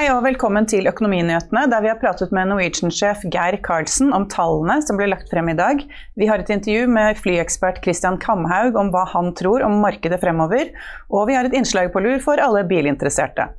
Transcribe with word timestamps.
Hei 0.00 0.06
og 0.08 0.22
velkommen 0.24 0.64
til 0.64 0.86
Økonominyhetene, 0.88 1.66
der 1.68 1.82
vi 1.84 1.90
har 1.90 1.98
pratet 2.00 2.30
med 2.32 2.48
Norwegian-sjef 2.48 3.26
Geir 3.34 3.58
Karlsen 3.60 4.14
om 4.16 4.24
tallene 4.32 4.78
som 4.80 4.96
ble 4.96 5.10
lagt 5.10 5.28
frem 5.28 5.50
i 5.52 5.54
dag. 5.58 5.82
Vi 6.16 6.24
har 6.30 6.40
et 6.40 6.48
intervju 6.54 6.86
med 6.88 7.18
flyekspert 7.20 7.82
Christian 7.84 8.16
Kamhaug 8.16 8.78
om 8.80 8.88
hva 8.94 9.02
han 9.12 9.28
tror 9.36 9.60
om 9.66 9.76
markedet 9.82 10.16
fremover. 10.22 10.72
Og 11.12 11.28
vi 11.28 11.36
har 11.36 11.44
et 11.44 11.58
innslag 11.58 11.92
på 11.92 12.00
lur 12.00 12.16
for 12.24 12.40
alle 12.40 12.64
bilinteresserte. 12.64 13.50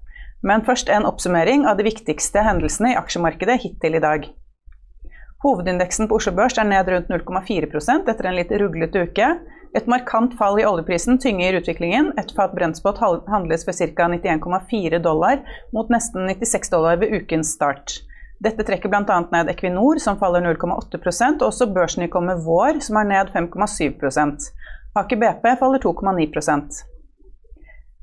Men 0.41 0.66
først 0.66 0.90
en 0.90 1.05
oppsummering 1.05 1.70
av 1.70 1.77
de 1.77 1.86
viktigste 1.91 2.42
hendelsene 2.42 2.96
i 2.96 2.98
aksjemarkedet 2.98 3.62
hittil 3.62 4.02
i 4.02 4.02
dag. 4.02 4.26
Hovedindeksen 5.46 6.10
på 6.10 6.18
Oslo 6.18 6.34
Børs 6.42 6.58
er 6.58 6.66
ned 6.66 6.89
rundt 6.89 7.14
0,4% 7.14 8.10
etter 8.10 8.32
en 8.32 8.39
litt 8.42 8.58
ruglete 8.58 9.05
uke. 9.05 9.30
Et 9.78 9.88
markant 9.88 10.34
fall 10.38 10.60
i 10.60 10.66
oljeprisen 10.68 11.20
tynger 11.23 11.62
utviklingen. 11.62 12.12
Et 12.20 12.32
fat 12.36 12.52
brentspot 12.55 13.00
handles 13.32 13.66
for 13.66 13.73
ca. 13.73 14.08
91,4 14.12 15.00
dollar, 15.00 15.41
mot 15.72 15.90
nesten 15.90 16.28
96 16.28 16.73
dollar 16.73 17.00
ved 17.00 17.16
ukens 17.16 17.54
start. 17.55 18.02
Dette 18.42 18.66
trekker 18.66 18.90
bl.a. 18.90 19.20
ned 19.31 19.50
Equinor, 19.54 20.02
som 20.02 20.18
faller 20.20 20.42
0,8% 20.42 21.44
og 21.44 21.50
også 21.52 21.70
børsnykommet 21.72 22.42
Vår, 22.45 22.81
som 22.81 22.98
er 23.00 23.12
ned 23.14 23.36
5,7 23.36 24.50
Aker 24.98 25.20
BP 25.22 25.54
faller 25.62 25.80
2,9 25.80 26.31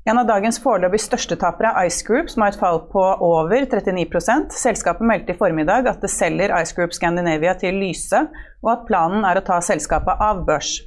en 0.09 0.17
av 0.17 0.25
dagens 0.25 0.57
foreløpig 0.63 0.97
største 1.03 1.35
tapere 1.37 1.69
er 1.75 1.89
Ice 1.89 2.05
Group, 2.07 2.31
som 2.31 2.41
har 2.41 2.53
et 2.53 2.57
fall 2.57 2.79
på 2.89 3.01
over 3.21 3.65
39 3.69 4.47
Selskapet 4.57 5.05
meldte 5.05 5.35
i 5.35 5.37
formiddag 5.37 5.89
at 5.91 5.99
det 6.01 6.09
selger 6.09 6.53
Ice 6.57 6.73
Group 6.73 6.95
Scandinavia 6.97 7.53
til 7.59 7.77
Lyse, 7.77 8.23
og 8.63 8.71
at 8.73 8.87
planen 8.87 9.27
er 9.27 9.37
å 9.37 9.43
ta 9.45 9.59
selskapet 9.61 10.23
av 10.23 10.41
børs. 10.47 10.79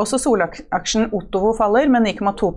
Også 0.00 0.16
solaksjen 0.16 1.10
Ottovo 1.12 1.52
faller 1.56 1.88
med 1.92 2.06
9,2 2.08 2.48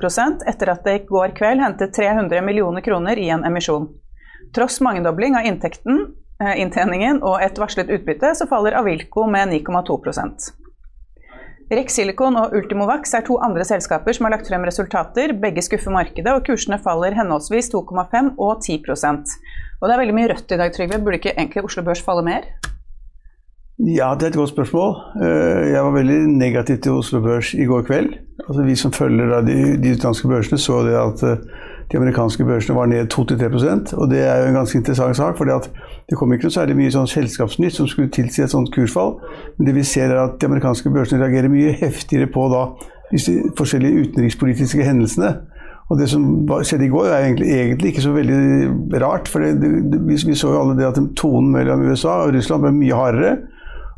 etter 0.47 0.71
at 0.71 0.85
det 0.87 0.93
i 0.95 1.05
går 1.09 1.35
kveld 1.35 1.59
hentet 1.59 1.95
300 1.95 2.41
millioner 2.41 2.81
kroner 2.81 3.19
i 3.19 3.27
en 3.29 3.43
emisjon. 3.43 3.89
Tross 4.55 4.79
mangedobling 4.81 5.35
av 5.35 5.45
inntekten, 5.45 6.13
eh, 6.39 6.61
inntjeningen 6.61 7.19
og 7.23 7.41
et 7.43 7.57
varslet 7.59 7.91
utbytte, 7.91 8.35
så 8.35 8.47
faller 8.47 8.77
Avilco 8.79 9.27
med 9.27 9.49
9,2 9.51 10.53
Rex 11.71 11.95
Silicon 11.97 12.37
og 12.37 12.53
Ultimovax 12.53 13.15
er 13.17 13.23
to 13.25 13.39
andre 13.41 13.65
selskaper 13.65 14.13
som 14.13 14.27
har 14.27 14.35
lagt 14.35 14.47
frem 14.47 14.63
resultater. 14.63 15.33
Begge 15.33 15.63
skuffer 15.65 15.91
markedet, 15.91 16.29
og 16.29 16.45
kursene 16.45 16.77
faller 16.77 17.17
henholdsvis 17.17 17.71
2,5 17.73 18.35
og 18.37 18.61
10% 18.61 19.33
Og 19.81 19.89
Det 19.89 19.93
er 19.93 19.99
veldig 19.99 20.15
mye 20.15 20.29
rødt 20.29 20.51
i 20.51 20.57
dag, 20.61 20.71
Trygve. 20.71 21.01
Burde 21.03 21.17
ikke 21.17 21.33
egentlig 21.33 21.65
Oslo 21.65 21.83
Børs 21.83 22.05
falle 22.05 22.23
mer? 22.23 22.45
Ja, 23.79 24.13
det 24.15 24.23
er 24.23 24.27
et 24.27 24.35
godt 24.39 24.49
spørsmål. 24.49 24.95
Eh, 25.19 25.73
jeg 25.73 25.83
var 25.83 25.91
veldig 25.91 26.19
negativ 26.27 26.77
til 26.77 26.91
Oslo 26.91 27.19
Børs 27.21 27.53
i 27.53 27.65
går 27.67 27.81
kveld. 27.81 28.13
Altså, 28.47 28.63
vi 28.63 28.75
som 28.75 28.91
følger 28.91 29.41
de, 29.41 29.55
de 29.83 29.91
utenlandske 29.91 30.27
børsene, 30.27 30.57
så 30.57 30.79
det 30.85 30.93
at 30.95 31.23
eh, 31.23 31.41
de 31.91 31.97
amerikanske 31.97 32.45
børsene 32.45 32.75
var 32.75 32.85
ned 32.85 33.11
2-3% 33.13 33.93
og 33.97 34.09
det 34.09 34.21
er 34.27 34.37
jo 34.37 34.47
en 34.47 34.53
ganske 34.53 34.77
interessant 34.77 35.17
sak. 35.17 35.37
fordi 35.37 35.51
det 36.09 36.17
kom 36.17 36.33
ikke 36.33 36.47
noe 36.47 36.55
særlig 36.55 36.75
mye 36.75 36.91
sånn 36.91 37.07
selskapsnytt 37.07 37.75
som 37.75 37.87
skulle 37.87 38.09
tilsi 38.09 38.41
et 38.41 38.53
sånt 38.53 38.71
kursfall. 38.75 39.17
Men 39.57 39.67
det 39.67 39.75
vi 39.75 39.83
ser 39.83 40.09
er 40.09 40.23
at 40.23 40.39
de 40.39 40.45
amerikanske 40.45 40.89
børsene 40.89 41.21
reagerer 41.23 41.51
mye 41.51 41.75
heftigere 41.75 42.31
på 42.31 42.47
da, 42.53 42.63
disse 43.11 43.33
forskjellige 43.57 44.07
utenrikspolitiske 44.07 44.87
hendelsene. 44.87 45.33
Og 45.91 45.99
det 45.99 46.07
som 46.09 46.47
skjedde 46.63 46.87
i 46.87 46.93
går, 46.93 47.11
er 47.11 47.25
egentlig, 47.25 47.51
egentlig 47.51 47.91
ikke 47.91 48.05
så 48.07 48.15
veldig 48.15 49.01
rart. 49.03 49.27
For 49.27 49.43
det, 49.43 49.59
det, 49.61 49.99
vi, 50.07 50.15
vi, 50.15 50.35
så 50.35 50.53
jo 50.53 50.61
alle 50.63 50.77
det 50.79 50.87
at 50.87 51.01
tonen 51.19 51.51
mellom 51.53 51.83
USA 51.85 52.23
og 52.23 52.33
Russland 52.33 52.63
ble 52.63 52.71
mye 52.79 52.97
hardere. 52.97 53.35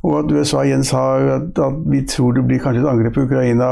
Og 0.06 0.20
at 0.20 0.32
USA 0.32 0.62
igjen 0.62 0.84
sa 0.86 1.02
at, 1.38 1.58
at, 1.58 1.78
vi 1.90 2.04
tror 2.06 2.36
det 2.36 2.44
blir 2.48 2.62
kanskje 2.62 2.84
et 2.84 2.90
angrep 2.90 3.16
på 3.16 3.26
Ukraina 3.26 3.70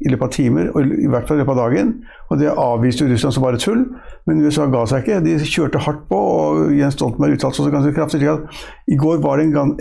i 0.00 0.12
løpet 0.12 0.24
av 0.24 0.32
timer, 0.32 0.70
og 0.72 0.86
i 0.88 1.10
hvert 1.12 1.28
fall 1.28 1.36
i 1.36 1.42
løpet 1.42 1.52
av 1.52 1.60
dagen. 1.60 1.92
Og 2.30 2.40
det 2.40 2.54
avviste 2.54 3.08
Russland 3.10 3.36
som 3.36 3.44
bare 3.44 3.60
tull, 3.60 3.84
men 4.26 4.40
USA 4.42 4.66
ga 4.72 4.86
seg 4.88 5.04
ikke. 5.04 5.20
De 5.26 5.36
kjørte 5.44 5.82
hardt 5.84 6.06
på, 6.08 6.16
og 6.16 6.72
Jens 6.76 6.96
Stoltenberg 6.96 7.36
uttalte 7.36 7.60
seg 7.60 7.76
ganske 7.76 7.94
kraftig. 7.98 8.24
at 8.24 8.64
I 8.88 8.98
går 9.00 9.20
var 9.24 9.38
det 9.38 9.50
en, 9.52 9.76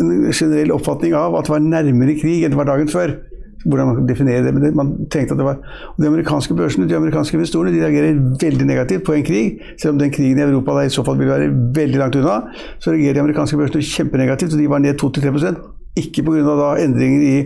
en 0.00 0.32
generell 0.32 0.72
oppfatning 0.74 1.14
av 1.18 1.36
at 1.36 1.46
det 1.46 1.56
var 1.58 1.68
nærmere 1.68 2.16
krig 2.18 2.42
enn 2.42 2.54
det 2.54 2.60
var 2.60 2.72
dagen 2.72 2.90
før 2.90 3.18
hvordan 3.64 3.86
man 3.86 3.96
kan 3.96 4.08
definere 4.08 4.44
det. 4.44 4.54
Men 4.54 4.76
man 4.76 4.92
tenkte 5.10 5.34
at 5.34 5.38
det 5.38 5.44
var 5.46 5.60
og 5.88 6.02
De 6.02 6.06
amerikanske 6.06 6.54
børsene 6.54 6.88
de 6.88 6.96
amerikanske 6.96 7.36
investorene 7.36 7.72
de 7.74 7.84
reagerer 7.84 8.18
veldig 8.40 8.66
negativt 8.66 9.04
på 9.04 9.12
en 9.12 9.24
krig. 9.24 9.60
Selv 9.82 9.92
om 9.92 9.98
den 9.98 10.10
krigen 10.10 10.38
i 10.38 10.42
Europa 10.42 10.78
da 10.78 10.86
i 10.86 10.92
så 10.92 11.04
fall 11.04 11.18
vil 11.18 11.28
være 11.28 11.52
veldig 11.74 11.98
langt 11.98 12.16
unna, 12.16 12.40
så 12.78 12.90
reagerer 12.90 13.14
de 13.14 13.20
amerikanske 13.20 13.56
børsene 13.56 13.82
kjempenegativt. 13.82 14.52
og 14.52 14.58
De 14.58 14.70
var 14.70 14.78
ned 14.78 15.02
2-3 15.04 15.83
Ikke 15.96 16.24
pga. 16.26 16.74
endringer 16.82 17.22
i 17.22 17.36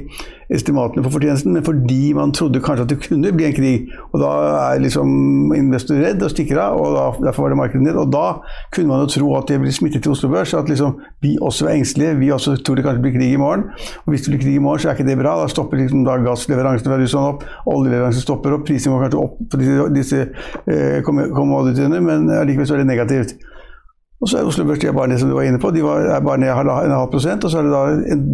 estimatene 0.48 1.02
for 1.04 1.12
fortjenesten, 1.12 1.52
men 1.52 1.64
fordi 1.64 2.12
man 2.16 2.30
trodde 2.32 2.62
kanskje 2.64 2.86
at 2.86 2.92
det 2.92 3.02
kunne 3.02 3.32
bli 3.36 3.44
en 3.44 3.56
krig. 3.56 3.90
Og 4.12 4.20
Da 4.22 4.30
er 4.72 4.80
liksom 4.80 5.52
investor 5.56 6.00
redd 6.00 6.22
og 6.24 6.30
stikker 6.32 6.60
av, 6.62 6.80
og 6.80 6.94
da, 6.96 7.26
derfor 7.26 7.44
var 7.44 7.52
det 7.52 7.58
markedet 7.60 7.82
ned. 7.84 7.98
Og 8.00 8.12
da 8.12 8.40
kunne 8.72 8.88
man 8.88 9.04
jo 9.04 9.12
tro 9.12 9.34
at 9.36 9.48
det 9.48 9.60
blir 9.60 9.74
smittet 9.76 10.02
til 10.02 10.12
Oslo 10.12 10.30
Børs, 10.32 10.54
at 10.54 10.68
liksom 10.68 10.96
vi 11.20 11.36
også 11.40 11.68
er 11.68 11.76
engstelige. 11.76 12.16
Vi 12.22 12.32
også 12.32 12.56
tror 12.64 12.80
det 12.80 12.86
kanskje 12.86 13.04
blir 13.04 13.16
krig 13.18 13.34
i 13.34 13.36
morgen. 13.36 13.68
Og 14.06 14.14
hvis 14.14 14.24
det 14.24 14.32
blir 14.32 14.42
krig 14.46 14.56
i 14.56 14.64
morgen, 14.64 14.80
så 14.80 14.88
er 14.88 14.96
ikke 14.96 15.10
det 15.10 15.18
bra. 15.20 15.36
Da 15.42 15.52
stopper 15.52 15.76
liksom 15.76 16.06
da 16.08 16.16
gassleveransene 16.24 16.94
fra 16.94 17.00
Russland 17.02 17.34
opp, 17.34 17.44
oljeleveransene 17.66 18.24
stopper 18.24 18.56
opp, 18.56 18.64
prisen 18.64 18.92
går 18.92 19.04
kanskje 19.04 19.22
opp 19.26 19.36
på 19.52 19.60
disse, 19.60 19.92
disse 19.92 20.24
eh, 20.64 21.04
commodityene, 21.04 22.00
men 22.00 22.30
allikevel 22.32 22.68
så 22.68 22.78
er 22.78 22.84
det 22.86 22.92
negativt. 22.94 23.36
Og 24.18 24.30
så 24.30 24.40
er 24.40 24.48
Oslo 24.48 24.64
Børs 24.66 24.80
de 24.82 24.88
er 24.90 24.96
bare 24.96 25.12
ned 25.12 25.20
som 25.20 25.30
du 25.30 25.36
var 25.36 25.46
inne 25.46 25.60
på, 25.62 25.70
de 25.70 25.84
var, 25.84 26.08
er 26.16 26.24
bare 26.24 26.40
ned 26.42 26.50
en 26.50 26.94
halv 26.96 27.10
prosent. 27.12 27.44
Og 27.44 27.52
så 27.52 27.60
er 27.60 27.68
det 27.68 27.74
da 27.74 28.14
en, 28.14 28.24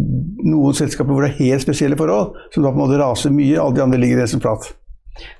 noen 0.47 0.77
selskaper 0.77 1.13
hvor 1.13 1.25
det 1.25 1.33
er 1.35 1.43
helt 1.43 1.65
spesielle 1.65 1.97
forhold, 1.99 2.39
som 2.53 2.65
da 2.65 2.71
på 2.71 2.79
en 2.79 2.83
måte 2.87 2.97
raser 3.01 3.33
mye. 3.33 3.59
Alle 3.61 3.77
de 3.77 3.85
andre 3.85 4.01
ligger 4.01 4.23
nesten 4.23 4.41
flat. 4.41 4.71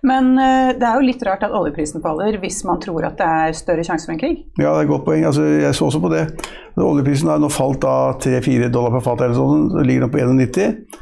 Men 0.07 0.35
uh, 0.37 0.71
det 0.77 0.85
er 0.87 0.99
jo 0.99 1.07
litt 1.07 1.23
rart 1.27 1.43
at 1.43 1.55
oljeprisen 1.55 2.03
faller 2.03 2.37
hvis 2.39 2.61
man 2.67 2.79
tror 2.83 3.09
at 3.09 3.17
det 3.19 3.25
er 3.27 3.57
større 3.57 3.83
sjanse 3.83 4.07
for 4.07 4.15
en 4.15 4.21
krig? 4.21 4.45
Ja, 4.55 4.69
det 4.69 4.75
er 4.77 4.85
et 4.85 4.91
godt 4.93 5.07
poeng. 5.07 5.25
Altså, 5.27 5.47
jeg 5.65 5.75
så 5.75 5.89
også 5.89 6.03
på 6.03 6.13
det. 6.13 6.27
Oljeprisen 6.79 7.31
har 7.31 7.41
nå 7.41 7.49
falt 7.51 7.87
av 7.89 8.21
3-4 8.23 8.69
dollar 8.71 8.95
per 8.95 9.03
fat, 9.07 9.25
eller 9.25 9.35
sånn, 9.35 9.67
så 9.73 9.83
ligger 9.87 10.05
den 10.05 10.13
på 10.13 10.21
91. 10.21 11.01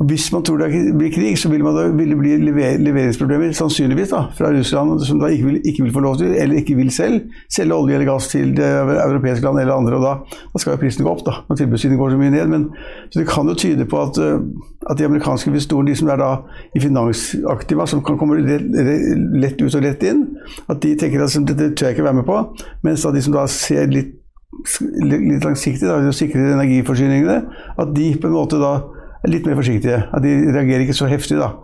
Og 0.00 0.08
Hvis 0.10 0.32
man 0.32 0.42
tror 0.42 0.58
det 0.58 0.96
blir 0.98 1.10
krig, 1.14 1.36
så 1.38 1.48
vil, 1.48 1.62
da, 1.62 1.84
vil 1.94 2.08
det 2.10 2.16
bli 2.18 2.32
lever, 2.42 2.80
leveringsproblemer 2.82 3.52
sannsynligvis 3.54 4.10
da, 4.10 4.24
fra 4.34 4.48
Russland, 4.50 5.04
som 5.06 5.20
da 5.22 5.28
ikke 5.30 5.46
vil, 5.46 5.58
ikke 5.62 5.84
vil, 5.84 5.92
få 5.94 6.00
lov 6.02 6.16
til, 6.18 6.32
eller 6.34 6.58
ikke 6.58 6.74
vil 6.74 6.90
selv, 6.90 7.20
selge 7.54 7.76
olje 7.76 7.94
eller 7.94 8.08
gass 8.08 8.26
til 8.32 8.56
det 8.56 8.70
europeiske 9.04 9.46
land 9.46 9.60
eller 9.62 9.74
andre. 9.74 9.94
og 9.94 10.02
Da, 10.02 10.40
da 10.50 10.62
skal 10.62 10.74
jo 10.74 10.80
prisen 10.82 11.06
gå 11.06 11.12
opp, 11.12 11.22
da, 11.26 11.36
når 11.46 11.60
tilbudssiden 11.60 12.00
går 12.00 12.10
så 12.10 12.18
mye 12.18 12.32
ned. 12.34 12.50
Men, 12.50 12.64
så 13.12 13.20
Det 13.20 13.28
kan 13.28 13.46
jo 13.48 13.54
tyde 13.54 13.86
på 13.86 14.00
at, 14.02 14.18
eh, 14.18 14.40
at 14.90 14.98
de 14.98 15.06
amerikanske 15.06 15.52
investorene, 15.52 15.92
de 15.92 15.96
som 16.02 16.10
er 16.10 16.18
da 16.24 16.32
i 16.74 16.82
finansaktiva, 16.82 17.86
som 17.86 18.02
kan 18.02 18.18
komme 18.18 18.40
lett 18.42 19.62
ut 19.62 19.78
og 19.78 19.86
lett 19.86 20.02
inn, 20.02 20.26
at 20.68 20.82
de 20.82 20.96
tenker 20.98 21.22
at 21.22 21.38
dette 21.52 21.70
tør 21.70 21.92
jeg 21.92 21.94
ikke 21.94 22.08
være 22.08 22.18
med 22.18 22.26
på. 22.26 22.40
Mens 22.82 23.06
da 23.06 23.14
de 23.14 23.22
som 23.22 23.38
da 23.38 23.46
ser 23.46 23.86
litt, 23.94 24.10
litt 25.06 25.46
langsiktig, 25.46 25.86
da, 25.86 26.02
og 26.02 26.18
sikrer 26.18 26.58
energiforsyningene, 26.58 27.38
at 27.78 27.94
de 27.94 28.10
på 28.18 28.26
en 28.26 28.38
måte 28.40 28.58
da 28.58 28.74
litt 29.28 29.46
mer 29.46 29.58
forsiktige. 29.58 30.02
At 30.12 30.24
de 30.24 30.34
reagerer 30.52 30.84
ikke 30.86 30.96
så 30.96 31.08
heftig, 31.10 31.38
da. 31.40 31.54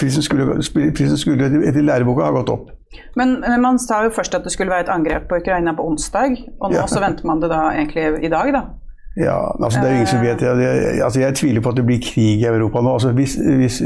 Prisen 0.00 0.24
skulle, 0.24 0.58
prisen 0.96 1.18
skulle 1.20 1.50
etter 1.68 1.84
læreboka 1.84 2.26
ha 2.26 2.34
gått 2.34 2.50
opp. 2.52 2.70
Men, 3.16 3.38
men, 3.40 3.60
man 3.62 3.78
sa 3.80 4.02
jo 4.04 4.12
først 4.12 4.34
at 4.34 4.44
det 4.44 4.52
skulle 4.52 4.72
være 4.72 4.86
et 4.88 4.92
angrep 4.92 5.28
på 5.30 5.38
Ukraina 5.40 5.74
på 5.76 5.84
onsdag, 5.86 6.36
og 6.60 6.72
nå 6.72 6.80
ja. 6.80 6.86
så 6.90 7.00
venter 7.00 7.28
man 7.28 7.40
det 7.42 7.52
da 7.52 7.66
egentlig 7.72 8.24
i 8.24 8.32
dag, 8.32 8.52
da? 8.56 8.62
Ja, 9.16 9.36
altså 9.60 9.80
det 9.80 9.88
er 9.88 9.94
ingen 9.98 10.08
som 10.08 10.22
vet 10.24 10.40
det. 10.40 10.48
Jeg, 10.64 11.02
altså 11.04 11.20
jeg 11.20 11.34
tviler 11.36 11.60
på 11.60 11.68
at 11.68 11.76
det 11.76 11.84
blir 11.86 12.00
krig 12.00 12.40
i 12.40 12.46
Europa 12.48 12.80
nå. 12.80 12.94
Altså 12.96 13.12
hvis, 13.12 13.34
hvis, 13.34 13.82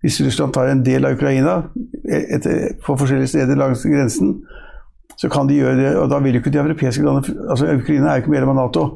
hvis 0.00 0.20
Russland 0.26 0.52
tar 0.52 0.70
en 0.72 0.84
del 0.84 1.04
av 1.04 1.12
Ukraina 1.12 1.58
etter, 2.08 2.72
på 2.86 2.96
forskjellige 2.96 3.34
steder 3.34 3.60
langs 3.60 3.84
grensen, 3.84 4.38
så 5.20 5.28
kan 5.28 5.48
de 5.48 5.60
gjøre 5.60 5.76
det. 5.76 5.90
Og 5.96 6.08
da 6.10 6.22
vil 6.24 6.38
jo 6.38 6.40
ikke 6.40 6.54
de 6.54 6.62
europeiske 6.64 7.04
landene 7.04 7.50
altså 7.50 7.68
Ukraina 7.74 8.08
er 8.08 8.14
jo 8.14 8.24
ikke 8.24 8.32
medlem 8.32 8.54
av 8.54 8.60
Nato. 8.62 8.86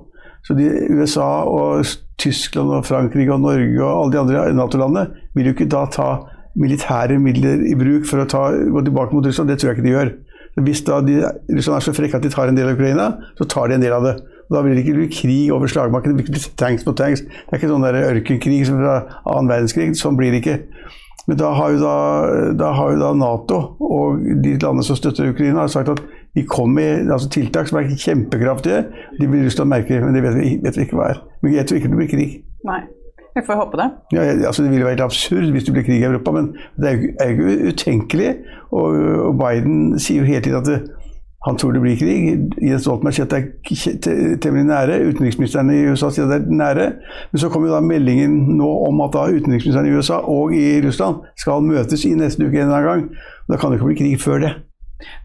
Så 0.44 0.54
de, 0.58 0.66
USA 0.92 1.44
og 1.48 1.86
Tyskland 2.20 2.72
og 2.72 2.86
Frankrike 2.88 3.32
og 3.34 3.42
Norge 3.44 3.82
og 3.82 3.90
alle 3.90 4.12
de 4.14 4.20
andre 4.22 4.44
Nato-landene 4.56 5.06
vil 5.36 5.50
jo 5.50 5.56
ikke 5.56 5.68
da 5.72 5.84
ta 5.92 6.10
militære 6.56 7.18
midler 7.20 7.64
i 7.68 7.74
bruk 7.76 8.06
for 8.08 8.22
å 8.22 8.30
ta, 8.30 8.46
gå 8.54 8.84
tilbake 8.86 9.16
mot 9.16 9.26
Russland. 9.26 9.50
Det 9.50 9.58
tror 9.60 9.72
jeg 9.72 9.78
ikke 9.78 9.88
de 9.88 9.94
gjør. 9.94 10.12
Hvis 10.64 10.80
da 10.86 11.02
de, 11.04 11.18
Russland 11.52 11.76
er 11.76 11.84
så 11.84 11.92
frekke 11.96 12.16
at 12.16 12.24
de 12.24 12.32
tar 12.32 12.48
en 12.48 12.56
del 12.56 12.70
av 12.70 12.78
Ukraina, 12.78 13.10
så 13.36 13.44
tar 13.44 13.68
de 13.68 13.76
en 13.76 13.84
del 13.84 13.92
av 13.92 14.06
det. 14.06 14.14
Og 14.46 14.54
da 14.54 14.62
vil 14.62 14.78
det 14.78 14.84
ikke 14.84 14.96
bli 14.96 15.08
krig 15.12 15.52
over 15.52 15.68
slagmarken. 15.68 16.14
Det 16.14 16.24
blir 16.24 16.38
ikke 16.38 16.54
tanks 16.60 16.86
mot 16.86 16.96
tanks. 16.96 17.24
Det 17.26 17.50
er 17.50 17.60
ikke 17.60 17.72
sånn 17.72 17.88
ørkenkrig 17.90 18.60
som 18.68 18.78
fra 18.80 19.00
annen 19.26 19.50
verdenskrig. 19.50 19.90
Sånn 19.98 20.16
blir 20.18 20.32
det 20.32 20.44
ikke. 20.44 20.60
Men 21.26 21.40
da 21.40 21.50
har, 21.58 21.74
da, 21.82 21.94
da 22.54 22.70
har 22.78 22.92
jo 22.94 23.00
da 23.02 23.10
Nato 23.18 23.58
og 23.82 24.22
de 24.44 24.54
landene 24.62 24.86
som 24.86 24.98
støtter 24.98 25.32
Ukraina, 25.32 25.66
sagt 25.68 25.90
at 25.90 26.02
vi 26.36 26.42
kom 26.44 26.74
med 26.76 27.08
altså 27.12 27.30
tiltak 27.32 27.68
som 27.70 27.78
er 27.80 27.94
kjempekraftige. 27.96 28.82
De 29.16 29.28
blir 29.28 29.46
lyst 29.46 29.56
til 29.56 29.64
å 29.64 29.70
merke, 29.70 30.02
men 30.04 30.12
det 30.12 30.20
vet 30.20 30.36
vi, 30.36 30.50
vet 30.60 30.76
vi, 30.76 30.84
ikke 30.84 30.98
hva 30.98 31.06
er. 31.14 31.22
Men 31.40 31.54
jeg 31.56 31.64
tror 31.68 31.80
ikke 31.80 31.92
det 31.94 32.00
blir 32.02 32.10
krig. 32.12 32.34
Nei. 32.68 32.82
Vi 33.36 33.42
får 33.44 33.58
håpe 33.60 33.76
det. 33.80 33.86
Ja, 34.12 34.22
altså 34.48 34.64
det 34.64 34.70
ville 34.72 34.84
vært 34.84 35.00
absurd 35.04 35.50
hvis 35.52 35.64
det 35.64 35.72
ble 35.76 35.82
krig 35.84 36.00
i 36.00 36.06
Europa, 36.08 36.32
men 36.32 36.52
det 36.80 36.90
er 36.90 36.94
jo, 36.96 37.08
er 37.20 37.32
jo 37.32 37.48
ikke 37.48 37.72
utenkelig. 37.72 38.28
Og, 38.70 39.00
og, 39.26 39.32
Biden 39.40 39.98
sier 40.00 40.22
jo 40.22 40.28
hele 40.28 40.44
tiden 40.44 40.60
at 40.60 40.68
det, 40.68 40.78
han 41.46 41.56
tror 41.60 41.72
det 41.72 41.82
blir 41.84 41.96
krig. 42.00 42.52
Jens 42.64 42.84
Stoltenberg 42.84 43.16
sier 43.16 43.28
at 43.28 43.34
det 44.04 44.12
er 44.12 44.38
temmelig 44.44 44.68
nære. 44.68 45.00
Utenriksministeren 45.08 45.72
i 45.72 45.82
USA 45.88 46.12
sier 46.12 46.28
at 46.28 46.32
det 46.32 46.38
er 46.42 46.60
nære. 46.60 46.86
Men 47.32 47.44
så 47.44 47.48
kommer 47.52 47.68
jo 47.68 47.76
da 47.76 47.82
meldingen 47.84 48.38
nå 48.60 48.70
om 48.90 49.04
at 49.04 49.16
da 49.16 49.28
utenriksministeren 49.32 49.88
i 49.88 49.96
USA 49.96 50.20
og 50.20 50.56
i 50.56 50.80
Russland 50.84 51.24
skal 51.40 51.64
møtes 51.64 52.04
i 52.08 52.16
neste 52.16 52.44
uke 52.44 52.60
en 52.60 52.68
eller 52.68 52.80
annen 52.80 52.88
gang. 52.92 53.28
Da 53.48 53.60
kan 53.60 53.72
det 53.72 53.80
ikke 53.80 53.92
bli 53.92 54.00
krig 54.00 54.20
før 54.20 54.42
det. 54.44 54.56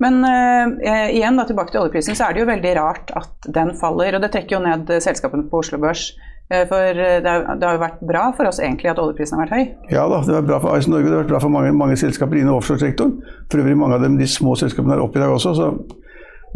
Men 0.04 0.20
eh, 0.28 1.14
igjen 1.16 1.40
da, 1.40 1.46
tilbake 1.48 1.72
til 1.74 1.84
oljeprisen, 1.84 2.18
så 2.18 2.28
er 2.28 2.36
det 2.36 2.44
jo 2.44 2.50
veldig 2.50 2.74
rart 2.80 3.14
at 3.16 3.50
den 3.56 3.74
faller. 3.80 4.18
Og 4.18 4.24
det 4.24 4.32
trekker 4.34 4.58
jo 4.58 4.66
ned 4.66 4.92
selskapene 5.04 5.48
på 5.50 5.64
Oslo 5.64 5.80
Børs. 5.82 6.12
Uh, 6.52 6.66
for 6.68 6.98
det, 6.98 7.24
er, 7.24 7.46
det, 7.48 7.64
har 7.64 7.78
jo 7.78 7.80
vært 7.80 8.02
bra 8.04 8.26
for 8.36 8.50
oss 8.50 8.60
egentlig 8.60 8.90
at 8.92 9.00
oljeprisen 9.00 9.40
har 9.40 9.48
vært 9.48 9.56
høy. 9.56 9.94
Ja 9.94 10.04
da, 10.12 10.20
det 10.20 10.34
har 10.36 10.42
vært 10.42 10.50
bra 10.50 10.60
for 10.60 10.76
AS 10.76 10.90
Norge, 10.92 11.08
det 11.08 11.16
har 11.16 11.24
vært 11.24 11.32
bra 11.32 11.40
for 11.46 11.54
mange, 11.54 11.72
mange 11.80 11.96
selskaper 12.02 12.42
innen 12.42 12.52
offshoresektoren. 12.58 13.22
For 13.48 13.64
øvrig 13.64 13.78
mange 13.80 13.96
av 13.96 14.04
dem, 14.04 14.18
de 14.20 14.28
små 14.28 14.58
selskapene 14.60 14.98
er 14.98 15.04
oppe 15.06 15.22
i 15.22 15.24
dag 15.24 15.32
også. 15.32 15.56
Så, 15.56 15.70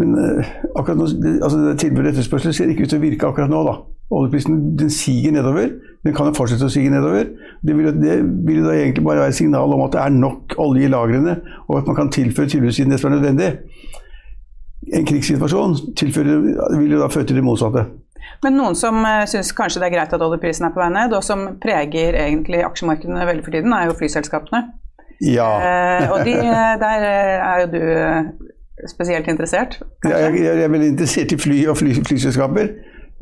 men 0.02 0.18
eh, 0.20 0.54
akkurat 0.76 1.00
nå, 1.00 1.08
altså 1.40 1.76
tilbud 1.80 2.04
og 2.04 2.12
etterspørsel 2.12 2.56
ser 2.58 2.74
ikke 2.74 2.84
ut 2.84 2.92
til 2.92 3.00
å 3.00 3.06
virke 3.06 3.30
akkurat 3.30 3.52
nå, 3.52 3.62
da. 3.70 3.78
Oljeprisen 4.12 4.78
den 4.78 4.90
siger 4.90 5.32
nedover. 5.32 5.70
Den 6.06 6.14
kan 6.14 6.30
jo 6.30 6.36
fortsette 6.38 6.68
å 6.68 6.72
sige 6.74 6.92
nedover. 6.94 7.26
Det 7.66 7.74
vil, 7.78 7.90
det 7.98 8.20
vil 8.46 8.62
da 8.62 8.76
egentlig 8.78 9.04
bare 9.06 9.24
være 9.24 9.34
et 9.34 9.40
signal 9.40 9.74
om 9.74 9.82
at 9.88 9.96
det 9.96 10.02
er 10.04 10.14
nok 10.14 10.54
olje 10.62 10.86
i 10.86 10.92
lagrene, 10.94 11.40
og 11.66 11.80
at 11.80 11.90
man 11.90 11.98
kan 11.98 12.12
tilføre 12.14 12.52
tilbudssiden 12.52 12.94
det 12.94 13.00
som 13.02 13.10
er 13.10 13.18
nødvendig. 13.18 13.52
En 14.94 15.06
krigssituasjon 15.10 15.78
vil 16.78 16.94
jo 16.94 17.02
da 17.02 17.10
føre 17.10 17.26
til 17.26 17.40
det 17.40 17.46
motsatte. 17.46 17.88
Men 18.44 18.58
noen 18.60 18.78
som 18.78 19.00
uh, 19.02 19.26
syns 19.30 19.50
kanskje 19.58 19.82
det 19.82 19.90
er 19.90 19.96
greit 19.98 20.14
at 20.14 20.22
oljeprisen 20.22 20.68
er 20.68 20.74
på 20.76 20.82
vei 20.84 20.92
ned, 20.94 21.14
og 21.18 21.26
som 21.26 21.48
preger 21.62 22.18
egentlig 22.22 22.62
aksjemarkedene 22.68 23.26
veldig 23.26 23.46
for 23.46 23.58
tiden, 23.58 23.74
er 23.74 23.90
jo 23.90 23.98
flyselskapene. 23.98 24.66
Ja. 25.24 25.48
Eh, 25.64 26.12
og 26.12 26.26
de, 26.28 26.36
der 26.84 27.06
er 27.10 27.64
jo 27.64 27.68
du 27.74 27.82
spesielt 28.92 29.28
interessert? 29.32 29.80
Ja, 30.04 30.18
jeg, 30.28 30.44
jeg, 30.44 30.64
er 30.64 30.70
veldig 30.70 30.92
interessert 30.94 31.32
i 31.32 31.40
fly 31.40 31.62
og 31.72 31.80
fly, 31.80 31.96
flyselskaper. 32.06 32.70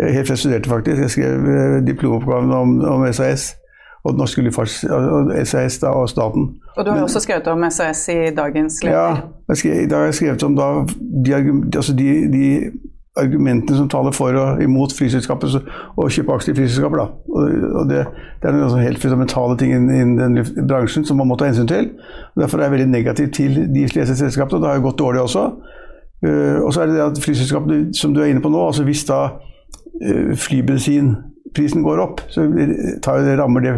Helt 0.01 0.27
fra 0.27 0.33
jeg 0.33 0.37
studerte, 0.37 0.69
faktisk. 0.69 1.01
Jeg 1.01 1.09
skrev 1.09 1.43
uh, 1.45 1.87
diplomoppgaven 1.87 2.51
om, 2.51 2.79
om 2.81 3.05
SAS 3.13 3.53
og 4.03 4.17
norsk 4.19 4.37
Luftfarts, 4.43 4.81
SAS 5.49 5.77
da, 5.79 5.93
og 5.95 6.09
staten. 6.09 6.49
Og 6.75 6.85
du 6.85 6.89
har 6.89 6.97
Men, 6.97 7.03
også 7.03 7.19
skrevet 7.23 7.47
om 7.47 7.63
SAS 7.71 8.09
i 8.09 8.35
dagens 8.35 8.83
leder? 8.83 8.97
Ja, 8.97 9.15
jeg 9.49 9.57
skrev, 9.57 9.83
i 9.83 9.87
dag 9.87 9.97
har 9.97 10.05
jeg 10.05 10.13
skrevet 10.13 10.43
om 10.43 10.57
da, 10.57 10.71
de, 11.25 11.35
altså 11.75 11.93
de, 11.93 12.09
de, 12.33 12.71
argumentene 13.15 13.77
som 13.77 13.89
taler 13.89 14.11
for 14.11 14.33
og 14.41 14.61
imot 14.63 14.93
flyselskapet 14.97 15.51
og 16.01 16.07
kjøpe 16.11 16.33
aksjer 16.33 16.55
i 16.55 16.57
flyselskaper. 16.57 16.97
Da. 16.97 17.03
Og, 17.29 17.43
og 17.81 17.91
det, 17.91 17.99
det, 18.41 18.49
er 18.49 18.57
noen 18.57 18.81
helt 18.81 18.99
fundamentale 18.99 19.57
ting 19.61 19.75
innen 19.75 20.15
den 20.17 20.65
bransjen 20.67 21.05
som 21.05 21.21
man 21.21 21.29
må 21.29 21.37
ta 21.37 21.45
hensyn 21.45 21.69
til. 21.69 21.91
Og 22.33 22.41
derfor 22.41 22.57
er 22.57 22.67
jeg 22.67 22.73
veldig 22.73 22.89
negativ 22.89 23.29
til 23.37 23.59
de 23.75 23.85
selskapene, 23.85 24.57
og 24.57 24.65
det 24.65 24.71
har 24.71 24.81
jo 24.81 24.87
gått 24.87 24.99
dårlig 25.03 25.21
også. 25.27 25.45
Uh, 26.25 26.57
og 26.63 26.73
så 26.73 26.81
er 26.81 26.89
det 26.89 26.97
det 26.97 27.05
at 27.05 27.21
flyselskapene, 27.21 27.93
som 27.93 28.15
du 28.15 28.23
er 28.23 28.33
inne 28.33 28.41
på 28.41 28.49
nå, 28.49 28.65
altså 28.65 28.87
hvis 28.87 29.05
da 29.05 29.27
flybensinprisen 30.35 31.83
går 31.85 32.01
opp, 32.01 32.23
så 32.33 32.47
tar 33.05 33.25
rammer 33.37 33.65
det 33.65 33.73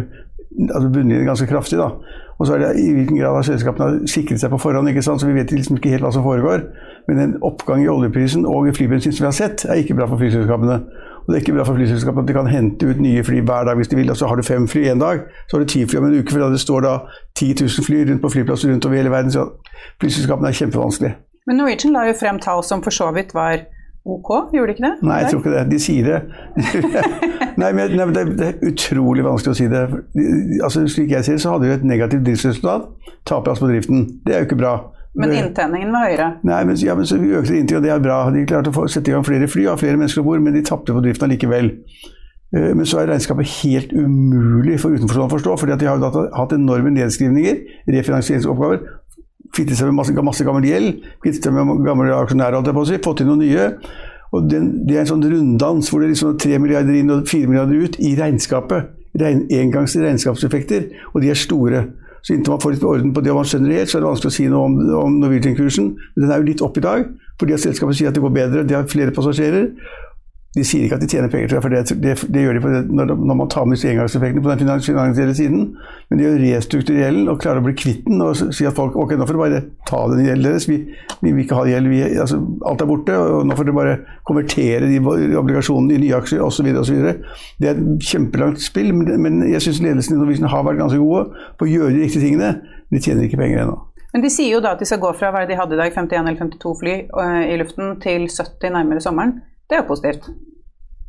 altså 0.74 0.88
bunnlinjen 0.88 1.26
ganske 1.26 1.46
kraftig. 1.46 1.78
da. 1.78 1.90
Og 2.38 2.46
så 2.46 2.54
er 2.54 2.58
det 2.58 2.80
i 2.80 2.92
hvilken 2.92 3.16
grad 3.16 3.34
har 3.34 3.42
selskapene 3.42 4.08
sikret 4.08 4.40
seg 4.40 4.52
på 4.52 4.60
forhånd, 4.60 4.88
ikke 4.88 5.02
sant? 5.02 5.20
så 5.20 5.28
vi 5.28 5.36
vet 5.38 5.52
liksom 5.52 5.78
ikke 5.78 5.94
helt 5.94 6.04
hva 6.04 6.12
som 6.12 6.24
foregår. 6.24 6.66
Men 7.08 7.20
en 7.22 7.36
oppgang 7.42 7.84
i 7.84 7.88
oljeprisen 7.88 8.46
og 8.46 8.68
i 8.68 8.74
flybensin 8.76 9.12
som 9.12 9.24
vi 9.24 9.30
har 9.30 9.36
sett, 9.36 9.64
er 9.64 9.80
ikke 9.80 9.96
bra 9.96 10.08
for 10.10 10.20
flyselskapene. 10.20 10.80
Og 11.26 11.32
det 11.32 11.38
er 11.38 11.44
ikke 11.44 11.56
bra 11.56 11.64
for 11.66 11.78
flyselskapene 11.78 12.22
at 12.22 12.28
de 12.28 12.34
kan 12.36 12.50
hente 12.50 12.86
ut 12.86 13.00
nye 13.02 13.22
fly 13.24 13.40
hver 13.40 13.64
dag 13.68 13.78
hvis 13.78 13.88
de 13.88 13.96
vil. 13.98 14.10
Og 14.12 14.18
så 14.20 14.28
har 14.28 14.36
du 14.36 14.44
fem 14.46 14.68
fly 14.68 14.84
en 14.90 15.00
dag, 15.00 15.22
så 15.48 15.56
har 15.56 15.64
du 15.64 15.72
ti 15.72 15.86
fly 15.88 16.02
om 16.02 16.08
en 16.10 16.18
uke. 16.18 16.32
For 16.32 16.44
da 16.44 16.50
det 16.52 16.60
står 16.60 16.84
da 16.84 16.98
10 17.38 17.54
000 17.62 17.86
fly 17.86 18.02
rundt 18.10 18.22
på 18.22 18.32
flyplasser 18.36 18.70
rundt 18.72 18.86
over 18.86 19.00
hele 19.00 19.10
verden. 19.10 19.32
Så 19.32 19.48
flyselskapene 20.02 20.52
er 20.52 20.60
kjempevanskelig. 20.60 21.14
Men 21.46 21.60
Norwegian 21.62 21.96
la 21.96 22.04
jo 22.08 22.14
frem 22.20 22.38
tall 22.42 22.62
som 22.66 22.82
for 22.84 22.94
så 22.94 23.08
vidt 23.16 23.34
var 23.34 23.64
ok, 24.14 24.30
gjorde 24.54 24.72
de 24.72 24.74
ikke 24.76 24.86
det? 24.86 24.92
Nei, 25.08 25.20
jeg 25.22 25.30
tror 25.32 25.40
ikke 25.42 25.54
det. 25.54 25.64
De 25.70 25.78
sier 25.82 26.10
det. 26.10 26.18
nei, 27.62 27.70
men, 27.76 27.94
nei, 27.98 28.08
det, 28.14 28.24
det, 28.38 28.50
er 28.52 28.70
utrolig 28.70 29.24
vanskelig 29.26 29.54
å 29.54 29.58
si 29.58 29.70
det. 29.72 29.84
Altså, 30.62 30.84
slik 30.92 31.14
jeg 31.14 31.26
ser 31.26 31.38
det, 31.38 31.44
så 31.44 31.56
hadde 31.56 31.68
de 31.68 31.78
et 31.78 31.88
negativt 31.94 32.26
driftsresultat. 32.28 32.90
Taper 33.26 33.54
altså 33.54 33.66
på 33.66 33.72
driften. 33.72 34.04
Det 34.26 34.34
er 34.36 34.44
jo 34.44 34.50
ikke 34.50 34.60
bra. 34.62 34.76
Men 35.16 35.32
inntjeningen 35.32 35.94
var 35.94 36.10
høyere? 36.10 36.28
Nei, 36.44 36.60
men, 36.68 36.76
ja, 36.84 36.94
men 36.98 37.08
så 37.08 37.16
vi 37.20 37.32
økte 37.32 37.56
inntjeningen, 37.56 37.80
og 37.80 37.86
det 37.86 37.94
er 37.94 38.04
bra. 38.04 38.18
De 38.34 38.44
klarte 38.48 38.72
å 38.72 38.76
få, 38.76 38.84
sette 38.92 39.10
i 39.10 39.16
gang 39.16 39.24
flere 39.26 39.48
fly 39.48 39.64
og 39.72 39.80
flere 39.80 39.96
mennesker 40.00 40.22
om 40.22 40.28
bord, 40.28 40.44
men 40.44 40.56
de 40.56 40.64
tapte 40.66 40.92
på 40.92 41.02
driften 41.04 41.28
allikevel. 41.28 41.72
Eh, 42.54 42.72
men 42.76 42.84
så 42.88 43.00
er 43.00 43.10
regnskapet 43.10 43.48
helt 43.62 43.94
umulig 43.96 44.76
for 44.82 44.92
utenforstående 44.92 45.30
å 45.30 45.34
forstå, 45.38 45.56
fordi 45.62 45.78
de 45.80 45.88
har 45.88 46.02
jo 46.02 46.26
hatt 46.36 46.54
enorme 46.56 46.92
nedskrivninger, 46.94 47.62
refinansieringsoppgaver, 47.96 48.84
kvittet 49.56 49.78
seg 49.78 49.90
med 49.90 49.98
masse, 49.98 50.14
masse 50.24 50.44
gammel 50.46 50.66
gjeld, 50.68 51.00
kvitte 51.24 51.42
seg 51.48 51.56
med 51.56 51.82
gamle 51.86 52.12
aksjonærer, 52.16 52.70
si, 52.86 53.00
fått 53.04 53.24
inn 53.24 53.32
noen 53.32 53.42
nye. 53.44 53.70
Og 54.34 54.48
den, 54.50 54.86
Det 54.86 54.96
er 54.96 55.04
en 55.04 55.12
sånn 55.14 55.24
runddans 55.24 55.88
hvor 55.90 56.02
det 56.02 56.08
er 56.08 56.14
liksom 56.14 56.38
3 56.42 56.58
milliarder 56.60 56.96
inn 56.98 57.12
og 57.14 57.28
4 57.30 57.48
milliarder 57.48 57.86
ut 57.86 58.00
i 58.02 58.14
regnskapet. 58.18 58.92
Regn, 59.16 59.46
engangs 59.54 59.96
regnskapseffekter, 59.96 60.90
og 61.14 61.22
de 61.22 61.30
er 61.32 61.38
store. 61.40 61.86
Så 62.26 62.34
inntil 62.34 62.52
man 62.52 62.60
får 62.60 62.74
litt 62.74 62.84
orden 62.84 63.12
på 63.14 63.22
det 63.22 63.30
og 63.32 63.38
man 63.38 63.46
skjønner 63.48 63.70
det 63.70 63.78
helt, 63.78 63.90
så 63.92 63.98
er 63.98 64.02
det 64.02 64.10
vanskelig 64.10 64.32
å 64.32 64.36
si 64.36 64.48
noe 64.50 64.66
om, 64.66 64.74
om 64.98 65.20
Norwegian-kursen. 65.22 65.92
Men 65.94 66.24
den 66.24 66.32
er 66.34 66.42
jo 66.42 66.48
litt 66.50 66.64
opp 66.66 66.76
i 66.76 66.84
dag, 66.84 67.06
fordi 67.40 67.54
at 67.54 67.62
selskapet 67.62 67.96
sier 67.96 68.10
at 68.10 68.18
det 68.18 68.24
går 68.24 68.34
bedre, 68.34 68.64
de 68.66 68.76
har 68.76 68.88
flere 68.90 69.14
passasjerer. 69.14 69.70
De 70.56 70.64
sier 70.64 70.86
ikke 70.86 70.96
at 70.96 71.02
de 71.02 71.08
tjener 71.10 71.28
penger, 71.28 71.50
til 71.50 71.58
jeg, 71.58 71.62
for 71.66 71.72
det, 71.74 71.80
det, 72.00 72.12
det 72.32 72.42
gjør 72.42 72.56
de 72.56 72.60
det, 72.72 72.78
når, 72.88 73.10
når, 73.12 73.36
man 73.42 73.48
tar 73.52 73.66
med 73.68 73.76
disse 73.76 73.90
engangseffektene 73.90 74.40
på 74.40 74.50
den 74.50 74.62
finansielle 74.82 75.34
siden. 75.36 75.66
Men 76.08 76.18
de 76.18 76.24
gjør 76.24 76.38
restrukturere 76.40 77.02
gjelden 77.02 77.28
og 77.28 77.40
klarer 77.42 77.60
å 77.60 77.66
bli 77.66 77.74
kvitt 77.76 78.06
den 78.06 78.22
og 78.24 78.40
si 78.40 78.64
at 78.64 78.76
folk 78.76 78.96
ok, 78.96 79.12
nå 79.20 79.26
får 79.28 79.36
dere 79.36 79.42
bare 79.42 79.58
ta 79.90 80.00
den 80.12 80.22
gjelden 80.24 80.46
deres. 80.48 80.68
Vi, 80.70 80.78
vi, 81.20 81.32
vil 81.32 81.42
ikke 81.44 81.58
ha 81.58 81.66
gjeld. 81.68 81.90
Vi, 81.92 82.00
altså, 82.24 82.38
alt 82.70 82.84
er 82.84 82.88
borte, 82.88 83.18
og 83.20 83.44
nå 83.44 83.58
får 83.58 83.68
dere 83.68 83.76
bare 83.76 83.96
konvertere 84.30 84.88
de 84.88 85.02
obligasjonene 85.42 85.98
i 85.98 86.04
nye 86.06 86.22
aksjer 86.22 86.44
osv. 86.46 86.70
Det 86.72 87.68
er 87.68 87.74
et 87.74 88.08
kjempelangt 88.08 88.64
spill, 88.64 88.94
men, 88.96 89.12
men 89.26 89.42
jeg 89.50 89.60
syns 89.66 89.82
ledelsen 89.84 90.16
i 90.16 90.22
Norwegian 90.22 90.48
har 90.54 90.64
vært 90.64 90.80
ganske 90.80 91.02
gode 91.02 91.44
på 91.60 91.68
å 91.68 91.74
gjøre 91.74 91.98
de 91.98 92.06
riktige 92.06 92.24
tingene. 92.24 92.54
De 92.88 93.02
tjener 93.02 93.28
ikke 93.28 93.42
penger 93.42 93.66
ennå. 93.66 93.76
Men 94.14 94.22
de 94.24 94.30
sier 94.32 94.54
jo 94.54 94.62
da 94.64 94.72
at 94.72 94.80
de 94.80 94.88
skal 94.88 95.02
gå 95.02 95.10
fra 95.18 95.28
hva 95.34 95.42
de 95.44 95.58
hadde 95.58 95.76
i 95.76 95.80
dag, 95.82 95.92
51 95.92 96.22
eller 96.22 96.40
52 96.40 96.70
fly 96.80 96.94
øh, 97.04 97.42
i 97.52 97.58
luften, 97.60 97.98
til 98.00 98.24
70 98.32 98.72
nærmere 98.72 99.04
sommeren. 99.04 99.34
Det 99.66 99.76
er 99.76 99.82
jo 99.82 99.88
positivt. 99.88 100.28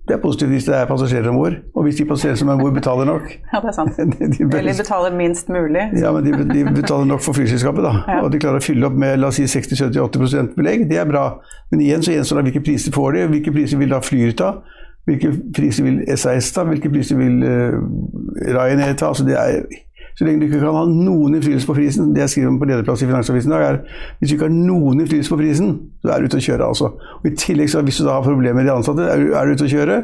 Det 0.07 0.15
er 0.15 0.21
positivt 0.21 0.49
hvis 0.49 0.65
det 0.65 0.75
er 0.77 0.85
passasjerer 0.87 1.27
om 1.29 1.35
bord, 1.35 1.55
og 1.75 1.83
hvis 1.83 1.95
de 1.95 2.05
passasjerer 2.07 2.35
som 2.39 2.47
er 2.47 2.53
om 2.53 2.59
bord 2.59 2.73
betaler 2.73 3.05
nok. 3.05 3.25
Ja, 3.53 3.59
det 3.63 3.69
er 3.71 3.75
sant. 3.75 3.97
de, 4.19 4.29
de 4.31 4.57
Eller 4.57 4.77
betaler 4.77 5.15
minst 5.15 5.49
mulig. 5.49 5.83
Ja, 5.99 6.11
men 6.15 6.25
de, 6.25 6.31
de, 6.53 6.63
betaler 6.75 7.05
nok 7.05 7.21
for 7.21 7.33
flyselskapet, 7.33 7.83
da. 7.83 7.93
Ja. 8.07 8.21
Og 8.23 8.31
de 8.31 8.39
klarer 8.39 8.61
å 8.61 8.63
fylle 8.63 8.87
opp 8.87 8.95
med 8.95 9.19
la 9.19 9.31
oss 9.33 9.41
si 9.41 9.47
60-70-80% 9.51 10.55
belegg. 10.55 10.87
Det 10.89 11.01
er 11.01 11.09
bra. 11.09 11.25
Men 11.71 11.83
igjen 11.83 12.05
så 12.05 12.15
gjenstår 12.15 12.39
det 12.39 12.47
hvilke 12.51 12.63
priser 12.69 12.95
får 12.95 13.17
de, 13.17 13.25
hvilke 13.33 13.55
priser 13.57 13.83
vil 13.83 13.91
da 13.91 13.99
Flyr 14.03 14.31
ta? 14.39 14.53
Hvilke 15.07 15.33
priser 15.55 15.87
vil 15.87 15.99
SAS 16.15 16.53
ta? 16.55 16.63
Hvilke 16.67 16.91
priser 16.91 17.19
vil 17.19 17.43
uh, 17.43 17.75
Ryanair 18.47 18.95
ta? 18.95 19.11
Altså 19.11 19.27
det 19.27 19.35
er 19.39 19.59
så 20.17 20.25
lenge 20.25 20.41
du 20.41 20.47
ikke 20.47 20.63
kan 20.63 20.73
ha 20.73 20.85
noen 20.89 21.35
innflytelse 21.37 21.69
på 21.69 21.75
prisen, 21.77 22.13
det 22.15 22.23
jeg 22.23 22.33
skriver 22.33 22.49
om 22.49 22.55
på 22.57 22.65
lederplass 22.65 23.03
i 23.05 23.09
Finansavisen 23.09 23.51
i 23.51 23.53
dag, 23.53 23.65
er 23.67 24.07
hvis 24.17 24.31
du 24.31 24.35
ikke 24.35 24.47
har 24.47 24.55
noen 24.55 25.03
innflytelse 25.03 25.33
på 25.33 25.37
prisen, 25.43 25.75
så 26.01 26.13
er 26.13 26.23
du 26.23 26.29
ute 26.31 26.39
å 26.39 26.45
kjøre. 26.47 26.69
altså. 26.71 26.89
Og 27.19 27.27
I 27.29 27.35
tillegg, 27.37 27.69
så 27.69 27.83
hvis 27.85 28.01
du 28.01 28.07
da 28.07 28.15
har 28.15 28.25
problemer 28.25 28.57
med 28.57 28.65
de 28.65 28.73
ansatte, 28.73 29.05
er 29.05 29.21
du, 29.21 29.35
er 29.37 29.45
du 29.45 29.53
ute 29.53 29.67
å 29.67 29.75
kjøre. 29.75 29.99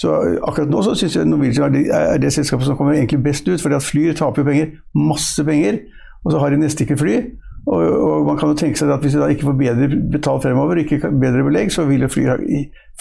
Så 0.00 0.14
akkurat 0.48 0.72
nå 0.72 0.80
så 0.86 0.94
syns 0.96 1.18
jeg 1.18 1.28
Norwegian 1.28 1.76
er 1.76 1.92
er 2.14 2.22
det 2.22 2.32
selskapet 2.32 2.64
som 2.70 2.78
kommer 2.78 2.96
egentlig 2.96 3.20
best 3.26 3.48
ut, 3.50 3.60
fordi 3.60 3.76
at 3.76 3.84
Flyr 3.84 4.16
taper 4.16 4.40
jo 4.40 4.48
penger, 4.48 4.72
masse 4.96 5.44
penger, 5.44 5.82
og 6.24 6.32
så 6.32 6.40
har 6.40 6.54
de 6.54 6.62
nesten 6.62 6.86
ikke 6.86 7.00
fly. 7.02 7.20
Og, 7.66 7.84
og, 7.84 8.26
man 8.26 8.40
kan 8.40 8.48
jo 8.48 8.56
tenke 8.56 8.80
seg 8.80 8.88
at 8.88 9.04
hvis 9.04 9.12
de 9.12 9.20
da 9.20 9.28
ikke 9.28 9.50
får 9.50 9.58
bedre 9.60 9.88
betalt 10.16 10.46
fremover, 10.46 10.80
ikke 10.80 11.12
bedre 11.12 11.44
belegg, 11.44 11.68
så 11.74 11.84
vil 11.84 12.08
fly, 12.08 12.30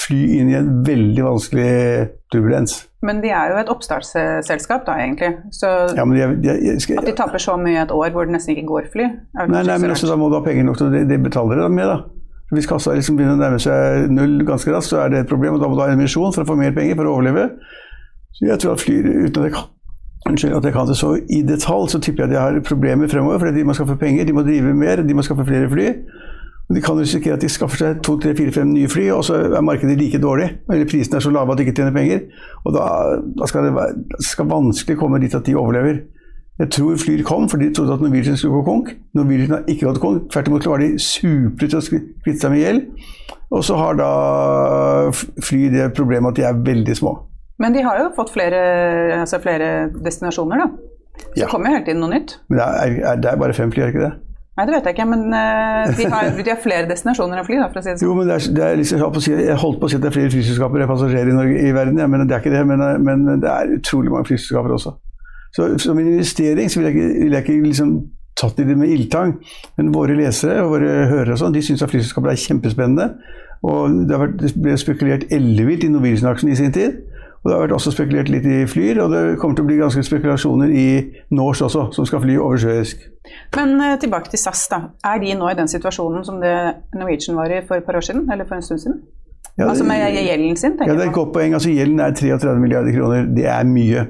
fly 0.04 0.20
inn 0.42 0.52
i 0.52 0.60
en 0.60 0.74
veldig 0.88 1.24
vanskelig 1.24 1.72
turbulens. 2.34 2.82
Men 3.06 3.22
de 3.24 3.30
er 3.32 3.54
jo 3.54 3.60
et 3.62 3.70
oppstartsselskap 3.72 4.84
da, 4.88 4.98
egentlig. 5.00 5.30
Så 5.56 5.70
ja, 5.96 6.04
jeg, 6.04 6.40
jeg, 6.44 6.82
skal, 6.84 7.00
at 7.00 7.08
de 7.08 7.16
taper 7.16 7.40
så 7.40 7.56
mye 7.60 7.86
et 7.86 7.94
år 7.96 8.12
hvor 8.12 8.28
det 8.28 8.36
nesten 8.36 8.52
ikke 8.58 8.68
går 8.68 8.90
fly 8.92 9.06
Nei, 9.08 9.48
nei 9.64 9.78
men 9.80 9.94
altså, 9.94 10.10
da 10.10 10.18
må 10.20 10.28
du 10.28 10.36
ha 10.36 10.44
penger 10.44 10.68
nok 10.68 10.82
til 10.82 10.92
det, 10.92 11.06
De 11.08 11.20
betaler 11.24 11.62
dere 11.62 11.72
med, 11.72 11.88
da. 11.88 12.02
Hvis 12.52 12.68
kassa 12.68 12.96
liksom 12.98 13.16
begynner 13.16 13.38
å 13.38 13.40
nærme 13.40 13.60
seg 13.62 14.10
null 14.12 14.40
ganske 14.44 14.74
raskt, 14.74 14.92
så 14.92 15.04
er 15.04 15.14
det 15.14 15.24
et 15.24 15.32
problem. 15.32 15.56
og 15.56 15.64
Da 15.64 15.70
må 15.70 15.78
du 15.78 15.84
ha 15.86 15.92
emisjon 15.94 16.34
for 16.34 16.44
å 16.44 16.50
få 16.50 16.58
mer 16.60 16.74
penger 16.76 16.98
for 16.98 17.08
å 17.08 17.14
overleve. 17.20 17.46
Så 18.36 18.48
jeg 18.50 18.62
tror 18.64 18.74
at 18.74 18.82
Flyr, 18.84 19.06
uten 19.06 19.44
at 19.44 19.46
jeg 19.50 19.58
kan 19.58 19.76
Unnskyld 20.28 20.58
at 20.58 20.66
jeg 20.68 20.74
kan 20.76 20.88
det 20.88 20.98
så 21.00 21.14
i 21.32 21.38
detalj, 21.48 21.86
så 21.94 22.00
tipper 22.04 22.26
jeg 22.26 22.28
at 22.28 22.34
de 22.34 22.40
har 22.40 22.58
problemer 22.68 23.08
fremover. 23.08 23.40
fordi 23.40 23.54
de 23.56 23.64
må 23.64 23.74
skaffe 23.74 23.96
penger, 23.96 24.26
de 24.28 24.34
må 24.36 24.44
drive 24.44 24.74
mer, 24.76 25.02
de 25.02 25.14
må 25.16 25.24
skaffe 25.24 25.46
flere 25.48 25.70
fly. 25.72 25.86
De 26.70 26.82
kan 26.86 27.00
risikere 27.00 27.34
at 27.34 27.42
de 27.42 27.50
skaffer 27.50 27.82
seg 27.82 28.02
to, 28.06 28.14
tre, 28.22 28.36
fire, 28.38 28.52
fem 28.54 28.70
nye 28.70 28.90
fly, 28.90 29.08
og 29.16 29.24
så 29.26 29.40
er 29.48 29.64
markedet 29.66 29.98
like 29.98 30.20
dårlig. 30.22 30.52
Eller 30.70 30.86
prisene 30.90 31.18
er 31.18 31.26
så 31.26 31.32
lave 31.34 31.52
at 31.52 31.58
de 31.58 31.66
ikke 31.66 31.74
tjener 31.80 31.96
penger. 31.96 32.28
Og 32.62 32.76
da, 32.76 32.86
da 33.40 33.48
skal 33.50 33.66
det 33.66 33.74
være, 33.74 34.22
skal 34.28 34.50
vanskelig 34.52 35.00
komme 35.00 35.22
dit 35.24 35.34
at 35.36 35.48
de 35.48 35.58
overlever. 35.58 36.04
Jeg 36.60 36.70
tror 36.76 37.00
Flyr 37.00 37.24
kom 37.24 37.48
fordi 37.50 37.70
de 37.70 37.74
trodde 37.74 37.94
at 37.96 38.02
Norwegian 38.04 38.38
skulle 38.38 38.60
gå 38.60 38.64
konk. 38.68 38.92
Norwegian 39.16 39.56
har 39.56 39.64
ikke 39.72 39.88
gått 39.88 40.02
konk. 40.04 40.28
Tvert 40.34 40.52
imot 40.52 40.68
var 40.68 40.84
de 40.84 40.92
supre 41.02 41.72
til 41.72 41.80
å 41.80 42.02
kvitte 42.26 42.40
seg 42.44 42.54
med 42.54 42.62
gjeld. 42.62 42.86
Og 43.50 43.66
så 43.66 43.80
har 43.80 43.98
da 43.98 44.12
Fly 45.16 45.70
det 45.74 45.90
problemet 45.98 46.36
at 46.36 46.42
de 46.42 46.48
er 46.52 46.64
veldig 46.70 46.98
små. 47.00 47.16
Men 47.60 47.76
de 47.76 47.84
har 47.84 47.98
jo 48.04 48.12
fått 48.16 48.32
flere, 48.36 48.60
altså 49.20 49.40
flere 49.44 49.90
destinasjoner, 49.96 50.62
da. 50.62 50.70
Så 51.20 51.34
ja. 51.34 51.46
det 51.46 51.50
kommer 51.52 51.72
jo 51.72 51.80
hele 51.80 51.88
tiden 51.88 52.04
noe 52.04 52.14
nytt. 52.14 52.38
Men 52.48 52.62
det 52.62 52.68
er, 52.68 53.00
er, 53.00 53.24
det 53.24 53.32
er 53.32 53.40
bare 53.42 53.56
fem 53.56 53.72
fly, 53.74 53.82
er 53.84 53.90
det 53.90 53.96
ikke 53.96 54.06
det? 54.06 54.14
Nei, 54.60 54.66
det 54.68 54.74
vet 54.76 54.88
jeg 54.90 54.96
ikke, 54.98 55.08
men 55.08 55.22
de, 55.32 56.06
har, 56.12 56.34
de, 56.36 56.44
har, 56.52 56.58
flere 56.60 56.88
destinasjoner 56.90 57.40
enn 57.40 57.46
fly, 57.48 57.60
da, 57.62 57.70
for 57.72 57.80
å 57.80 57.84
si 57.86 57.94
det 57.94 58.02
sånn. 58.02 58.10
Jo, 58.10 58.16
men 58.18 58.28
det 58.28 58.36
er, 58.36 58.48
det 58.58 58.66
er 58.66 58.80
liksom, 58.82 59.20
jeg 59.32 59.60
holdt 59.62 59.80
på 59.80 59.88
å 59.88 59.92
si 59.92 59.96
at 59.96 60.04
det 60.04 60.10
er 60.10 60.16
flere 60.18 60.32
flyselskaper 60.34 60.84
enn 60.84 60.90
passasjerer 60.92 61.32
i, 61.32 61.36
Norge, 61.38 61.62
i 61.64 61.72
verden, 61.78 62.02
ja, 62.04 62.08
men 62.12 62.26
det 62.28 62.36
er 62.36 62.44
ikke 62.44 62.52
det. 62.52 62.64
Men, 62.68 62.84
men, 63.06 63.24
det 63.40 63.54
er 63.54 63.72
utrolig 63.78 64.12
mange 64.12 64.28
flyselskaper 64.28 64.76
også. 64.76 64.98
Så 65.56 65.70
som 65.80 66.02
investering 66.02 66.68
så 66.68 66.82
vil 66.82 66.90
jeg 66.90 66.98
ikke, 66.98 67.12
vil 67.24 67.38
jeg 67.38 67.46
ikke 67.46 67.70
liksom 67.70 67.94
tatt 68.40 68.60
i 68.60 68.68
det 68.68 68.76
med 68.80 68.92
ildtang. 68.92 69.38
Men 69.80 69.94
våre 69.96 70.18
lesere 70.18 70.60
og 70.66 70.76
våre 70.76 71.06
hørere 71.10 71.38
og 71.38 71.42
sånn, 71.42 71.56
de 71.56 71.64
syns 71.64 71.86
at 71.86 71.94
flyselskapet 71.94 72.34
er 72.34 72.44
kjempespennende. 72.44 73.08
Og 73.68 73.96
det, 74.08 74.20
vært, 74.22 74.36
det 74.40 74.52
ble 74.60 74.76
spekulert 74.80 75.26
ellevilt 75.36 75.88
i 75.88 75.92
Norwegian-aksjen 75.92 76.52
i 76.52 76.60
sin 76.60 76.76
tid. 76.76 77.00
Og 77.40 77.48
det 77.48 77.56
har 77.56 77.62
vært 77.64 77.76
også 77.78 77.94
spekulert 77.96 78.30
litt 78.32 78.44
i 78.44 78.58
Flyr, 78.68 78.98
og 79.00 79.14
det 79.14 79.22
kommer 79.40 79.56
til 79.56 79.64
å 79.64 79.70
bli 79.70 79.78
ganske 79.80 80.02
spekulasjoner 80.04 80.74
i 80.76 80.88
Norse 81.36 81.70
også, 81.70 81.86
som 81.96 82.08
skal 82.08 82.20
fly 82.26 82.36
oversjøisk. 82.36 83.06
Men 83.56 83.78
uh, 83.80 83.94
tilbake 84.02 84.34
til 84.34 84.42
SAS, 84.42 84.66
da. 84.72 84.82
Er 85.08 85.22
de 85.24 85.38
nå 85.40 85.48
i 85.48 85.56
den 85.56 85.72
situasjonen 85.72 86.26
som 86.28 86.42
det 86.44 86.52
Norwegian 86.98 87.40
var 87.40 87.54
i 87.56 87.62
for 87.68 87.80
et 87.80 87.88
par 87.88 87.96
år 87.96 88.04
siden, 88.10 88.26
eller 88.28 88.50
for 88.50 88.60
en 88.60 88.66
stund 88.68 88.84
siden? 88.84 89.00
Ja, 89.56 89.70
altså 89.70 89.88
med 89.88 90.04
gjelden 90.16 90.60
sin, 90.60 90.76
tenker 90.76 90.92
jeg. 90.92 90.94
Ja, 90.94 91.00
det 91.00 91.06
er 91.06 91.14
et 91.14 91.16
godt 91.16 91.32
poeng. 91.36 91.56
Altså, 91.56 91.72
gjelden 91.72 92.04
er 92.04 92.16
33 92.16 92.60
milliarder 92.60 92.96
kroner. 92.96 93.26
Det 93.36 93.48
er 93.48 93.64
mye. 93.68 94.06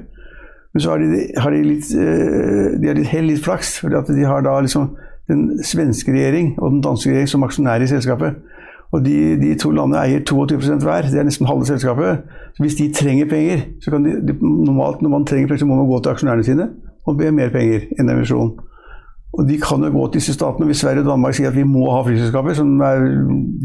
Men 0.74 0.82
så 0.82 0.90
har 0.90 1.02
de, 1.02 1.22
har 1.42 1.54
de 1.54 1.62
litt, 1.66 1.94
uh, 1.94 2.66
de 2.82 2.90
har 2.90 2.98
litt 2.98 3.10
hell, 3.14 3.30
litt 3.30 3.44
flaks. 3.46 3.76
at 3.86 4.10
de 4.10 4.26
har 4.26 4.42
da 4.46 4.58
liksom 4.62 4.90
den 5.30 5.62
svenske 5.62 6.10
regjering 6.10 6.56
og 6.58 6.72
den 6.74 6.82
danske 6.82 7.10
regjering 7.12 7.30
som 7.30 7.46
aksjonærer 7.46 7.86
i 7.86 7.90
selskapet. 7.94 8.42
Og 8.90 9.04
de, 9.04 9.16
de, 9.38 9.52
to 9.54 9.70
landene 9.70 10.00
eier 10.02 10.22
22% 10.26 10.82
hver. 10.82 11.06
Det 11.06 11.20
er 11.20 11.26
nesten 11.26 11.46
halve 11.46 11.66
selskapet. 11.68 12.24
Så 12.56 12.64
hvis 12.64 12.78
de 12.80 12.88
trenger 12.94 13.28
penger, 13.30 13.62
så 13.82 13.92
kan 13.94 14.06
de, 14.06 14.16
de 14.26 14.34
normalt 14.40 15.02
når 15.02 15.12
man 15.12 15.26
trenger 15.28 15.46
penger, 15.46 15.62
så 15.62 15.68
må 15.70 15.78
man 15.78 15.86
gå 15.90 16.00
til 16.00 16.14
aksjonærene 16.14 16.46
sine 16.46 16.66
og 17.08 17.16
be 17.18 17.30
mer 17.32 17.52
penger 17.54 17.86
enn 17.98 18.10
emisjon. 18.12 18.50
Og 19.38 19.46
de 19.46 19.60
kan 19.62 19.84
jo 19.86 19.92
gå 19.94 20.08
til 20.08 20.20
disse 20.20 20.34
statene. 20.34 20.66
Hvis 20.66 20.82
Sverige 20.82 21.04
og 21.04 21.12
Danmark 21.12 21.36
sier 21.38 21.52
at 21.52 21.56
vi 21.56 21.64
må 21.66 21.86
ha 21.94 22.02
flyselskaper, 22.06 22.56
som 22.58 22.74
er, 22.82 23.06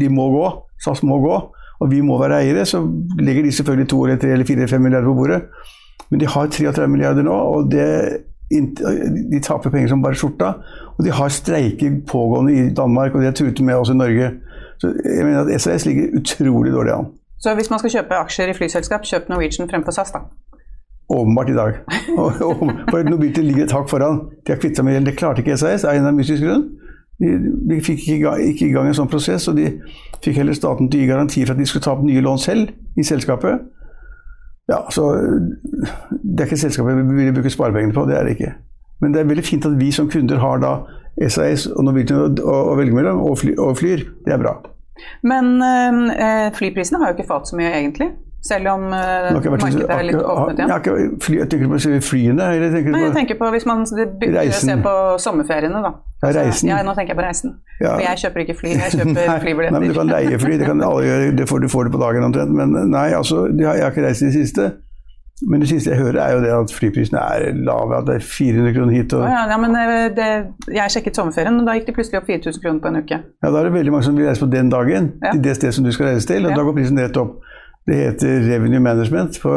de 0.00 0.08
må 0.14 0.28
gå, 0.32 0.46
SAS 0.84 1.02
må 1.02 1.18
gå, 1.24 1.40
og 1.80 1.90
vi 1.90 2.00
må 2.00 2.16
være 2.20 2.40
eiere, 2.44 2.64
så 2.64 2.80
legger 3.18 3.44
de 3.44 3.52
selvfølgelig 3.52 3.88
to 3.90 4.04
eller 4.04 4.20
tre 4.22 4.32
eller 4.32 4.48
fire 4.48 4.62
eller 4.62 4.72
fem 4.72 4.86
milliarder 4.86 5.10
på 5.10 5.18
bordet. 5.18 5.42
Men 6.10 6.22
de 6.22 6.30
har 6.30 6.46
33 6.46 6.88
milliarder 6.88 7.26
nå, 7.26 7.34
og 7.34 7.70
det, 7.72 7.86
de 8.50 9.40
taper 9.42 9.74
penger 9.74 9.90
som 9.90 10.02
bare 10.02 10.16
skjorta. 10.16 10.52
Og 10.96 11.04
de 11.04 11.12
har 11.12 11.34
streiker 11.34 11.98
pågående 12.08 12.54
i 12.54 12.68
Danmark, 12.74 13.14
og 13.14 13.22
de 13.22 13.28
er 13.28 13.36
truet 13.36 13.60
med 13.60 13.74
også 13.74 13.96
i 13.96 14.00
Norge. 14.00 14.30
Så 14.80 14.92
jeg 15.04 15.24
mener 15.24 15.44
at 15.44 15.60
SAS 15.60 15.86
ligger 15.86 16.18
utrolig 16.20 16.72
dårlig 16.72 16.92
an. 16.92 17.06
Så 17.40 17.54
hvis 17.54 17.70
man 17.70 17.78
skal 17.78 17.92
kjøpe 17.98 18.18
aksjer 18.24 18.50
i 18.50 18.56
flyselskap, 18.56 19.04
kjøp 19.04 19.28
Norwegian 19.28 19.68
fremfor 19.70 19.94
SAS, 19.96 20.12
da? 20.14 20.24
Åpenbart 21.12 21.50
i 21.50 21.54
dag. 21.54 21.78
for 22.90 23.08
Nobility 23.10 23.44
ligger 23.44 23.64
et 23.64 23.72
hakk 23.72 23.88
foran. 23.88 24.24
De 24.46 24.52
har 24.52 24.60
kvittet 24.60 24.84
med 24.84 24.96
gjelden. 24.96 25.06
Det 25.10 25.18
klarte 25.18 25.44
ikke 25.44 25.58
SAS 25.60 25.84
av 25.84 25.94
en 25.94 26.08
av 26.08 26.16
mystisk 26.16 26.42
grunn. 26.42 26.66
De, 27.20 27.30
de 27.70 27.78
fikk 27.80 28.08
ikke, 28.16 28.34
ikke 28.50 28.66
i 28.66 28.74
gang 28.74 28.90
en 28.90 28.96
sånn 28.96 29.08
prosess, 29.08 29.46
og 29.48 29.56
de 29.56 29.70
fikk 30.24 30.40
heller 30.42 30.56
staten 30.56 30.90
til 30.90 31.00
å 31.00 31.04
gi 31.04 31.08
garanti 31.08 31.44
for 31.46 31.54
at 31.54 31.62
de 31.62 31.68
skulle 31.68 31.86
ta 31.86 31.94
opp 31.94 32.04
nye 32.04 32.24
lån 32.24 32.42
selv 32.42 32.98
i 32.98 33.04
selskapet. 33.06 33.70
Ja, 34.68 34.82
så 34.90 35.12
Det 36.10 36.42
er 36.42 36.48
ikke 36.48 36.58
selskapet 36.58 36.98
vi 36.98 37.24
vil 37.24 37.34
bruke 37.36 37.52
sparepengene 37.54 37.94
på, 37.94 38.04
det 38.08 38.18
er 38.18 38.26
det 38.26 38.34
ikke. 38.36 38.52
Men 39.00 39.12
det 39.12 39.20
er 39.20 39.28
veldig 39.28 39.44
fint 39.44 39.66
at 39.68 39.76
vi 39.80 39.90
som 39.92 40.08
kunder 40.10 40.40
har 40.40 40.62
da 40.62 40.76
SAS 41.28 41.66
og 41.72 41.84
Norwegian 41.84 42.40
å 42.44 42.76
velge 42.76 42.96
mellom, 42.96 43.22
og, 43.24 43.38
fly, 43.40 43.56
og 43.60 43.76
Flyr. 43.80 44.04
Det 44.24 44.36
er 44.36 44.40
bra. 44.42 44.56
Men 45.24 45.58
øh, 45.60 46.52
flyprisene 46.56 47.00
har 47.02 47.12
jo 47.12 47.18
ikke 47.18 47.28
falt 47.28 47.50
så 47.50 47.58
mye, 47.58 47.72
egentlig? 47.76 48.12
Selv 48.46 48.68
om 48.68 48.82
uh, 48.92 49.32
markedet 49.34 49.86
er 49.90 50.02
litt 50.06 50.18
åpnet 50.20 50.60
igjen? 50.60 50.70
Jeg, 50.70 51.06
Fly, 51.24 51.38
jeg 51.40 51.48
tenker 51.50 51.70
på 51.72 51.78
flyene? 52.04 52.44
Eller 52.54 52.74
tenker 52.74 52.94
Nei, 52.94 53.00
jeg 53.08 53.14
tenker 53.16 53.38
på 53.40 53.48
hvis 53.54 53.66
man 53.66 53.82
begynner 53.90 54.52
å 54.52 54.58
se 54.60 54.76
på 54.84 54.92
sommerferiene, 55.24 55.80
da. 55.82 55.92
Ja, 56.22 56.30
reisen. 56.36 56.70
Ja, 56.70 56.78
nå 56.86 56.94
tenker 56.94 57.14
jeg 57.14 57.18
på 57.18 57.26
reisen. 57.26 57.56
Ja. 57.80 57.96
For 57.96 58.04
jeg 58.04 58.22
kjøper 58.22 58.44
ikke 58.44 58.56
fly, 58.60 58.74
jeg 58.76 58.94
kjøper 58.94 59.32
flybilletter. 59.44 59.74
Nei, 59.74 59.82
men 59.82 59.90
du 59.90 59.98
kan 59.98 60.12
leie 60.12 60.38
fly, 60.40 60.54
det 60.60 60.68
kan 60.70 60.84
alle 60.86 61.02
gjøre, 61.08 61.32
det 61.40 61.48
får, 61.50 61.64
du 61.64 61.72
får 61.72 61.88
det 61.88 61.94
på 61.96 62.02
dagen 62.04 62.28
omtrent. 62.28 62.54
Men 62.60 62.76
nei, 62.92 63.08
altså, 63.18 63.48
jeg 63.50 63.66
har 63.66 63.90
ikke 63.90 64.06
reist 64.06 64.22
i 64.22 64.30
det 64.30 64.36
siste. 64.36 64.70
Men 65.44 65.60
det 65.60 65.68
siste 65.68 65.90
jeg 65.92 66.00
hører, 66.00 66.16
er 66.22 66.32
jo 66.32 66.40
det 66.40 66.52
at 66.56 66.72
flyprisene 66.72 67.20
er 67.20 67.58
lave. 67.68 67.98
At 67.98 68.06
det 68.08 68.14
er 68.14 68.24
400 68.24 68.72
kroner 68.76 68.94
hit. 68.96 69.12
Og... 69.12 69.26
Ja, 69.28 69.42
ja, 69.50 69.58
men 69.60 69.76
eh, 69.76 70.06
det, 70.16 70.28
jeg 70.72 70.94
sjekket 70.94 71.18
sommerferien, 71.18 71.60
og 71.60 71.68
da 71.68 71.74
gikk 71.76 71.90
det 71.90 71.96
plutselig 71.98 72.22
opp 72.22 72.30
4000 72.30 72.62
kroner 72.62 72.80
på 72.80 72.92
en 72.92 73.00
uke. 73.02 73.18
Ja, 73.44 73.50
Da 73.50 73.58
er 73.60 73.68
det 73.68 73.74
veldig 73.74 73.92
mange 73.92 74.08
som 74.08 74.16
vil 74.16 74.30
reise 74.30 74.40
på 74.40 74.48
den 74.54 74.72
dagen, 74.72 75.12
til 75.26 75.42
det 75.44 75.58
stedet 75.58 75.76
som 75.76 75.84
du 75.84 75.92
skal 75.92 76.14
reise 76.14 76.30
til. 76.30 76.48
Og 76.48 76.56
da 76.56 76.64
går 76.64 76.78
prisen 76.78 77.02
rett 77.02 77.20
opp. 77.20 77.36
Det 77.86 77.96
heter 77.96 78.40
revenue 78.48 78.80
management 78.82 79.36
på 79.38 79.50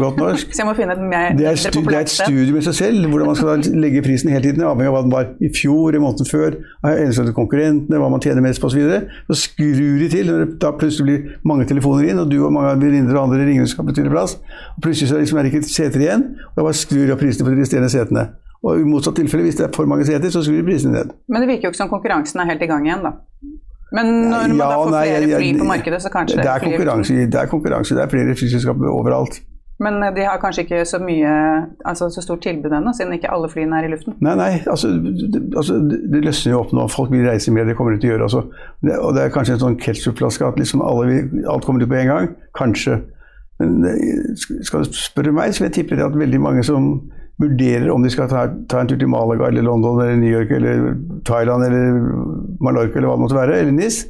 godt 0.00 0.16
norsk. 0.16 0.52
Så 0.56 0.62
jeg 0.62 0.68
må 0.70 0.72
finne 0.78 0.94
mer 1.04 1.34
det 1.36 1.44
er, 1.50 1.58
stu, 1.60 1.82
det 1.84 1.98
er 1.98 2.06
et 2.06 2.12
studium 2.12 2.56
i 2.56 2.62
seg 2.64 2.76
selv, 2.78 3.08
hvordan 3.12 3.28
man 3.28 3.36
skal 3.36 3.66
legge 3.76 4.00
prisen 4.06 4.30
hele 4.32 4.40
tiden, 4.46 4.64
avhengig 4.64 4.88
av 4.88 4.94
hva 4.96 5.02
den 5.04 5.12
var 5.12 5.26
i 5.36 5.50
fjor, 5.52 5.92
i 5.92 6.00
måneden 6.00 6.30
før, 6.30 6.56
av 6.80 7.28
konkurrentene, 7.36 8.00
hva 8.00 8.08
man 8.14 8.24
tjener 8.24 8.40
mest 8.46 8.62
på 8.62 8.70
osv. 8.70 8.86
Så, 8.88 9.02
så 9.28 9.38
skrur 9.42 10.00
de 10.00 10.08
til 10.14 10.32
når 10.32 10.40
det 10.46 10.48
da 10.64 10.72
plutselig 10.80 11.04
blir 11.10 11.36
mange 11.44 11.68
telefoner 11.68 12.08
inn, 12.08 12.22
og 12.24 12.32
du 12.32 12.38
og 12.40 12.54
mange 12.56 12.72
venninner 12.80 13.18
og 13.18 13.26
andre 13.26 13.44
ringer 13.50 13.68
og 13.68 13.74
skal 13.74 13.88
betyde 13.90 14.14
plass. 14.14 14.38
Og 14.78 14.80
plutselig 14.86 15.12
så 15.12 15.20
liksom 15.20 15.42
er 15.42 15.44
det 15.44 15.52
ikke 15.52 15.68
seter 15.68 16.06
igjen, 16.06 16.24
og 16.48 16.56
da 16.56 16.66
bare 16.70 16.80
skrur 16.80 17.04
de 17.04 17.12
opp 17.12 17.20
prisene 17.20 17.44
på 17.44 17.52
de 17.52 17.60
resterende 17.60 17.92
setene. 17.92 18.24
Og 18.64 18.80
i 18.80 18.88
motsatt 18.88 19.20
tilfelle, 19.20 19.44
hvis 19.44 19.60
det 19.60 19.68
er 19.68 19.76
for 19.76 19.84
mange 19.90 20.08
seter, 20.08 20.32
så 20.32 20.40
skrur 20.40 20.56
de 20.62 20.66
prisene 20.70 20.96
ned. 20.96 21.12
Men 21.28 21.44
det 21.44 21.52
virker 21.52 21.68
jo 21.68 21.74
ikke 21.74 21.82
som 21.82 21.92
konkurransen 21.92 22.40
er 22.40 22.48
helt 22.54 22.64
i 22.64 22.70
gang 22.70 22.88
igjen, 22.88 23.04
da. 23.04 23.18
Men 23.92 24.06
når 24.30 24.30
man 24.30 24.56
ja, 24.56 24.68
da 24.68 24.76
får 24.76 24.92
nei, 24.94 25.02
flere 25.08 25.40
fly 25.40 25.48
på 25.58 25.66
markedet, 25.68 26.02
så 26.02 26.12
kanskje 26.12 26.38
det 26.40 26.50
er 26.50 26.62
konkurranse. 26.62 27.18
Det 27.30 27.40
er 27.40 27.50
konkurranse, 27.50 27.96
det 27.96 28.02
er 28.04 28.14
flere 28.14 28.36
flyselskaper 28.38 28.88
overalt. 28.90 29.42
Men 29.82 30.02
eh, 30.02 30.12
de 30.14 30.26
har 30.26 30.38
kanskje 30.42 30.64
ikke 30.64 30.84
så 30.86 30.98
mye, 31.02 31.30
altså 31.84 32.08
så 32.10 32.22
stort 32.22 32.42
tilbud 32.46 32.72
ennå, 32.72 32.92
siden 32.94 33.16
ikke 33.16 33.32
alle 33.34 33.50
flyene 33.50 33.78
er 33.78 33.88
i 33.88 33.90
luften? 33.94 34.16
Nei, 34.22 34.34
nei, 34.38 34.52
altså 34.70 34.92
det, 34.94 35.42
altså, 35.56 35.80
det 36.12 36.22
løsner 36.24 36.54
jo 36.54 36.60
opp 36.60 36.74
nå. 36.76 36.86
Folk 36.92 37.10
vil 37.12 37.26
reise 37.28 37.54
mer, 37.54 37.66
det 37.68 37.76
kommer 37.78 37.96
de 37.96 38.02
til 38.02 38.12
å 38.12 38.14
gjøre. 38.14 38.28
Altså. 38.28 38.44
Det, 38.86 38.98
og 38.98 39.16
det 39.16 39.24
er 39.24 39.34
kanskje 39.34 39.58
en 39.58 39.64
sånn 39.64 39.80
ketsjupflaske 39.82 40.46
at 40.46 40.62
liksom 40.62 40.84
alle, 40.84 41.24
alt 41.50 41.66
kommer 41.66 41.82
til 41.82 41.90
på 41.90 42.00
en 42.00 42.12
gang. 42.12 42.30
Kanskje. 42.58 43.00
Men 43.58 43.84
skal 44.66 44.86
du 44.86 44.96
spørre 44.98 45.34
meg, 45.34 45.54
så 45.54 45.66
jeg 45.66 45.76
tippe 45.78 45.98
at 46.02 46.18
veldig 46.18 46.40
mange 46.42 46.64
som 46.66 46.96
vurderer 47.42 47.90
om 47.90 48.02
de 48.04 48.10
skal 48.12 48.28
ta, 48.30 48.46
ta, 48.70 48.80
en 48.80 48.90
tur 48.90 48.98
til 49.00 49.10
Malaga 49.10 49.48
eller 49.50 49.66
London 49.66 50.00
eller 50.02 50.18
New 50.20 50.30
York 50.30 50.52
eller 50.54 50.92
Thailand 51.26 51.66
eller 51.66 51.96
Mallorca 52.62 52.98
eller 52.98 53.10
hva 53.10 53.16
det 53.16 53.24
måtte 53.24 53.38
være, 53.38 53.60
eller 53.62 53.74
NIS. 53.74 54.04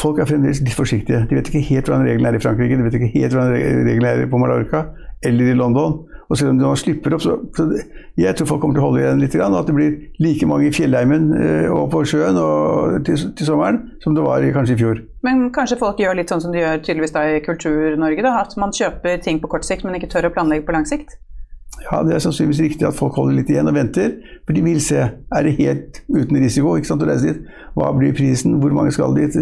Folk 0.00 0.18
er 0.18 0.26
fremdeles 0.26 0.62
litt 0.64 0.74
forsiktige. 0.74 1.26
De 1.30 1.38
vet 1.38 1.50
ikke 1.50 1.62
helt 1.68 1.86
hvordan 1.86 2.08
reglene 2.08 2.32
er 2.32 2.40
i 2.40 2.42
Frankrike, 2.42 2.78
de 2.78 2.86
vet 2.88 2.98
ikke 2.98 3.12
helt 3.14 3.36
hvordan 3.36 3.52
reglene 3.86 4.14
er 4.16 4.32
på 4.32 4.40
Mallorca 4.40 4.88
eller 5.22 5.52
i 5.52 5.58
London. 5.58 6.00
Og 6.32 6.38
selv 6.38 6.54
om 6.54 6.58
de 6.58 6.68
slipper 6.80 7.12
opp, 7.12 7.20
så, 7.20 7.34
så 7.52 7.66
jeg 8.16 8.32
tror 8.38 8.48
folk 8.48 8.62
kommer 8.62 8.78
til 8.78 8.80
å 8.80 8.86
holde 8.86 9.02
igjen 9.02 9.18
litt. 9.20 9.34
Og 9.36 9.56
at 9.58 9.68
det 9.68 9.74
blir 9.76 9.98
like 10.24 10.46
mange 10.48 10.70
i 10.70 10.72
fjellheimen 10.72 11.26
eh, 11.36 11.66
og 11.68 11.90
på 11.92 12.00
sjøen 12.08 12.38
og 12.40 13.02
til, 13.04 13.26
til, 13.36 13.48
sommeren 13.50 13.82
som 14.00 14.16
det 14.16 14.24
var 14.24 14.46
kanskje 14.54 14.78
i 14.78 14.80
fjor. 14.80 15.02
Men 15.26 15.50
kanskje 15.52 15.76
folk 15.82 16.00
gjør 16.00 16.16
litt 16.16 16.32
sånn 16.32 16.40
som 16.40 16.54
de 16.54 16.62
gjør 16.62 16.80
tydeligvis 16.80 17.12
da 17.12 17.26
i 17.28 17.42
Kultur-Norge? 17.44 18.24
da, 18.24 18.38
At 18.46 18.56
man 18.56 18.72
kjøper 18.72 19.20
ting 19.20 19.42
på 19.42 19.52
kort 19.52 19.68
sikt, 19.68 19.84
men 19.84 19.98
ikke 19.98 20.08
tør 20.14 20.30
å 20.30 20.32
planlegge 20.32 20.64
på 20.64 20.76
lang 20.78 20.88
sikt? 20.88 21.18
Ja, 21.80 22.02
Det 22.04 22.14
er 22.14 22.18
sannsynligvis 22.18 22.60
riktig 22.60 22.86
at 22.86 22.94
folk 22.94 23.16
holder 23.16 23.40
litt 23.40 23.50
igjen 23.50 23.68
og 23.68 23.74
venter. 23.74 24.14
For 24.46 24.54
de 24.54 24.62
vil 24.64 24.80
se. 24.80 25.02
Er 25.34 25.42
det 25.42 25.56
helt 25.58 26.02
uten 26.08 26.38
risiko 26.38 26.76
ikke 26.76 26.88
sant, 26.88 27.02
å 27.02 27.08
reise 27.08 27.32
dit? 27.32 27.42
Hva 27.74 27.90
blir 27.96 28.14
prisen? 28.16 28.58
Hvor 28.60 28.74
mange 28.76 28.92
skal 28.92 29.16
dit? 29.16 29.36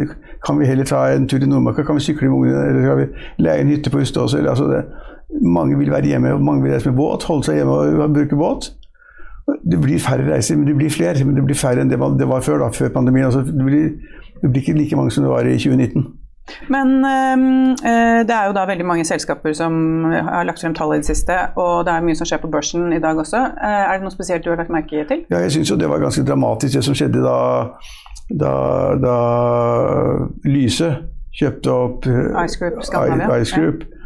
Kan 0.46 0.58
vi 0.58 0.66
heller 0.66 0.88
ta 0.88 1.04
en 1.12 1.28
tur 1.28 1.38
til 1.38 1.50
Nordmarka? 1.50 1.84
Kan 1.84 1.98
vi 1.98 2.06
sykle 2.06 2.30
med 2.30 2.38
ungene? 2.38 2.66
Eller 2.70 2.86
skal 2.86 3.00
vi 3.02 3.44
leie 3.44 3.64
en 3.64 3.72
hytte 3.74 3.92
på 3.92 4.00
Ustadås? 4.00 4.34
Altså 4.34 4.84
mange 5.42 5.78
vil 5.78 5.90
være 5.90 6.06
hjemme, 6.06 6.32
og 6.34 6.42
mange 6.42 6.62
vil 6.62 6.72
reise 6.72 6.90
med 6.90 6.96
båt. 6.96 7.24
Holde 7.28 7.46
seg 7.46 7.60
hjemme 7.60 7.72
og 7.72 8.14
bruke 8.14 8.36
båt. 8.36 8.72
Det 9.70 9.80
blir 9.82 9.98
færre 9.98 10.26
reiser, 10.32 10.56
men 10.56 10.66
det 10.66 10.76
blir 10.76 10.90
flere. 10.90 11.24
Men 11.24 11.36
det 11.36 11.44
blir 11.44 11.58
færre 11.58 11.82
enn 11.82 11.90
det, 11.90 11.98
var 12.00 12.40
før, 12.40 12.64
da, 12.64 12.70
før 12.74 12.94
pandemien. 12.94 13.26
Altså, 13.26 13.44
det, 13.46 13.64
blir, 13.64 13.90
det 14.42 14.50
blir 14.50 14.62
ikke 14.62 14.78
like 14.78 14.96
mange 14.96 15.10
som 15.14 15.24
det 15.24 15.32
var 15.32 15.46
i 15.46 15.58
2019. 15.58 16.06
Men 16.68 17.04
øh, 17.04 18.24
det 18.28 18.34
er 18.34 18.48
jo 18.48 18.56
da 18.56 18.64
veldig 18.68 18.86
mange 18.86 19.04
selskaper 19.04 19.52
som 19.56 20.04
har 20.10 20.46
lagt 20.48 20.62
frem 20.62 20.74
tall 20.74 20.94
i 20.94 21.00
det 21.02 21.10
siste, 21.10 21.36
og 21.60 21.84
det 21.86 21.94
er 21.94 22.06
mye 22.06 22.18
som 22.18 22.28
skjer 22.28 22.42
på 22.42 22.50
børsen 22.52 22.92
i 22.96 23.00
dag 23.02 23.18
også. 23.18 23.44
Eh, 23.56 23.84
er 23.84 23.98
det 23.98 24.06
noe 24.06 24.14
spesielt 24.14 24.44
du 24.44 24.50
har 24.52 24.60
lagt 24.60 24.74
merke 24.74 25.04
til? 25.08 25.24
Ja, 25.30 25.42
jeg 25.44 25.54
syns 25.56 25.70
jo 25.70 25.78
det 25.80 25.90
var 25.90 26.02
ganske 26.02 26.26
dramatisk 26.26 26.78
det 26.78 26.84
som 26.86 26.98
skjedde 26.98 27.22
da, 27.24 27.38
da, 28.42 28.52
da 29.00 29.16
Lyse 30.48 30.90
kjøpte 31.40 31.72
opp 31.72 32.10
Ice 32.10 32.58
Group. 32.60 32.84
Skandinavia. 32.84 33.40
Ice 33.40 33.56
Group. 33.56 33.86
Ja. 33.86 33.96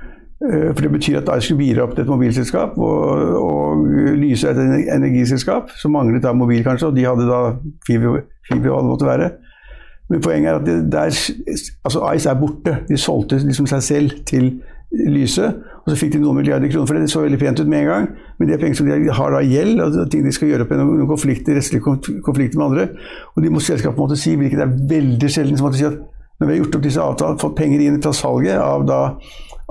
For 0.45 0.85
det 0.85 0.91
betyr 0.93 1.23
at 1.23 1.31
Ice 1.39 1.49
Group 1.49 1.63
gir 1.65 1.79
opp 1.81 1.99
et 1.99 2.11
mobilselskap, 2.11 2.75
og, 2.77 3.37
og 3.39 3.87
Lyse 4.21 4.51
er 4.51 4.59
et 4.61 4.91
energiselskap 4.93 5.73
som 5.81 5.95
manglet 5.97 6.25
da 6.25 6.35
mobil, 6.37 6.61
kanskje, 6.67 6.91
og 6.91 6.99
de 6.99 7.07
hadde 7.07 7.25
da 7.31 7.41
fiber, 7.87 8.27
fiber 8.49 8.69
hva 8.69 8.83
det 8.83 8.91
måtte 8.91 9.09
være. 9.09 9.31
Men 10.11 10.21
poenget 10.21 10.51
er 10.51 10.59
at 10.61 10.67
der, 10.93 11.19
altså 11.85 12.01
Ice 12.15 12.31
er 12.31 12.41
borte. 12.41 12.77
De 12.89 12.97
solgte 13.01 13.39
liksom 13.41 13.67
seg 13.71 13.83
selv 13.83 14.19
til 14.29 14.51
Lyse. 15.09 15.47
Og 15.85 15.93
så 15.93 15.97
fikk 16.01 16.15
de 16.15 16.21
noen 16.23 16.39
milliarder 16.39 16.71
kroner 16.73 16.89
for 16.89 16.97
det. 16.97 17.05
Det 17.05 17.13
så 17.13 17.23
veldig 17.25 17.39
pent 17.41 17.61
ut 17.61 17.69
med 17.69 17.83
en 17.83 17.91
gang. 17.91 18.09
Men 18.39 18.49
det 18.49 18.57
er 18.57 18.61
penger 18.63 18.79
som 18.79 18.89
de 18.89 19.17
har 19.19 19.35
da 19.35 19.41
gjeld, 19.45 19.81
og 19.81 20.11
ting 20.13 20.25
de 20.25 20.33
skal 20.33 20.53
gjøre 20.53 20.67
opp 20.67 20.75
gjennom 20.75 20.93
noen 20.93 21.11
konflikter, 21.11 21.57
rettslige 21.57 22.21
konflikter 22.25 22.61
med 22.61 22.67
andre. 22.67 22.87
Og 23.35 23.45
de 23.45 23.53
må 23.53 23.63
selskapet 23.65 24.01
måtte 24.01 24.21
si, 24.21 24.37
hvilket 24.41 24.63
er 24.65 24.77
veldig 24.93 25.31
sjelden, 25.31 25.59
som 25.59 25.69
måtte 25.69 25.81
si 25.81 25.89
at 25.89 25.99
når 26.41 26.47
vi 26.49 26.55
har 26.55 26.63
gjort 26.63 26.79
opp 26.79 26.85
disse 26.85 27.03
avtalene, 27.03 27.41
fått 27.41 27.59
penger 27.59 27.83
inn 27.85 28.01
fra 28.03 28.15
salget 28.17 28.59
av, 28.59 28.87
da, 28.89 29.01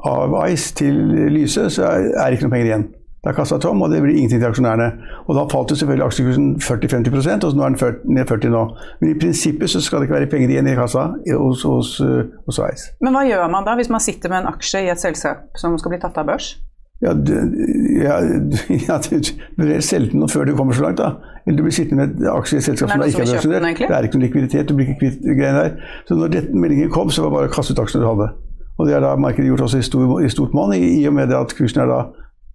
av 0.10 0.36
Ice 0.48 0.76
til 0.80 1.00
Lyse, 1.34 1.70
så 1.74 1.90
er 1.90 2.14
det 2.14 2.38
ikke 2.38 2.48
noe 2.48 2.56
penger 2.56 2.70
igjen. 2.70 2.86
Det 3.24 3.32
er 3.32 3.36
kassa 3.38 3.56
tom, 3.58 3.82
og 3.82 3.92
det 3.92 4.02
blir 4.04 4.18
ingenting 4.18 4.42
til 4.42 4.50
aksjonærene. 4.50 4.90
Og 5.28 5.38
Da 5.38 5.46
falt 5.52 5.72
jo 5.72 5.78
selvfølgelig 5.80 6.06
aksjekursen 6.10 6.48
40-50% 6.60 7.46
og 7.48 7.56
nå 7.56 7.64
er 7.64 7.78
den 7.78 8.18
ned 8.18 8.28
40 8.28 8.52
nå. 8.52 8.64
Men 9.00 9.14
i 9.14 9.20
prinsippet 9.20 9.72
så 9.72 9.80
skal 9.82 10.02
det 10.02 10.10
ikke 10.10 10.18
være 10.18 10.30
penger 10.34 10.52
igjen 10.52 10.68
i 10.68 10.76
kassa 10.76 11.06
hos, 11.32 11.64
hos, 11.64 11.94
hos 12.48 12.60
Ice. 12.68 12.92
Men 13.00 13.16
hva 13.16 13.24
gjør 13.24 13.48
man 13.54 13.64
da 13.64 13.78
hvis 13.80 13.92
man 13.94 14.04
sitter 14.04 14.34
med 14.34 14.44
en 14.44 14.52
aksje 14.52 14.84
i 14.84 14.92
et 14.92 15.00
selskap 15.00 15.56
som 15.56 15.78
skal 15.80 15.96
bli 15.96 16.02
tatt 16.04 16.20
av 16.20 16.28
børs? 16.28 16.52
Ja, 17.04 17.14
du, 17.14 17.32
ja, 18.04 18.20
ja, 18.88 19.00
du 19.00 19.32
bør 19.58 19.80
selge 19.80 20.12
den 20.12 20.30
før 20.30 20.46
du 20.46 20.56
kommer 20.60 20.76
så 20.76 20.84
langt, 20.84 21.00
da. 21.00 21.14
Eller 21.46 21.58
du 21.58 21.64
blir 21.64 21.76
sittende 21.76 22.08
med 22.08 22.28
aksjer 22.28 22.60
i 22.60 22.62
et 22.62 22.68
selskap 22.70 22.92
som 22.92 23.04
ikke 23.04 23.24
er 23.24 23.32
børsnotert. 23.32 23.80
Det 23.80 23.96
er 23.98 24.08
ikke 24.08 24.20
noen 24.20 24.28
likviditet, 24.28 24.68
du 24.68 24.76
blir 24.76 24.92
ikke 24.92 25.00
kvitt 25.00 25.24
greiene 25.24 25.64
der. 25.64 25.96
Så 26.08 26.20
når 26.20 26.36
dette 26.36 26.56
meldingen 26.56 26.92
kom, 26.92 27.12
så 27.12 27.24
var 27.24 27.32
det 27.32 27.38
bare 27.40 27.52
å 27.52 27.56
kaste 27.56 27.76
ut 27.76 27.82
aksjene 27.84 28.04
du 28.04 28.10
hadde. 28.12 28.30
Og 28.80 28.88
det 28.88 28.96
har 28.96 29.04
da 29.06 29.16
markedet 29.16 29.48
gjort 29.48 29.68
også 29.68 29.80
i, 29.80 29.86
stor, 29.86 30.14
i 30.24 30.32
stort 30.32 30.56
monn, 30.58 30.76
i, 30.76 30.84
i 31.00 31.08
og 31.08 31.16
med 31.16 31.32
det 31.32 31.38
at 31.38 31.56
kursen 31.56 31.84
er 31.84 31.92
da 31.92 32.00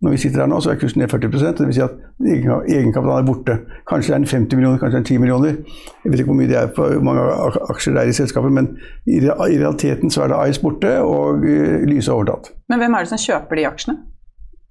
når 0.03 0.11
vi 0.15 0.19
sitter 0.23 0.41
her 0.45 0.51
nå, 0.51 0.61
så 0.63 0.71
er 0.71 0.79
kursen 0.79 1.01
ned 1.03 1.11
40% 1.11 1.59
det 1.59 1.67
vil 1.67 1.75
Si 1.75 1.83
at 1.83 1.95
egenkapitalen 2.23 3.23
er 3.23 3.27
borte. 3.27 3.57
Kanskje 3.91 4.13
det 4.13 4.17
er 4.17 4.21
en 4.23 4.29
50 4.31 4.59
millioner, 4.59 4.79
kanskje 4.79 4.99
det 4.99 5.05
er 5.05 5.09
10 5.09 5.19
millioner. 5.25 5.57
Jeg 6.05 6.13
vet 6.13 6.23
ikke 6.23 6.31
hvor 6.31 6.39
mye 6.39 6.51
det 6.51 6.59
er 6.61 6.71
på 6.77 6.87
hvor 6.93 7.07
mange 7.09 7.25
aksjer 7.73 7.97
det 7.97 8.03
er 8.03 8.13
i 8.13 8.19
selskapet, 8.21 8.55
men 8.55 8.71
i, 9.07 9.19
realiteten 9.25 10.15
så 10.15 10.23
er 10.25 10.33
det 10.33 10.39
Ice 10.53 10.63
borte, 10.63 10.93
og 11.03 11.43
uh, 11.43 11.83
Lyse 11.91 12.13
overtatt. 12.15 12.53
Men 12.71 12.83
hvem 12.83 12.95
er 12.95 13.07
det 13.07 13.13
som 13.15 13.23
kjøper 13.25 13.59
de 13.59 13.67
aksjene? 13.73 13.99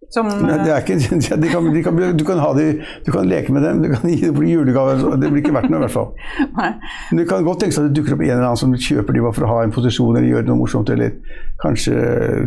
Som, 0.10 0.30
Nei, 0.40 0.56
det 0.64 0.72
er 0.72 0.86
ikke, 0.86 0.96
de 1.44 1.50
kan, 1.52 1.66
de 1.68 1.82
kan, 1.84 1.98
du, 2.16 2.24
kan 2.24 2.40
de, 2.56 2.68
du 3.06 3.12
kan 3.12 3.28
leke 3.28 3.52
med 3.52 3.66
dem, 3.66 3.82
du 3.84 3.90
kan 3.92 4.08
gi 4.12 4.22
dem 4.24 4.40
julegaver. 4.48 5.04
Det 5.20 5.32
blir 5.34 5.44
ikke 5.44 5.56
verdt 5.58 5.72
noe, 5.74 5.82
i 5.82 5.86
hvert 5.86 5.96
fall. 5.96 6.14
Men 7.12 7.22
det 7.22 7.28
kan 7.28 7.44
godt 7.44 7.66
tenkes 7.66 7.82
at 7.82 7.90
det 7.90 8.00
dukker 8.00 8.16
opp 8.16 8.24
en 8.24 8.32
eller 8.32 8.48
annen 8.48 8.62
som 8.62 8.76
kjøper 8.88 9.18
de 9.18 9.26
for 9.28 9.48
å 9.48 9.52
ha 9.52 9.60
en 9.66 9.76
posisjon 9.76 10.16
eller 10.16 10.30
gjøre 10.32 10.48
noe 10.48 10.62
morsomt, 10.64 10.92
eller 10.96 11.18
kanskje 11.64 11.96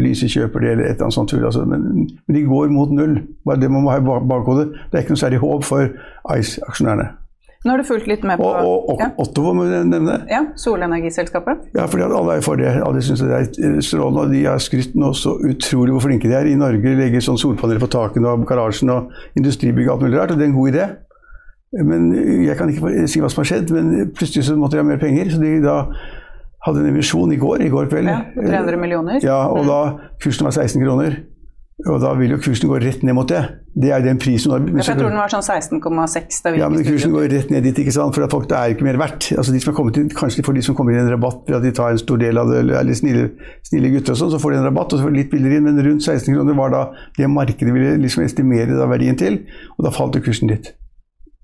Lyse 0.01 0.31
kjøper 0.31 0.65
de, 0.65 0.73
eller 0.73 0.89
et 0.89 0.97
eller 0.97 1.11
annet 1.11 1.19
sånt 1.19 1.35
tull. 1.35 1.45
Altså. 1.45 1.67
Men, 1.69 1.85
men, 1.93 2.11
de 2.33 2.47
går 2.49 2.73
mot 2.73 2.97
null. 2.97 3.19
Bare 3.45 3.61
det 3.61 3.73
man 3.73 3.85
må 3.85 3.93
ha 3.93 4.01
i 4.01 4.07
bakhodet. 4.09 4.71
Det 4.89 4.97
er 4.97 5.05
ikke 5.05 5.19
noe 5.19 5.27
særlig 5.27 5.45
håp 5.45 5.67
for 5.69 5.93
Ice-aksjonærene. 6.39 7.11
Nå 7.61 7.75
har 7.75 7.83
du 7.83 7.85
fulgt 7.85 8.07
litt 8.09 8.23
med 8.25 8.41
på 8.41 8.47
Og, 8.49 8.61
og, 8.65 8.87
og 8.95 9.01
ja. 9.03 9.11
Otto 9.21 9.51
må 9.53 9.67
vi 9.69 9.81
nevne. 9.85 10.15
Ja, 10.31 10.39
Solenergiselskapet. 10.57 11.67
Ja, 11.77 11.85
fordi 11.93 12.07
alle 12.07 12.39
er 12.39 12.45
for 12.45 12.57
det. 12.57 12.71
Alle 12.81 13.03
syns 13.05 13.21
det 13.21 13.37
er 13.37 13.81
strålende. 13.85 14.23
Og 14.25 14.33
de 14.33 14.41
har 14.47 14.63
skrytt 14.65 14.97
nå 14.97 15.11
så 15.19 15.35
utrolig 15.45 15.93
hvor 15.93 16.07
flinke 16.07 16.31
de 16.31 16.39
er. 16.39 16.49
I 16.49 16.57
Norge 16.57 16.95
legger 16.97 17.21
sånn 17.27 17.37
solpaneler 17.41 17.83
på 17.83 17.91
takene 17.93 18.33
og 18.33 18.47
garasjen 18.49 18.93
og 18.95 19.13
industribygg 19.37 19.91
og 19.91 19.99
alt 19.99 20.07
mulig 20.07 20.21
rart. 20.23 20.33
Og 20.33 20.41
det 20.41 20.47
er 20.47 20.53
en 20.55 20.57
god 20.57 20.73
idé. 20.73 20.89
Men 21.85 22.09
Jeg 22.47 22.57
kan 22.59 22.73
ikke 22.73 23.05
si 23.13 23.21
hva 23.23 23.29
som 23.31 23.45
har 23.45 23.51
skjedd, 23.53 23.75
men 23.77 24.09
plutselig 24.17 24.49
så 24.49 24.57
måtte 24.59 24.79
de 24.79 24.83
ha 24.83 24.89
mer 24.89 25.03
penger. 25.03 25.29
Så 25.35 25.43
de 25.45 25.53
da 25.63 25.77
hadde 26.65 26.81
en 26.81 26.91
emisjon 26.95 27.31
i 27.33 27.39
går, 27.41 27.63
i 27.65 27.71
går 27.73 27.93
kveld. 27.93 28.09
Ja, 28.09 28.23
300 28.41 28.81
millioner. 28.81 29.21
Ja, 29.25 29.39
og 29.53 29.69
da 29.69 29.79
kursen 30.25 30.49
var 30.49 30.57
16 30.57 30.81
kroner. 30.81 31.21
Og 31.89 32.01
da 32.03 32.11
vil 32.19 32.35
jo 32.35 32.39
kursen 32.43 32.69
gå 32.69 32.79
rett 32.83 33.05
ned 33.07 33.15
mot 33.17 33.29
det. 33.29 33.41
Det 33.81 33.93
er 33.95 34.03
den 34.05 34.19
prisen. 34.21 34.53
jeg 34.53 34.85
tror 34.85 35.09
den 35.09 35.17
var 35.17 35.31
sånn 35.33 35.45
16,6 35.47 36.59
Ja, 36.59 36.69
men 36.69 36.85
kursen 36.85 37.15
går 37.15 37.31
rett 37.33 37.53
ned 37.53 37.65
dit, 37.65 37.79
ikke 37.81 37.95
sant? 37.95 38.15
for 38.17 38.27
folk 38.35 38.49
det 38.51 38.59
er 38.59 38.75
ikke 38.75 38.85
mer 38.85 38.99
verdt. 39.01 39.31
Altså 39.33 39.55
de 39.55 39.61
som 39.63 39.73
har 39.73 39.79
kommet 39.79 40.01
inn, 40.01 40.11
Kanskje 40.13 40.45
for 40.45 40.57
de 40.57 40.65
som 40.67 40.77
kommer 40.77 40.93
inn 40.93 41.01
i 41.01 41.05
en 41.07 41.13
rabatt 41.15 41.47
ved 41.49 41.57
at 41.61 41.65
de 41.65 41.73
tar 41.77 41.95
en 41.95 42.03
stor 42.03 42.21
del 42.21 42.41
av 42.41 42.51
det, 42.51 42.65
eller 42.67 42.99
snille, 42.99 43.31
snille 43.71 43.93
gutter 43.95 44.17
og 44.17 44.21
sånn, 44.21 44.35
så 44.35 44.43
får 44.43 44.57
de 44.57 44.61
en 44.61 44.69
rabatt 44.69 44.93
og 44.93 45.01
så 45.01 45.07
får 45.07 45.15
de 45.15 45.23
litt 45.23 45.33
billigere 45.33 45.63
inn. 45.63 45.69
Men 45.71 45.81
rundt 45.87 46.05
16 46.05 46.35
kroner 46.35 46.59
var 46.59 46.75
da 46.75 46.83
det 47.17 47.31
markedet 47.33 47.77
ville 47.77 47.97
liksom 48.03 48.27
estimere 48.27 48.77
da 48.77 48.91
verdien 48.91 49.17
til, 49.21 49.41
og 49.79 49.87
da 49.87 49.95
falt 49.95 50.19
jo 50.19 50.27
kursen 50.27 50.53
litt. 50.53 50.75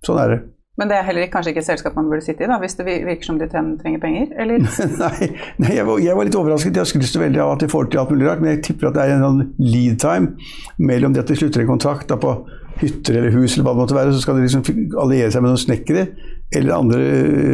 Sånn 0.04 0.20
er 0.20 0.34
det. 0.34 0.42
Men 0.76 0.90
det 0.90 0.98
er 0.98 1.06
heller 1.06 1.28
kanskje 1.32 1.54
ikke 1.54 1.62
et 1.62 1.68
selskap 1.70 1.94
man 1.96 2.10
burde 2.10 2.24
sitte 2.24 2.44
i, 2.44 2.48
da, 2.50 2.58
hvis 2.60 2.76
det 2.76 2.84
virker 2.84 3.24
som 3.24 3.38
de 3.40 3.48
trenger 3.48 4.00
penger? 4.02 4.28
eller? 4.36 4.66
nei, 5.02 5.30
nei 5.62 5.72
jeg, 5.72 5.86
var, 5.88 6.02
jeg, 6.04 6.18
var, 6.18 6.28
litt 6.28 6.36
overrasket. 6.36 6.76
Jeg 6.82 6.90
skulle 6.92 7.08
så 7.08 7.22
veldig 7.22 7.42
av 7.44 7.54
at 7.54 7.64
de 7.64 7.70
får 7.72 7.88
til 7.88 8.02
alt 8.02 8.12
mulig 8.12 8.28
rart, 8.28 8.44
men 8.44 8.52
jeg 8.52 8.62
tipper 8.68 8.90
at 8.90 8.98
det 8.98 9.06
er 9.06 9.16
en 9.16 9.24
sånn 9.24 9.42
lead 9.62 9.98
time 10.02 10.34
mellom 10.92 11.16
det 11.16 11.24
at 11.24 11.32
de 11.32 11.38
slutter 11.40 11.64
en 11.64 11.72
kontrakt 11.72 12.12
da, 12.12 12.20
på 12.20 12.36
hytter 12.82 13.22
eller 13.22 13.32
hus, 13.32 13.54
eller 13.54 13.64
hva 13.64 13.72
det 13.72 13.82
måtte 13.84 13.96
være, 13.96 14.12
så 14.12 14.20
skal 14.20 14.36
de 14.36 14.44
liksom 14.44 14.66
alliere 15.00 15.32
seg 15.32 15.44
med 15.44 15.54
noen 15.54 15.62
snekkere 15.64 16.08
eller 16.54 16.74
andre 16.74 16.98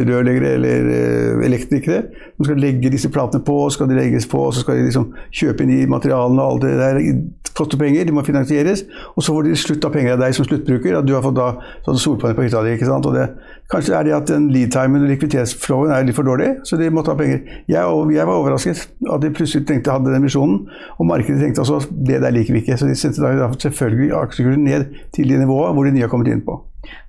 rørleggere 0.05 0.49
eller 0.57 0.89
eh, 0.93 1.45
elektrikere. 1.45 2.03
som 2.37 2.45
skal 2.45 2.59
legge 2.61 2.91
disse 2.93 3.09
platene 3.09 3.43
på, 3.45 3.69
skal 3.69 3.89
de 3.89 3.97
legges 3.97 4.27
på, 4.29 4.51
så 4.51 4.61
skal 4.61 4.77
de 4.77 4.85
liksom 4.87 5.07
kjøpe 5.33 5.63
inn 5.63 5.71
de 5.71 5.87
materialene 5.89 6.41
og 6.41 6.51
alt 6.51 6.65
det 6.65 6.73
der. 6.77 6.99
Det 6.99 7.53
koster 7.57 7.77
penger, 7.77 8.05
de 8.05 8.13
må 8.13 8.23
finansieres. 8.25 8.83
Og 9.15 9.23
så 9.23 9.33
får 9.33 9.47
de 9.47 9.55
slutt 9.57 9.85
av 9.85 9.93
penger 9.93 10.15
av 10.15 10.23
deg 10.23 10.35
som 10.37 10.45
sluttbruker. 10.45 10.97
At 10.97 11.07
du 11.07 11.13
har 11.13 11.23
fått 11.25 11.37
da 11.37 11.49
sånn 11.85 12.01
solpanel 12.01 12.37
på 12.37 12.45
hytta 12.45 12.63
di. 12.65 12.73
ikke 12.77 12.89
sant? 12.89 13.05
Og 13.09 13.17
det, 13.17 13.27
kanskje 13.73 13.95
er 13.97 14.07
det 14.07 14.15
at 14.17 14.33
den 14.33 14.49
lead-timen 14.53 15.05
og 15.05 15.13
likviditetsflowen 15.13 15.93
er 15.93 16.05
litt 16.05 16.17
for 16.17 16.29
dårlig, 16.29 16.51
så 16.67 16.77
de 16.77 16.89
måtte 16.93 17.13
ha 17.13 17.17
penger. 17.17 17.41
Jeg, 17.69 17.95
jeg 18.17 18.29
var 18.29 18.41
overrasket 18.41 18.83
at 19.09 19.25
de 19.25 19.33
plutselig 19.33 19.65
tenkte 19.69 19.93
hadde 19.93 20.13
den 20.13 20.25
misjonen, 20.25 20.67
og 20.97 21.09
markedet 21.09 21.41
tenkte 21.41 21.65
altså 21.65 21.81
det 21.89 22.21
der 22.21 22.33
liker 22.35 22.57
vi 22.57 22.61
ikke. 22.65 22.77
Så 22.77 22.89
de 22.89 22.97
sendte 22.97 23.25
da 23.25 23.49
selvfølgelig 23.57 24.13
aksjekursen 24.21 24.69
ned 24.69 24.93
til 25.13 25.33
det 25.33 25.41
nivået 25.41 25.73
hvor 25.73 25.89
de 25.89 25.97
nye 25.97 26.05
har 26.05 26.13
kommet 26.13 26.33
inn 26.33 26.45
på. 26.45 26.61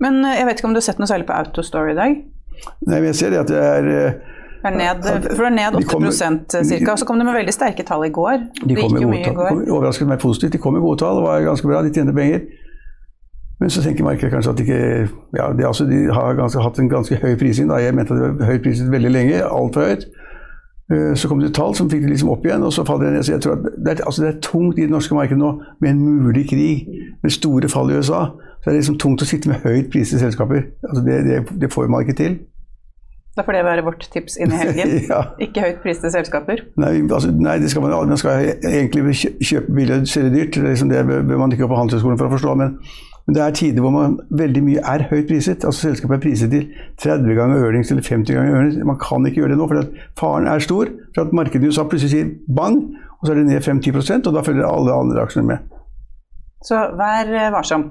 Men 0.03 0.23
eh, 0.25 0.39
jeg 0.41 0.49
vet 0.49 0.61
ikke 0.61 0.71
om 0.71 0.77
du 0.77 0.81
har 0.83 0.89
sett 0.89 1.03
noe 1.03 1.11
særlig 1.11 1.29
på 1.29 1.37
Autostore 1.37 1.93
i 1.93 1.99
dag? 1.99 2.17
Nei, 2.87 2.97
men 2.97 3.11
jeg 3.11 3.21
ser 3.21 3.35
det 3.35 3.43
at 3.45 3.51
det 3.51 3.61
er 3.61 3.91
eh, 3.93 4.33
er 4.65 4.77
ned, 4.77 5.03
for 5.37 5.45
det 5.45 5.51
er 5.51 5.57
ned 5.59 5.75
8 5.77 5.89
kommer, 5.91 6.11
cirka, 6.65 6.93
og 6.93 6.99
Så 6.99 7.05
kom 7.05 7.19
det 7.21 7.27
med 7.27 7.35
veldig 7.37 7.53
sterke 7.53 7.85
tall 7.85 8.07
i 8.07 8.13
går. 8.15 8.39
De 8.65 8.77
kom 8.77 8.95
med 8.97 9.05
gode 9.05 9.25
tall. 9.37 9.65
Overrasket 9.69 10.09
meg 10.09 10.19
positivt. 10.23 10.53
De 10.53 10.59
kom 10.59 10.73
med 10.73 10.81
gode 10.81 10.99
tall, 11.03 11.21
det 11.21 11.27
var 11.27 11.41
ganske 11.45 11.69
bra. 11.69 11.83
De 11.85 11.93
tjente 11.93 12.15
penger. 12.17 12.47
Men 13.61 13.71
så 13.71 13.83
tenker 13.83 14.05
markedet 14.05 14.33
kanskje 14.33 14.51
at 14.51 14.59
de 14.59 14.65
ikke 14.65 15.09
ja, 15.37 15.53
de, 15.59 15.67
altså, 15.67 15.85
de 15.85 15.99
har 16.13 16.35
ganske, 16.35 16.61
hatt 16.61 16.79
en 16.79 16.89
ganske 16.89 17.17
høy 17.17 17.37
prising. 17.39 17.69
Da. 17.71 17.77
Jeg 17.77 17.95
mente 17.95 18.15
at 18.15 18.21
det 18.21 18.31
var 18.41 18.51
høyt 18.51 18.65
priset 18.65 18.91
veldig 18.93 19.13
lenge, 19.13 19.43
altfor 19.45 19.87
høyt. 19.89 20.09
Eh, 20.93 21.13
så 21.17 21.29
kom 21.29 21.41
det 21.41 21.55
tall 21.57 21.77
som 21.77 21.91
fikk 21.91 22.03
det 22.05 22.11
liksom 22.13 22.33
opp 22.35 22.45
igjen, 22.45 22.65
og 22.67 22.73
så 22.73 22.85
faller 22.89 23.09
det 23.09 23.13
ned. 23.19 23.27
Så 23.29 23.37
jeg 23.37 23.45
tror 23.45 23.59
at 23.59 23.69
det 23.69 23.93
er, 23.93 24.03
altså 24.05 24.25
det 24.25 24.31
er 24.33 24.41
tungt 24.45 24.79
i 24.79 24.89
det 24.89 24.93
norske 24.93 25.17
markedet 25.17 25.39
nå 25.41 25.53
med 25.81 25.91
en 25.91 26.03
mulig 26.03 26.49
krig, 26.51 26.89
med 27.23 27.33
store 27.33 27.71
fall 27.73 27.93
i 27.93 28.01
USA. 28.01 28.27
Så 28.65 28.71
det 28.71 28.79
er 28.79 28.81
liksom 28.81 28.97
tungt 28.97 29.21
å 29.21 29.27
sitte 29.29 29.51
med 29.51 29.61
høyt 29.61 29.91
prisede 29.93 30.23
selskaper. 30.23 30.63
Altså 30.89 31.03
det, 31.05 31.17
det, 31.27 31.41
det, 31.61 31.69
får 31.73 31.91
man 31.93 32.01
ikke 32.01 32.17
til. 32.17 32.37
Da 33.37 33.43
får 33.45 33.59
det 33.59 33.65
være 33.67 33.83
vårt 33.85 34.07
tips 34.15 34.39
inn 34.41 34.55
i 34.55 34.57
helgen. 34.57 34.93
ja. 35.13 35.19
Ikke 35.45 35.67
høyt 35.67 35.83
prisede 35.83 36.15
selskaper. 36.15 36.63
Nei, 36.81 36.95
altså, 37.03 37.29
nei, 37.29 37.59
det 37.61 37.69
skal 37.69 37.83
man, 37.85 37.93
man 38.09 38.21
skal 38.21 38.55
egentlig 38.65 39.19
kjøpe 39.21 39.69
billig 39.69 39.99
og 39.99 40.07
selge 40.09 40.31
dyrt. 40.33 40.55
Det, 40.57 40.63
liksom 40.65 40.93
det 40.95 41.03
bør 41.05 41.43
man 41.43 41.53
ikke 41.53 41.67
gå 41.67 41.69
på 41.75 41.81
Handelshøyskolen 41.83 42.23
for 42.23 42.31
å 42.31 42.33
forstå. 42.39 42.55
Men, 42.63 42.79
men, 43.27 43.37
det 43.37 43.43
er 43.45 43.59
tider 43.59 43.85
hvor 43.85 43.93
man 43.93 44.15
veldig 44.33 44.63
mye 44.65 44.85
er 44.95 45.05
høyt 45.11 45.29
priset. 45.29 45.67
Altså 45.69 45.91
Selskapet 45.91 46.17
er 46.17 46.23
priset 46.25 46.55
til 46.57 46.65
30 47.05 47.37
ganger 47.37 47.67
earnings 47.67 47.93
eller 47.93 48.07
50 48.09 48.39
ganger 48.39 48.57
earnings. 48.63 48.79
Man 48.95 49.03
kan 49.03 49.29
ikke 49.29 49.43
gjøre 49.43 49.53
det 49.53 49.59
nå, 49.61 49.67
for 49.75 50.07
faren 50.23 50.49
er 50.49 50.65
stor. 50.65 50.95
For 51.13 51.27
at 51.27 51.37
markedet 51.37 51.69
i 51.69 51.75
USA 51.75 51.85
plutselig 51.85 52.15
sier 52.17 52.33
bang, 52.49 52.81
og 53.19 53.29
så 53.29 53.35
er 53.35 53.43
det 53.43 53.51
ned 53.51 53.69
5-10 53.69 54.25
og 54.25 54.33
da 54.39 54.47
følger 54.49 54.71
alle 54.71 54.97
andre 55.05 55.29
aksjene 55.29 55.53
med. 55.53 55.77
Så 56.65 56.81
vær 56.97 57.29
varsom. 57.53 57.91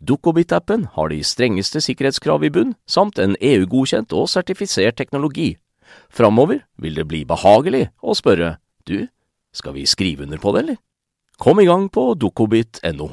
Dukkobit-appen 0.00 0.88
har 0.96 1.10
de 1.12 1.22
strengeste 1.24 1.82
sikkerhetskrav 1.84 2.44
i 2.44 2.50
bunn, 2.50 2.74
samt 2.86 3.18
en 3.18 3.36
EU-godkjent 3.40 4.12
og 4.16 4.28
sertifisert 4.32 4.98
teknologi. 5.00 5.54
Framover 6.10 6.64
vil 6.78 6.98
det 6.98 7.06
bli 7.10 7.24
behagelig 7.26 7.88
å 8.02 8.14
spørre 8.18 8.56
du, 8.86 9.08
skal 9.52 9.74
vi 9.74 9.86
skrive 9.86 10.26
under 10.26 10.38
på 10.38 10.54
det, 10.54 10.62
eller? 10.64 10.78
Kom 11.40 11.60
i 11.60 11.66
gang 11.66 11.88
på 11.90 12.12
dukkobit.no. 12.20 13.10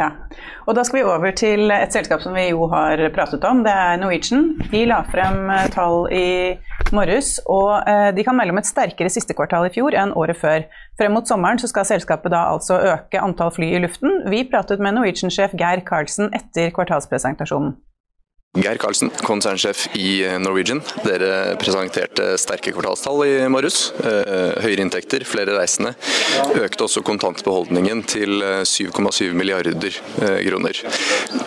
Ja, 0.00 0.08
og 0.66 0.74
Da 0.76 0.84
skal 0.84 0.98
vi 0.98 1.04
over 1.04 1.34
til 1.36 1.70
et 1.70 1.92
selskap 1.92 2.22
som 2.24 2.32
vi 2.34 2.46
jo 2.48 2.64
har 2.72 3.00
pratet 3.12 3.44
om. 3.44 3.60
Det 3.64 3.72
er 3.72 3.98
Norwegian. 4.00 4.54
De 4.72 4.86
la 4.88 5.02
frem 5.04 5.50
tall 5.74 6.06
i 6.12 6.28
morges, 6.96 7.36
og 7.50 7.88
eh, 7.88 8.10
de 8.16 8.24
kan 8.26 8.36
melde 8.38 8.54
om 8.54 8.60
et 8.60 8.68
sterkere 8.68 9.12
siste 9.12 9.36
kvartal 9.36 9.68
i 9.68 9.72
fjor 9.74 9.96
enn 9.98 10.14
året 10.18 10.38
før. 10.38 10.66
Frem 11.00 11.16
mot 11.16 11.28
sommeren 11.28 11.60
skal 11.62 11.88
selskapet 11.88 12.34
da 12.34 12.46
altså 12.52 12.80
øke 12.94 13.22
antall 13.22 13.54
fly 13.54 13.72
i 13.76 13.82
luften. 13.84 14.22
Vi 14.32 14.44
pratet 14.50 14.82
med 14.82 14.98
Norwegian-sjef 14.98 15.56
Geir 15.58 15.84
Karlsen 15.88 16.32
etter 16.36 16.72
kvartalspresentasjonen. 16.76 17.76
Geir 18.52 18.76
Karlsen, 18.76 19.08
konsernsjef 19.24 19.86
i 19.96 20.26
Norwegian. 20.36 20.82
Dere 21.06 21.54
presenterte 21.56 22.34
sterke 22.36 22.74
kvartalstall 22.76 23.22
i 23.24 23.30
morges. 23.48 23.86
Eh, 24.04 24.58
høyere 24.60 24.84
inntekter, 24.84 25.24
flere 25.24 25.54
reisende. 25.56 25.94
Økte 26.60 26.84
også 26.84 27.00
kontantbeholdningen 27.00 28.02
til 28.04 28.44
7,7 28.68 29.30
eh, 29.30 29.32
milliarder 29.32 29.96
eh, 29.96 30.42
kroner. 30.44 30.82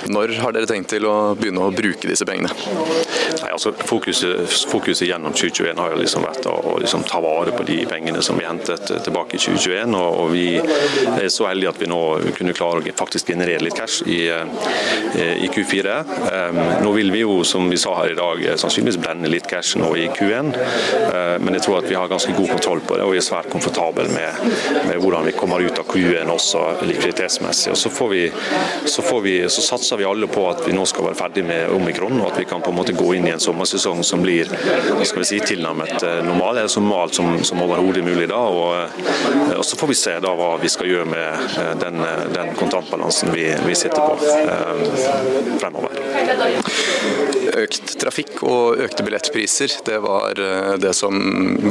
Når 0.10 0.34
har 0.42 0.58
dere 0.58 0.72
tenkt 0.72 0.96
til 0.96 1.06
å 1.06 1.36
begynne 1.38 1.68
å 1.68 1.76
bruke 1.78 2.10
disse 2.10 2.26
pengene? 2.26 2.50
Nei, 3.46 3.52
altså 3.54 3.74
Fokuset, 3.86 4.50
fokuset 4.72 5.06
gjennom 5.08 5.34
2021 5.34 5.78
har 5.78 5.92
jo 5.94 5.98
liksom 6.00 6.24
vært 6.26 6.48
å, 6.50 6.78
liksom 6.82 7.04
ta 7.06 7.20
vare 7.22 7.52
på 7.54 7.66
de 7.68 7.76
pengene 7.86 8.24
som 8.26 8.40
vi 8.40 8.46
hentet 8.48 8.90
tilbake 9.06 9.38
i 9.38 9.42
2021. 9.44 9.94
Og, 10.00 10.16
og 10.24 10.32
Vi 10.34 10.46
er 10.58 11.28
så 11.30 11.46
heldige 11.52 11.70
at 11.70 11.82
vi 11.82 11.90
nå 11.92 12.00
kunne 12.34 12.56
klare 12.58 12.82
å 12.82 12.96
faktisk 12.98 13.30
generere 13.30 13.62
litt 13.62 13.78
cash 13.78 14.02
i, 14.10 14.24
i 15.46 15.50
Q4. 15.54 15.98
Um, 16.26 16.62
nå 16.88 16.94
vil 16.96 17.14
vi 17.14 17.22
jo, 17.22 17.36
som 17.46 17.70
vi 17.70 17.78
sa 17.78 17.94
her 18.00 18.16
i 18.16 18.18
dag, 18.18 18.42
sannsynligvis 18.64 18.98
blende 19.04 19.30
litt 19.30 19.46
cash 19.52 19.78
nå 19.78 19.92
i 20.02 20.08
Q1. 20.16 20.50
Uh, 20.56 21.38
men 21.46 21.60
jeg 21.60 21.68
tror 21.68 21.84
at 21.84 21.90
vi 21.92 22.00
har 22.00 22.10
ganske 22.10 22.34
god 22.34 22.50
kontroll 22.56 22.82
på 22.82 22.98
det, 22.98 23.06
og 23.06 23.14
vi 23.14 23.22
er 23.22 23.28
svært 23.30 23.52
komfortable 23.54 24.08
med, 24.10 24.42
med 24.90 24.98
hvordan 25.04 25.30
vi 25.30 25.36
kommer 25.38 25.62
ut 25.62 25.84
av 25.84 25.86
Q1 25.92 26.34
også 26.34 26.66
likviditetsmessig. 26.82 27.76
Og 27.76 27.82
så, 27.84 27.94
får 27.94 28.12
vi, 28.16 28.26
så, 28.90 29.06
får 29.06 29.24
vi, 29.30 29.38
så 29.54 29.70
satser 29.70 30.02
vi 30.02 30.10
alle 30.10 30.32
på 30.34 30.50
at 30.50 30.66
vi 30.66 30.74
nå 30.74 30.90
skal 30.90 31.12
være 31.12 31.22
ferdig 31.22 31.46
med 31.46 31.78
omikron, 31.78 32.18
og 32.24 32.34
at 32.34 32.42
vi 32.42 32.50
kan 32.50 32.66
på 32.66 32.74
en 32.74 32.82
måte 32.82 32.98
gå 32.98 33.14
inn 33.14 33.30
i 33.30 33.35
en 33.36 33.44
sommersesong 33.44 34.04
som 34.04 34.24
blir 34.24 34.50
skal 35.06 35.22
vi 35.22 35.26
si, 35.26 35.40
tilnærmet 35.40 36.04
eh, 36.04 36.22
normal, 36.26 36.58
eller 36.58 36.72
så 36.72 36.82
normal 36.82 37.12
som, 37.12 37.44
som 37.44 37.62
overhodet 37.62 38.04
mulig. 38.04 38.28
da, 38.30 38.36
og, 38.38 38.76
eh, 38.76 39.58
og, 39.58 39.66
Så 39.66 39.78
får 39.78 39.88
vi 39.88 39.98
se 40.00 40.16
da 40.24 40.34
hva 40.38 40.56
vi 40.62 40.72
skal 40.72 40.90
gjøre 40.90 41.08
med 41.10 41.58
eh, 41.62 41.74
den, 41.82 42.02
den 42.34 42.54
kontantbalansen 42.60 43.34
vi, 43.36 43.48
vi, 43.66 43.76
sitter 43.76 44.02
på 44.02 44.18
eh, 44.42 45.60
fremover. 45.62 46.02
Økt 47.56 47.96
trafikk 48.02 48.44
og 48.44 48.82
økte 48.84 49.06
billettpriser, 49.06 49.78
det 49.86 49.98
var 50.04 50.40
det 50.82 50.92
som 50.98 51.16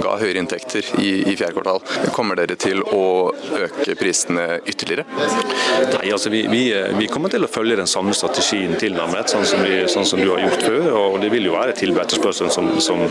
ga 0.00 0.14
høyere 0.20 0.40
inntekter 0.40 0.86
i, 1.00 1.10
i 1.28 1.34
fjerde 1.36 1.56
kvartal. 1.56 1.82
Kommer 2.14 2.38
dere 2.38 2.56
til 2.60 2.80
å 2.84 3.32
øke 3.58 3.96
prisene 3.98 4.60
ytterligere? 4.64 5.04
Nei, 5.14 6.06
altså 6.14 6.32
vi, 6.32 6.44
vi, 6.50 6.62
vi 6.98 7.08
kommer 7.10 7.32
til 7.32 7.44
å 7.44 7.50
følge 7.50 7.78
den 7.80 7.90
samme 7.90 8.14
strategien 8.16 8.76
tilnærmet, 8.80 9.32
sånn 9.32 9.46
som, 9.48 9.64
vi, 9.66 9.82
sånn 9.90 10.08
som 10.08 10.22
du 10.22 10.30
har 10.30 10.44
gjort 10.46 10.64
før. 10.64 10.88
og 11.00 11.20
Det 11.22 11.30
vil 11.34 11.50
jo 11.50 11.53
være 11.54 11.74
tilbud 11.78 12.02
etterspørselen 12.04 12.50
som, 12.52 12.68
som, 12.80 13.02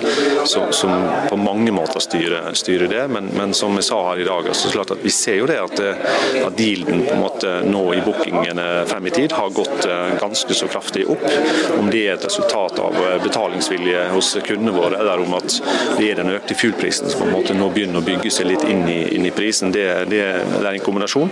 som, 0.46 0.72
som, 0.74 0.94
på 1.30 1.38
mange 1.40 1.72
måter 1.76 2.04
styrer, 2.04 2.52
styrer 2.58 2.92
det. 2.92 3.08
Men, 3.14 3.30
men, 3.38 3.54
som 3.58 3.76
jeg 3.80 3.88
sa 3.90 4.00
her 4.10 4.24
i 4.24 4.28
dag, 4.28 4.48
altså, 4.54 4.72
klart 4.74 4.94
at 4.96 5.04
vi 5.04 5.12
ser 5.14 5.40
jo 5.42 5.48
det 5.50 5.60
at, 5.62 5.82
at 6.44 6.58
dealen 6.58 7.06
på 7.08 7.16
en 7.16 7.24
måte 7.24 7.54
nå 7.68 7.84
i 7.98 8.02
bookingene 8.06 8.68
frem 8.90 9.08
i 9.08 9.14
tid 9.14 9.36
har 9.38 9.54
gått 9.56 9.86
eh, 9.86 10.14
ganske 10.22 10.58
så 10.58 10.70
kraftig 10.72 11.06
opp. 11.10 11.26
Om 11.80 11.90
det 11.94 12.04
er 12.08 12.16
et 12.18 12.28
resultat 12.28 12.80
av 12.84 12.98
eh, 13.02 13.18
betalingsvilje 13.24 14.08
hos 14.14 14.34
kundene 14.48 14.76
våre, 14.76 15.00
eller 15.02 15.24
om 15.24 15.38
at 15.38 15.58
det 15.98 16.10
er 16.12 16.22
den 16.22 16.34
økte 16.36 16.58
fuelprisen 16.58 17.12
som 17.12 17.24
på 17.24 17.30
en 17.30 17.36
måte 17.36 17.58
nå 17.58 17.70
begynner 17.74 18.02
å 18.02 18.06
bygge 18.06 18.32
seg 18.34 18.50
litt 18.52 18.66
inn 18.68 18.86
i, 18.92 19.00
inn 19.16 19.28
i 19.28 19.34
prisen, 19.36 19.74
det, 19.76 19.88
det, 20.12 20.24
det, 20.54 20.64
er 20.64 20.72
en 20.74 20.86
kombinasjon. 20.86 21.32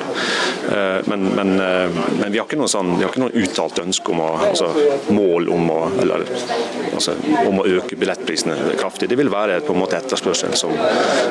Eh, 0.72 1.00
men, 1.12 1.28
men, 1.38 1.56
men 1.58 2.28
vi 2.30 2.40
har 2.40 2.48
ikke 2.48 2.60
noe, 2.60 2.72
sånn, 2.72 2.96
uttalt 3.32 3.82
ønske 3.84 4.14
om 4.14 4.24
å, 4.24 4.32
altså, 4.52 4.72
mål 5.14 5.50
om 5.52 5.70
å 5.74 5.80
eller, 6.02 6.26
altså, 7.02 7.48
om 7.50 7.62
å 7.62 7.68
øke 7.68 7.98
billettprisene 8.00 8.76
kraftig. 8.80 9.10
Det 9.12 9.18
vil 9.20 9.32
være 9.34 9.60
på 9.66 9.76
en 9.76 9.82
måte 9.82 9.98
etterspørselen 10.00 10.58
som, 10.60 10.74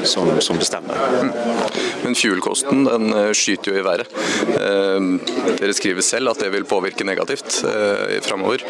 som, 0.09 0.33
som 0.43 0.59
bestemmer. 0.61 0.99
Mm. 1.21 1.33
Men 2.05 2.17
fuelkosten 2.19 2.85
den 2.89 3.13
eh, 3.15 3.31
skyter 3.37 3.75
jo 3.75 3.81
i 3.81 3.87
været. 3.87 4.11
Eh, 4.57 5.11
dere 5.61 5.77
skriver 5.77 6.07
selv 6.07 6.35
at 6.35 6.43
det 6.43 6.53
vil 6.55 6.69
påvirke 6.69 7.07
negativt 7.07 7.63
eh, 7.69 8.19
framover. 8.25 8.65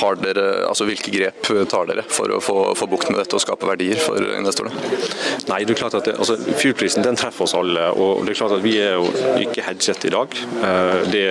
Har 0.00 0.18
dere, 0.20 0.46
altså 0.68 0.86
Hvilke 0.88 1.12
grep 1.14 1.50
tar 1.70 1.88
dere 1.90 2.04
for 2.08 2.32
å 2.32 2.40
få, 2.42 2.56
få 2.78 2.88
bukt 2.90 3.10
med 3.10 3.20
dette 3.20 3.36
og 3.36 3.42
skape 3.42 3.68
verdier 3.68 4.00
for 4.00 4.18
investorene? 4.36 4.74
Nei, 5.50 5.62
det 5.66 5.74
er 5.74 5.80
klart 5.80 5.96
at 5.98 6.08
det, 6.08 6.16
altså, 6.18 6.36
Fuelprisen 6.60 7.04
den 7.06 7.18
treffer 7.18 7.46
oss 7.46 7.56
alle. 7.58 7.90
og 7.94 8.24
det 8.26 8.34
er 8.34 8.40
klart 8.40 8.56
at 8.58 8.64
Vi 8.64 8.76
er 8.80 8.98
jo 8.98 9.08
ikke 9.44 9.64
hedget 9.66 10.06
i 10.06 10.12
dag. 10.14 10.36
Det 11.10 11.24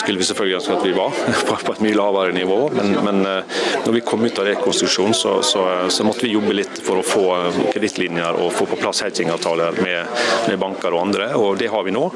skulle 0.00 0.20
vi 0.20 0.26
selvfølgelig 0.28 0.58
ønske 0.60 0.76
at 0.76 0.86
vi 0.86 0.94
var, 0.96 1.16
på 1.66 1.74
et 1.74 1.82
mye 1.84 1.96
lavere 1.96 2.36
nivå. 2.36 2.60
Men, 2.76 2.96
men 3.06 3.22
når 3.24 3.96
vi 3.96 4.04
kom 4.06 4.24
ut 4.24 4.38
av 4.40 4.48
rekonstruksjonen, 4.50 5.16
så, 5.16 5.36
så, 5.46 5.64
så, 5.88 6.06
måtte 6.06 6.26
vi 6.26 6.34
jobbe 6.34 6.54
litt 6.56 6.80
for 6.84 7.00
å 7.00 7.06
få 7.06 7.24
kredittlinjer 7.72 8.40
og 8.40 8.52
få 8.56 8.66
på 8.70 8.78
plass 8.80 9.02
hedgingavtaler 9.04 9.80
med, 9.80 10.06
med, 10.48 10.58
banker 10.60 10.94
og 10.94 11.04
andre, 11.06 11.30
og 11.38 11.58
det 11.60 11.70
har 11.72 11.84
vi 11.86 11.94
nå. 11.94 12.06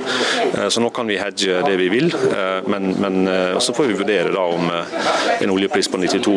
Eh, 0.55 0.69
så 0.69 0.83
nå 0.83 0.91
kan 0.95 1.09
vi 1.11 1.19
hedge 1.21 1.63
det 1.67 1.77
vi 1.81 1.89
vil, 1.93 2.11
eh, 2.31 2.67
men, 2.71 2.93
men 3.01 3.21
eh, 3.31 3.59
så 3.59 3.75
får 3.77 3.91
vi 3.91 3.99
vurdere 4.01 4.35
da 4.35 4.45
om 4.55 4.71
en 4.71 5.54
oljepris 5.55 5.89
på 5.93 6.01
92 6.03 6.35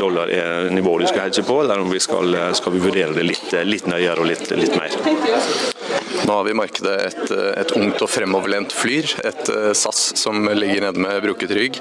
dollar 0.00 0.32
er 0.32 0.70
nivået 0.74 1.06
du 1.06 1.10
skal 1.10 1.28
hedge 1.28 1.44
på, 1.46 1.60
eller 1.62 1.82
om 1.82 1.92
vi 1.92 2.00
skal, 2.02 2.36
skal 2.58 2.74
vi 2.74 2.82
vurdere 2.82 3.14
det 3.16 3.26
litt, 3.26 3.52
litt 3.66 3.88
nøyere 3.90 4.22
og 4.22 4.30
litt, 4.30 4.50
litt 4.58 4.76
mer. 4.78 4.96
Nå 6.28 6.34
har 6.34 6.44
vi 6.44 6.56
markedet 6.56 6.96
et, 7.06 7.32
et, 7.32 7.72
ungt 7.78 8.02
og 8.04 8.10
fremoverlent 8.10 8.74
Flyr, 8.74 9.14
et 9.28 9.50
SAS 9.78 10.02
som 10.18 10.48
ligger 10.50 10.88
nede 10.88 11.04
med 11.04 11.22
brukket 11.24 11.54
rygg, 11.56 11.80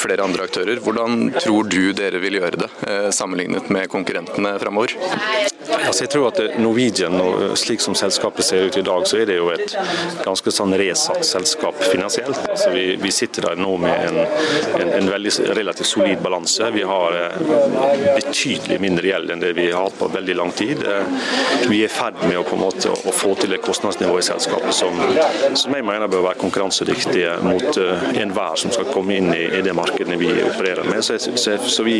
flere 0.00 0.26
andre 0.26 0.48
aktører. 0.48 0.80
Hvordan 0.82 1.30
tror 1.38 1.70
du 1.70 1.92
dere 1.96 2.22
vil 2.22 2.40
gjøre 2.40 2.64
det, 2.64 2.70
sammenlignet 3.14 3.70
med 3.72 3.90
konkurrentene 3.92 4.56
fremover? 4.62 4.96
Altså, 5.86 6.04
jeg 6.04 6.10
tror 6.10 6.28
at 6.28 6.58
Norwegian, 6.60 7.16
slik 7.58 7.80
som 7.80 7.94
selskapet 7.98 8.44
ser 8.44 8.68
ut 8.68 8.76
i 8.76 8.82
dag, 8.84 9.06
så 9.08 9.20
er 9.20 9.28
det 9.30 9.36
jo 9.38 9.48
et 9.52 9.74
ganske 10.24 10.52
sånn 10.54 10.74
resatt 10.78 11.24
selskap 11.26 11.78
finansielt. 11.90 12.38
Altså, 12.50 12.70
vi, 12.74 12.84
vi, 13.00 13.12
sitter 13.14 13.48
der 13.50 13.60
nå 13.60 13.74
med 13.80 14.04
en, 14.08 14.20
en, 14.80 14.92
en 14.98 15.10
veldig 15.10 15.32
relativt 15.56 15.90
solid 15.90 16.22
balanse. 16.22 16.70
Vi 16.74 16.84
har 16.86 17.16
eh, 17.18 18.14
betydelig 18.18 18.80
mindre 18.82 19.10
gjeld 19.10 19.34
enn 19.34 19.44
det 19.44 19.52
vi 19.58 19.68
har 19.70 19.88
hatt 19.88 19.98
på 19.98 20.10
veldig 20.12 20.36
lang 20.38 20.52
tid. 20.56 20.84
Eh, 20.84 21.14
vi 21.70 21.82
er 21.82 21.88
i 21.88 21.92
ferd 21.92 22.20
med 22.26 22.38
å, 22.40 22.44
på 22.46 22.58
en 22.58 22.64
måte, 22.64 22.92
å 22.92 23.14
få 23.14 23.34
til 23.40 23.56
et 23.56 23.64
kostnadsnivå 23.64 24.18
i 24.20 24.26
selskapet 24.26 24.76
som, 24.76 25.00
som 25.58 25.76
jeg 25.76 25.86
mener 25.86 26.10
bør 26.10 26.26
være 26.28 26.40
konkurransedyktige 26.42 27.38
mot 27.46 27.80
enhver 28.20 28.58
som 28.60 28.72
skal 28.74 28.88
komme 28.92 29.16
inn 29.18 29.32
i, 29.34 29.42
i 29.58 29.62
det 29.64 29.74
markedet 29.76 30.18
vi 30.20 30.30
opererer 30.44 30.86
med. 30.88 31.02
Så, 31.06 31.18
så, 31.20 31.56
så 31.64 31.86
vi, 31.86 31.98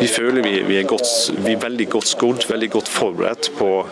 vi, 0.00 0.08
føler 0.10 0.44
vi, 0.44 0.56
vi, 0.68 0.80
er 0.80 0.88
godt, 0.88 1.08
vi 1.44 1.54
er 1.56 1.62
veldig 1.62 1.88
godt 1.96 2.10
skodd, 2.10 2.46
veldig 2.50 2.70
godt 2.78 2.90
forberedt 2.92 3.15
forberedt 3.16 3.50
på, 3.58 3.86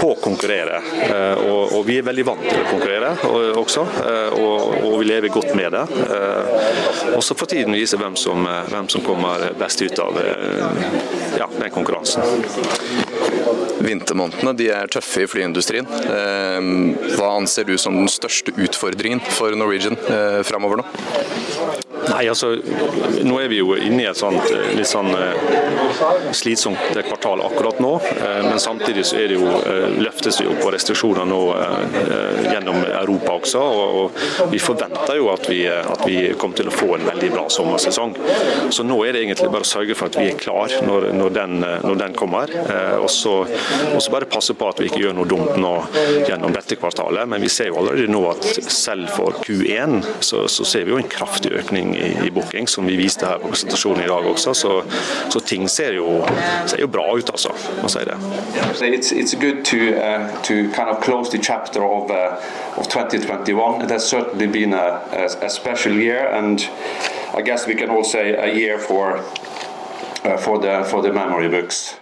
på 0.00 0.10
å 0.12 0.16
konkurrere. 0.20 0.80
Eh, 1.08 1.40
og, 1.48 1.72
og, 1.72 1.82
vi 1.86 1.98
er 1.98 2.06
veldig 2.06 2.24
vant 2.26 2.44
til 2.44 2.60
å 2.60 2.66
konkurrere 2.68 3.14
også, 3.58 3.84
eh, 4.04 4.36
og, 4.36 4.84
og 4.84 4.96
vi 5.00 5.08
lever 5.08 5.32
godt 5.32 5.54
med 5.56 5.72
det. 5.72 5.84
Eh, 6.04 7.16
og 7.16 7.24
så 7.24 7.36
får 7.38 7.52
tiden 7.54 7.76
vise 7.76 7.98
hvem 8.00 8.16
som, 8.18 8.44
hvem 8.68 8.88
som 8.92 9.04
kommer 9.04 9.48
best 9.58 9.82
ut 9.82 9.98
av 10.02 10.18
ja, 11.38 11.48
den 11.58 11.72
konkurransen. 11.72 12.22
Vintermånedene 13.78 14.54
de 14.58 14.70
er 14.74 14.90
tøffe 14.92 15.24
i 15.24 15.30
flyindustrien. 15.30 15.86
Hva 15.88 17.32
anser 17.36 17.68
du 17.68 17.76
som 17.80 17.96
den 17.96 18.10
største 18.12 18.52
utfordringen 18.58 19.22
for 19.32 19.54
Norwegian 19.56 19.96
framover 20.46 20.82
nå? 20.82 21.87
Nei, 22.08 22.28
altså, 22.28 22.54
Nå 23.24 23.38
er 23.42 23.50
vi 23.50 23.60
jo 23.60 23.74
inne 23.76 24.04
i 24.04 24.08
et 24.08 24.18
sånt, 24.18 24.44
eh, 24.52 24.72
litt 24.78 24.88
sånn 24.88 25.10
uh, 25.12 26.32
slitsomt 26.36 26.98
kvartal 27.08 27.42
akkurat 27.46 27.80
nå. 27.82 27.92
Men 28.18 28.60
samtidig 28.62 29.04
så 29.08 29.18
er 29.20 29.30
det 29.30 29.38
jo, 29.38 29.48
løftes 30.02 30.38
vi 30.40 30.46
jo 30.46 30.54
på 30.60 30.70
restriksjoner 30.72 31.26
nå 31.28 31.40
gjennom 32.44 32.78
Europa 32.84 33.34
også. 33.38 33.62
Og, 33.62 34.20
vi 34.52 34.60
forventer 34.62 35.18
jo 35.18 35.30
at 35.32 35.48
vi, 35.50 35.60
at 35.68 36.04
vi, 36.06 36.16
kommer 36.38 36.58
til 36.60 36.70
å 36.70 36.74
få 36.74 36.90
en 36.96 37.06
veldig 37.08 37.30
bra 37.34 37.44
sommersesong. 37.52 38.14
Så 38.74 38.86
nå 38.86 38.98
er 39.06 39.16
det 39.16 39.24
egentlig 39.24 39.50
bare 39.52 39.66
å 39.66 39.70
sørge 39.70 39.96
for 39.98 40.10
at 40.10 40.18
vi 40.20 40.28
er 40.30 40.38
klar 40.40 40.72
når, 40.86 41.10
når, 41.16 41.34
den, 41.34 41.56
når 41.62 42.00
den, 42.04 42.16
kommer. 42.18 42.52
Og, 43.00 43.08
så, 43.12 43.34
bare 44.12 44.30
passe 44.30 44.54
på 44.58 44.68
at 44.70 44.80
vi 44.80 44.88
ikke 44.88 45.02
gjør 45.02 45.18
noe 45.18 45.28
dumt 45.28 45.56
nå 45.60 45.74
gjennom 46.28 46.54
dette 46.54 46.78
kvartalet. 46.80 47.28
Men 47.28 47.44
vi 47.44 47.52
ser 47.52 47.72
jo 47.72 47.80
allerede 47.82 48.12
nå 48.12 48.22
at 48.32 48.48
selv 48.72 49.10
for 49.14 49.36
Q1 49.44 50.00
så, 50.24 50.46
så 50.50 50.66
ser 50.68 50.86
vi 50.86 50.94
jo 50.94 51.00
en 51.02 51.10
kraftig 51.10 51.52
økning 51.58 51.97
i, 51.98 52.26
i 52.26 52.30
booking, 52.30 52.68
som 52.68 52.86
vi 52.86 52.96
viste 52.96 53.26
her 53.26 53.38
på 53.38 53.48
presentasjonen 53.52 54.04
i 54.04 54.08
dag 54.08 54.26
også. 54.26 54.54
Så, 54.54 54.82
så 55.28 55.40
ting 55.40 55.68
ser 55.68 55.98
jo, 55.98 56.22
ser 56.66 56.80
jo, 56.82 56.88
bra 56.88 57.04
ut, 57.16 57.30
altså. 57.30 57.54
Må 57.82 57.90
si 57.92 58.04
det. 58.08 58.16
It's, 58.88 59.12
it's 59.12 59.34
good 59.34 59.64
to, 59.64 59.78
uh, 59.98 60.42
to 60.42 60.54
kind 60.74 60.88
of 60.88 61.00
close 61.04 61.30
the 61.30 61.38
chapter 61.38 61.84
of, 61.84 62.10
uh, 62.10 62.40
of 62.76 62.88
2021. 62.88 63.82
It 63.82 63.90
has 63.90 64.08
certainly 64.08 64.46
been 64.46 64.74
a, 64.74 65.00
a, 65.12 65.46
a, 65.46 65.50
special 65.50 65.92
year, 65.92 66.28
and 66.32 66.60
I 67.34 67.42
guess 67.42 67.66
we 67.66 67.74
can 67.74 67.90
all 67.90 68.04
say 68.04 68.34
a 68.34 68.54
year 68.54 68.78
for, 68.78 69.18
uh, 70.24 70.36
for, 70.36 70.58
the, 70.58 70.84
for 70.90 71.02
the 71.02 71.12
memory 71.12 71.48
books. 71.48 71.94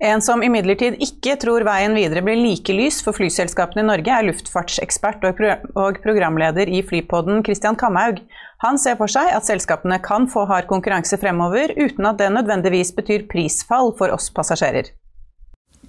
En 0.00 0.22
som 0.24 0.40
imidlertid 0.40 0.94
ikke 1.04 1.34
tror 1.42 1.60
veien 1.68 1.92
videre 1.92 2.22
blir 2.24 2.38
like 2.40 2.72
lys 2.72 3.02
for 3.04 3.12
flyselskapene 3.12 3.82
i 3.82 3.88
Norge, 3.90 4.08
er 4.08 4.24
luftfartsekspert 4.30 5.26
og 5.28 5.98
programleder 6.00 6.70
i 6.72 6.80
Flypodden 6.80 7.42
Christian 7.44 7.76
Kamhaug. 7.76 8.22
Han 8.64 8.80
ser 8.80 8.96
for 8.96 9.12
seg 9.12 9.28
at 9.36 9.44
selskapene 9.44 9.98
kan 10.00 10.24
få 10.32 10.46
hard 10.48 10.70
konkurranse 10.72 11.20
fremover, 11.20 11.74
uten 11.76 12.08
at 12.08 12.16
det 12.16 12.30
nødvendigvis 12.32 12.94
betyr 12.96 13.26
prisfall 13.28 13.92
for 13.98 14.16
oss 14.16 14.30
passasjerer. 14.32 14.88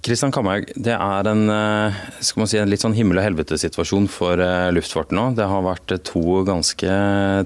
Kristian 0.02 0.32
Kamhaug, 0.34 0.66
det 0.76 0.92
er 0.92 1.28
en, 1.30 1.42
eh, 1.48 1.98
si, 2.20 2.58
en, 2.58 2.68
litt 2.68 2.82
sånn 2.82 2.96
himmel 2.96 3.20
og 3.20 3.26
helvete-situasjon 3.28 4.10
for 4.10 4.40
eh, 4.42 4.68
luftfarten 4.74 5.16
nå. 5.16 5.28
Det 5.38 5.46
har 5.46 5.64
vært 5.64 5.94
to 6.08 6.42
ganske 6.48 6.96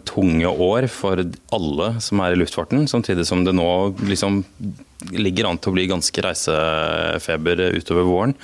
tunge 0.09 0.51
år 0.51 0.89
for 0.91 1.21
alle 1.53 1.91
som 2.01 2.25
er 2.25 2.35
i 2.35 2.41
luftfarten, 2.41 2.89
samtidig 2.91 3.29
som 3.29 3.45
det 3.47 3.55
nå 3.55 3.69
liksom 4.01 4.41
ligger 5.13 5.51
an 5.51 5.61
til 5.61 5.73
å 5.73 5.77
bli 5.77 5.87
ganske 5.91 6.25
reisefeber 6.25 7.67
utover 7.77 8.07
våren. 8.09 8.37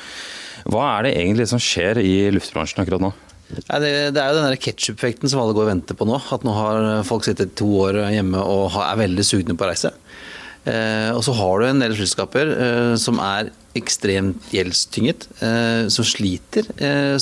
Hva 0.68 0.86
er 0.96 1.06
det 1.06 1.14
egentlig 1.18 1.48
som 1.50 1.62
skjer 1.62 2.00
i 2.02 2.16
luftbransjen 2.34 2.82
akkurat 2.84 3.02
nå? 3.02 3.12
Det, 3.52 4.16
er 4.16 4.28
jo 4.32 4.38
den 4.38 4.60
ketsjup-effekten 4.60 5.28
som 5.28 5.42
alle 5.42 5.54
går 5.56 5.66
og 5.66 5.72
venter 5.74 5.96
på 5.98 6.06
nå. 6.08 6.20
At 6.32 6.44
nå 6.46 6.54
har 6.56 6.86
folk 7.08 7.26
sittet 7.26 7.56
to 7.58 7.68
år 7.84 7.98
hjemme 8.14 8.40
og 8.40 8.78
er 8.80 9.00
veldig 9.02 9.26
sugne 9.26 9.56
på 9.58 9.66
å 9.66 9.72
reise. 9.72 9.92
Eh, 10.62 11.10
og 11.10 11.24
så 11.26 11.34
har 11.34 11.58
du 11.58 11.66
en 11.66 11.82
del 11.82 11.94
selskaper 11.98 12.52
eh, 12.54 12.92
som 13.00 13.18
er 13.22 13.50
ekstremt 13.78 14.52
gjeldstynget, 14.54 15.26
eh, 15.42 15.88
som 15.90 16.06
sliter, 16.06 16.68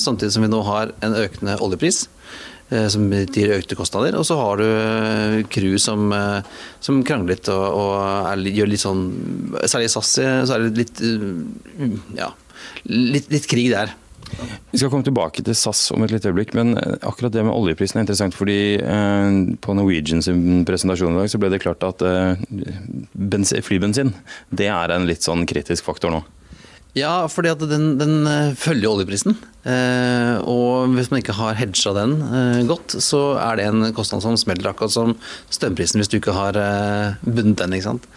samtidig 0.01 0.33
som 0.35 0.43
vi 0.45 0.51
nå 0.51 0.59
har 0.67 0.91
en 1.01 1.15
økende 1.17 1.55
oljepris. 1.63 2.05
Eh, 2.71 2.87
som 2.87 3.09
gir 3.11 3.55
økte 3.57 3.75
kostnader. 3.75 4.15
Og 4.19 4.27
så 4.27 4.37
har 4.39 4.61
du 4.61 4.67
eh, 4.67 5.39
crew 5.51 5.75
som, 5.81 6.13
som 6.79 7.01
krangler 7.07 7.35
litt 7.35 7.51
og, 7.51 7.65
og 7.67 7.95
er, 8.31 8.45
gjør 8.47 8.71
litt 8.71 8.83
sånn 8.83 9.03
Særlig 9.65 9.89
i 9.89 9.93
SAS 9.95 10.13
så 10.47 10.55
er 10.55 10.63
det 10.63 10.85
litt, 10.85 11.01
ja, 12.15 12.31
litt, 12.87 13.27
litt 13.33 13.49
krig 13.51 13.73
der. 13.73 13.91
Vi 14.71 14.79
skal 14.79 14.91
komme 14.91 15.05
tilbake 15.05 15.43
til 15.43 15.55
SAS 15.57 15.83
om 15.91 16.03
et 16.05 16.13
lite 16.13 16.31
øyeblikk, 16.31 16.53
men 16.57 16.75
eh, 16.79 16.97
akkurat 17.07 17.33
det 17.33 17.43
med 17.45 17.53
oljeprisen 17.53 17.99
er 17.99 18.05
interessant. 18.05 18.35
fordi 18.37 18.79
eh, 18.79 19.31
På 19.61 19.75
Norwegians 19.77 20.29
presentasjon 20.67 21.15
i 21.17 21.21
dag 21.21 21.31
så 21.31 21.41
ble 21.41 21.51
det 21.51 21.61
klart 21.63 21.83
at 21.87 22.03
eh, 22.05 23.61
flybensin 23.67 24.13
det 24.49 24.69
er 24.71 24.95
en 24.95 25.07
litt 25.09 25.27
sånn 25.27 25.45
kritisk 25.49 25.87
faktor 25.87 26.13
nå. 26.13 26.23
Ja, 26.97 27.23
fordi 27.31 27.53
at 27.53 27.61
den, 27.71 27.95
den 27.99 28.25
eh, 28.27 28.51
følger 28.59 28.91
oljeprisen. 28.91 29.37
Eh, 29.63 30.41
og 30.43 30.91
hvis 30.97 31.07
man 31.11 31.21
ikke 31.21 31.37
har 31.37 31.55
hedga 31.55 31.93
den 31.95 32.17
eh, 32.27 32.61
godt, 32.67 32.97
så 32.99 33.37
er 33.39 33.59
det 33.59 33.67
en 33.69 33.85
kostnad 33.95 34.25
som 34.25 34.35
smeller 34.39 34.73
akkurat 34.73 34.91
som 34.91 35.13
strømprisen 35.53 36.01
hvis 36.01 36.11
du 36.11 36.17
ikke 36.19 36.35
har 36.35 36.59
eh, 36.59 37.19
bundet 37.23 37.61
den. 37.63 37.77
ikke 37.77 37.87
sant? 37.93 38.09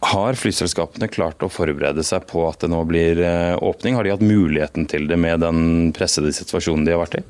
Har 0.00 0.38
flyselskapene 0.40 1.10
klart 1.12 1.44
å 1.44 1.50
forberede 1.52 2.00
seg 2.08 2.24
på 2.30 2.46
at 2.48 2.64
det 2.64 2.70
nå 2.72 2.80
blir 2.88 3.20
eh, 3.20 3.52
åpning? 3.60 3.98
Har 3.98 4.08
de 4.08 4.14
hatt 4.14 4.24
muligheten 4.24 4.88
til 4.88 5.04
det 5.10 5.20
med 5.20 5.44
den 5.44 5.90
pressede 5.96 6.32
situasjonen 6.32 6.88
de 6.88 6.96
har 6.96 7.02
vært 7.02 7.20
i? 7.20 7.24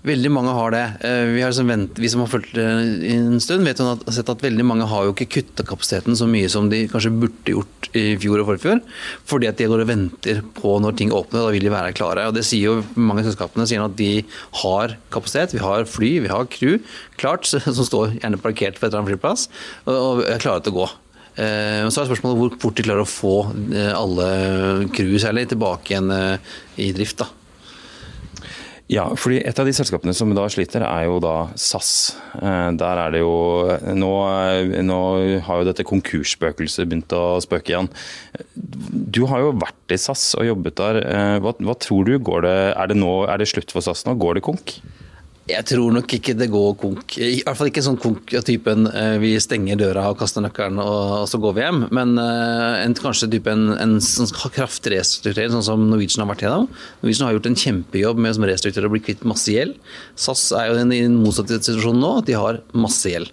Veldig 0.00 0.30
mange 0.32 0.52
har 0.56 0.72
det. 0.72 0.84
Eh, 1.04 1.26
vi, 1.34 1.40
har 1.44 1.50
liksom 1.50 1.68
vent, 1.68 1.98
vi 2.00 2.08
som 2.08 2.22
har 2.22 2.30
fulgt 2.32 2.54
det 2.56 2.64
en 3.12 3.40
stund, 3.42 3.66
vet 3.68 3.82
at, 3.84 4.06
sett 4.16 4.30
at 4.32 4.44
veldig 4.44 4.64
mange 4.64 4.86
har 4.88 5.04
jo 5.04 5.12
ikke 5.12 5.28
kutta 5.34 5.66
kapasiteten 5.68 6.16
så 6.16 6.28
mye 6.30 6.48
som 6.48 6.70
de 6.72 6.86
kanskje 6.88 7.12
burde 7.12 7.52
gjort 7.52 7.90
i 7.92 8.14
fjor 8.22 8.40
og 8.40 8.48
forfjor. 8.48 8.80
Fordi 9.28 9.50
at 9.50 9.60
de 9.60 9.68
går 9.68 9.84
og 9.84 9.90
venter 9.90 10.40
på 10.56 10.78
når 10.80 10.96
ting 10.96 11.12
åpner, 11.12 11.44
da 11.44 11.52
vil 11.52 11.68
de 11.68 11.74
være 11.74 11.92
klare. 11.98 12.24
Og 12.30 12.38
det 12.38 12.46
sier 12.48 12.70
jo 12.70 12.78
Mange 13.10 13.26
selskapene 13.26 13.66
sier 13.68 13.84
at 13.84 13.98
de 13.98 14.24
har 14.62 14.96
kapasitet. 15.12 15.52
Vi 15.56 15.60
har 15.64 15.84
fly, 15.88 16.14
vi 16.24 16.32
har 16.32 16.48
crew 16.48 16.78
klart, 17.20 17.44
som 17.76 17.84
står 17.84 18.16
gjerne 18.16 18.40
parkert 18.40 18.80
på 18.80 18.86
et 18.86 18.92
eller 18.92 19.02
annet 19.02 19.12
flyplass, 19.12 19.48
og 19.90 20.24
er 20.24 20.40
klare 20.40 20.64
til 20.64 20.72
å 20.72 20.78
gå. 20.80 20.88
Eh, 21.40 21.84
så 21.92 22.02
er 22.02 22.08
spørsmålet 22.08 22.40
hvor 22.40 22.56
fort 22.62 22.78
de 22.78 22.86
klarer 22.88 23.04
å 23.04 23.08
få 23.08 23.34
eh, 23.68 23.92
alle 23.94 24.30
crew 24.96 25.14
særlig 25.20 25.46
tilbake 25.52 25.92
igjen 25.94 26.10
eh, 26.14 26.56
i 26.80 26.90
drift. 26.96 27.20
da. 27.20 27.28
Ja, 28.90 29.04
fordi 29.14 29.38
Et 29.46 29.58
av 29.58 29.68
de 29.68 29.72
selskapene 29.74 30.12
som 30.16 30.32
da 30.34 30.48
sliter, 30.50 30.82
er 30.82 31.04
jo 31.06 31.20
da 31.22 31.34
SAS. 31.54 32.16
Der 32.34 33.02
er 33.04 33.12
det 33.14 33.20
jo 33.22 33.34
Nå, 33.94 34.10
nå 34.82 35.00
har 35.46 35.60
jo 35.60 35.68
dette 35.68 35.86
konkursspøkelset 35.86 36.90
begynt 36.90 37.14
å 37.14 37.38
spøke 37.44 37.70
igjen. 37.70 37.90
Du 38.56 39.22
har 39.30 39.44
jo 39.44 39.54
vært 39.54 39.94
i 39.94 40.00
SAS 40.00 40.32
og 40.34 40.48
jobbet 40.48 40.80
der. 40.82 41.02
Hva, 41.42 41.54
hva 41.62 41.76
tror 41.78 42.08
du? 42.08 42.16
Det, 42.18 42.56
er, 42.74 42.90
det 42.90 42.98
nå, 42.98 43.12
er 43.30 43.38
det 43.38 43.50
slutt 43.52 43.70
for 43.70 43.84
SAS 43.84 44.02
nå? 44.08 44.16
Går 44.18 44.40
det 44.40 44.46
konk? 44.48 44.80
Jeg 45.50 45.66
tror 45.72 45.94
nok 45.96 46.14
ikke 46.16 46.34
det 46.38 46.50
går 46.52 46.74
konk. 46.80 47.16
I 47.18 47.42
hvert 47.44 47.58
fall 47.58 47.70
ikke 47.70 47.84
sånn 47.84 47.98
konk 48.00 48.34
av 48.38 48.46
typen 48.46 48.88
eh, 48.90 49.16
vi 49.22 49.34
stenger 49.42 49.80
døra 49.80 50.06
og 50.12 50.18
kaster 50.20 50.44
nøkkelen 50.44 50.80
og, 50.82 51.26
så 51.30 51.40
går 51.42 51.56
vi 51.56 51.64
hjem. 51.66 51.82
Men 51.96 52.14
eh, 52.22 52.84
en, 52.84 52.96
kanskje 52.98 53.30
en, 53.52 53.66
en 53.76 53.96
sånn 54.04 54.30
kraftig 54.54 54.94
restrukturering, 54.94 55.54
sånn 55.56 55.66
som 55.66 55.88
Norwegian 55.90 56.24
har 56.24 56.30
vært 56.32 56.46
gjennom. 56.46 56.68
Norwegian 57.02 57.28
har 57.28 57.38
gjort 57.38 57.50
en 57.50 57.60
kjempejobb 57.64 58.22
med 58.22 58.38
å 58.38 58.50
restrukturere 58.52 58.90
og 58.90 58.96
bli 58.96 59.04
kvitt 59.08 59.26
masse 59.28 59.50
gjeld. 59.52 59.76
SAS 60.14 60.46
er 60.56 60.70
jo 60.70 60.78
i 60.78 61.02
den 61.02 61.20
motsatte 61.20 61.60
situasjonen 61.60 62.02
nå, 62.04 62.14
at 62.22 62.30
de 62.30 62.38
har 62.38 62.62
masse 62.76 63.10
gjeld. 63.10 63.32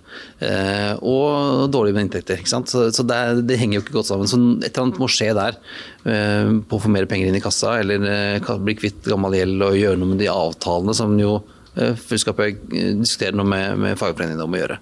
Og 1.06 1.28
og 1.28 1.72
dårlige 1.74 2.04
inntekter. 2.06 2.40
ikke 2.40 2.52
sant? 2.52 2.72
Så, 2.72 2.88
så 2.96 3.06
det, 3.08 3.20
det, 3.50 3.60
henger 3.60 3.80
jo 3.80 3.86
ikke 3.86 3.98
godt 4.00 4.10
sammen. 4.10 4.30
Så 4.30 4.40
et 4.40 4.70
eller 4.72 4.86
annet 4.86 5.02
må 5.02 5.10
skje 5.12 5.30
der. 5.38 5.60
Eh, 6.08 6.54
på 6.70 6.80
å 6.80 6.84
få 6.84 6.92
mer 6.94 7.08
penger 7.10 7.30
inn 7.30 7.38
i 7.40 7.44
kassa, 7.44 7.78
eller 7.82 8.08
eh, 8.08 8.56
bli 8.64 8.78
kvitt 8.80 9.08
gammel 9.08 9.38
gjeld 9.38 9.68
og 9.70 9.80
gjøre 9.80 10.02
noe 10.02 10.14
med 10.14 10.24
de 10.24 10.32
avtalene 10.32 10.96
som 10.98 11.16
jo 11.20 11.40
Eh, 11.78 11.96
fellesskapet 11.96 12.62
diskuterer 12.72 13.38
noe 13.38 13.48
med, 13.48 13.78
med 13.82 14.00
fagforeningene 14.00 14.46
om 14.46 14.56
å 14.56 14.62
gjøre. 14.62 14.80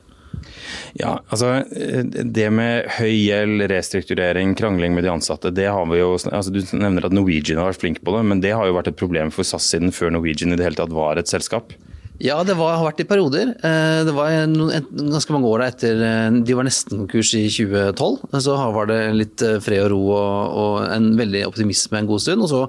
Ja, 0.96 1.18
altså 1.34 1.64
Det 1.68 2.46
med 2.54 2.90
høy 2.98 3.12
gjeld, 3.12 3.66
restrukturering, 3.72 4.54
krangling 4.56 4.96
med 4.96 5.06
de 5.06 5.12
ansatte, 5.12 5.52
det 5.56 5.68
har 5.72 5.88
vi 5.90 6.00
jo, 6.00 6.14
altså 6.16 6.54
Du 6.54 6.62
nevner 6.76 7.08
at 7.08 7.16
Norwegian 7.16 7.60
har 7.60 7.74
vært 7.74 7.84
flink 7.84 8.00
på 8.06 8.16
det, 8.16 8.24
men 8.30 8.44
det 8.44 8.54
har 8.56 8.68
jo 8.68 8.78
vært 8.78 8.94
et 8.94 9.00
problem 9.00 9.34
for 9.34 9.48
SAS 9.48 9.68
siden 9.74 9.96
før 9.96 10.14
Norwegian 10.16 10.56
i 10.56 10.60
det 10.60 10.68
hele 10.68 10.80
tatt 10.80 10.96
var 10.96 11.20
et 11.20 11.32
selskap? 11.32 11.76
Ja, 12.24 12.38
det 12.48 12.56
var, 12.56 12.78
har 12.80 12.86
vært 12.88 13.02
i 13.04 13.08
perioder. 13.10 13.50
Eh, 13.60 14.02
det 14.08 14.14
var 14.16 14.32
ganske 14.48 15.36
mange 15.36 15.50
år 15.52 15.66
etter 15.66 16.00
eh, 16.00 16.38
De 16.48 16.56
var 16.56 16.64
nesten 16.64 17.02
konkurs 17.02 17.34
i 17.36 17.44
2012. 17.52 18.40
Så 18.46 18.56
var 18.78 18.88
det 18.88 19.00
litt 19.20 19.44
fred 19.66 19.84
og 19.84 19.92
ro 19.92 20.04
og, 20.16 20.60
og 20.62 20.78
en 20.96 21.10
veldig 21.20 21.44
optimisme 21.50 22.00
en 22.00 22.08
god 22.08 22.24
stund. 22.24 22.46
og 22.46 22.54
så 22.54 22.62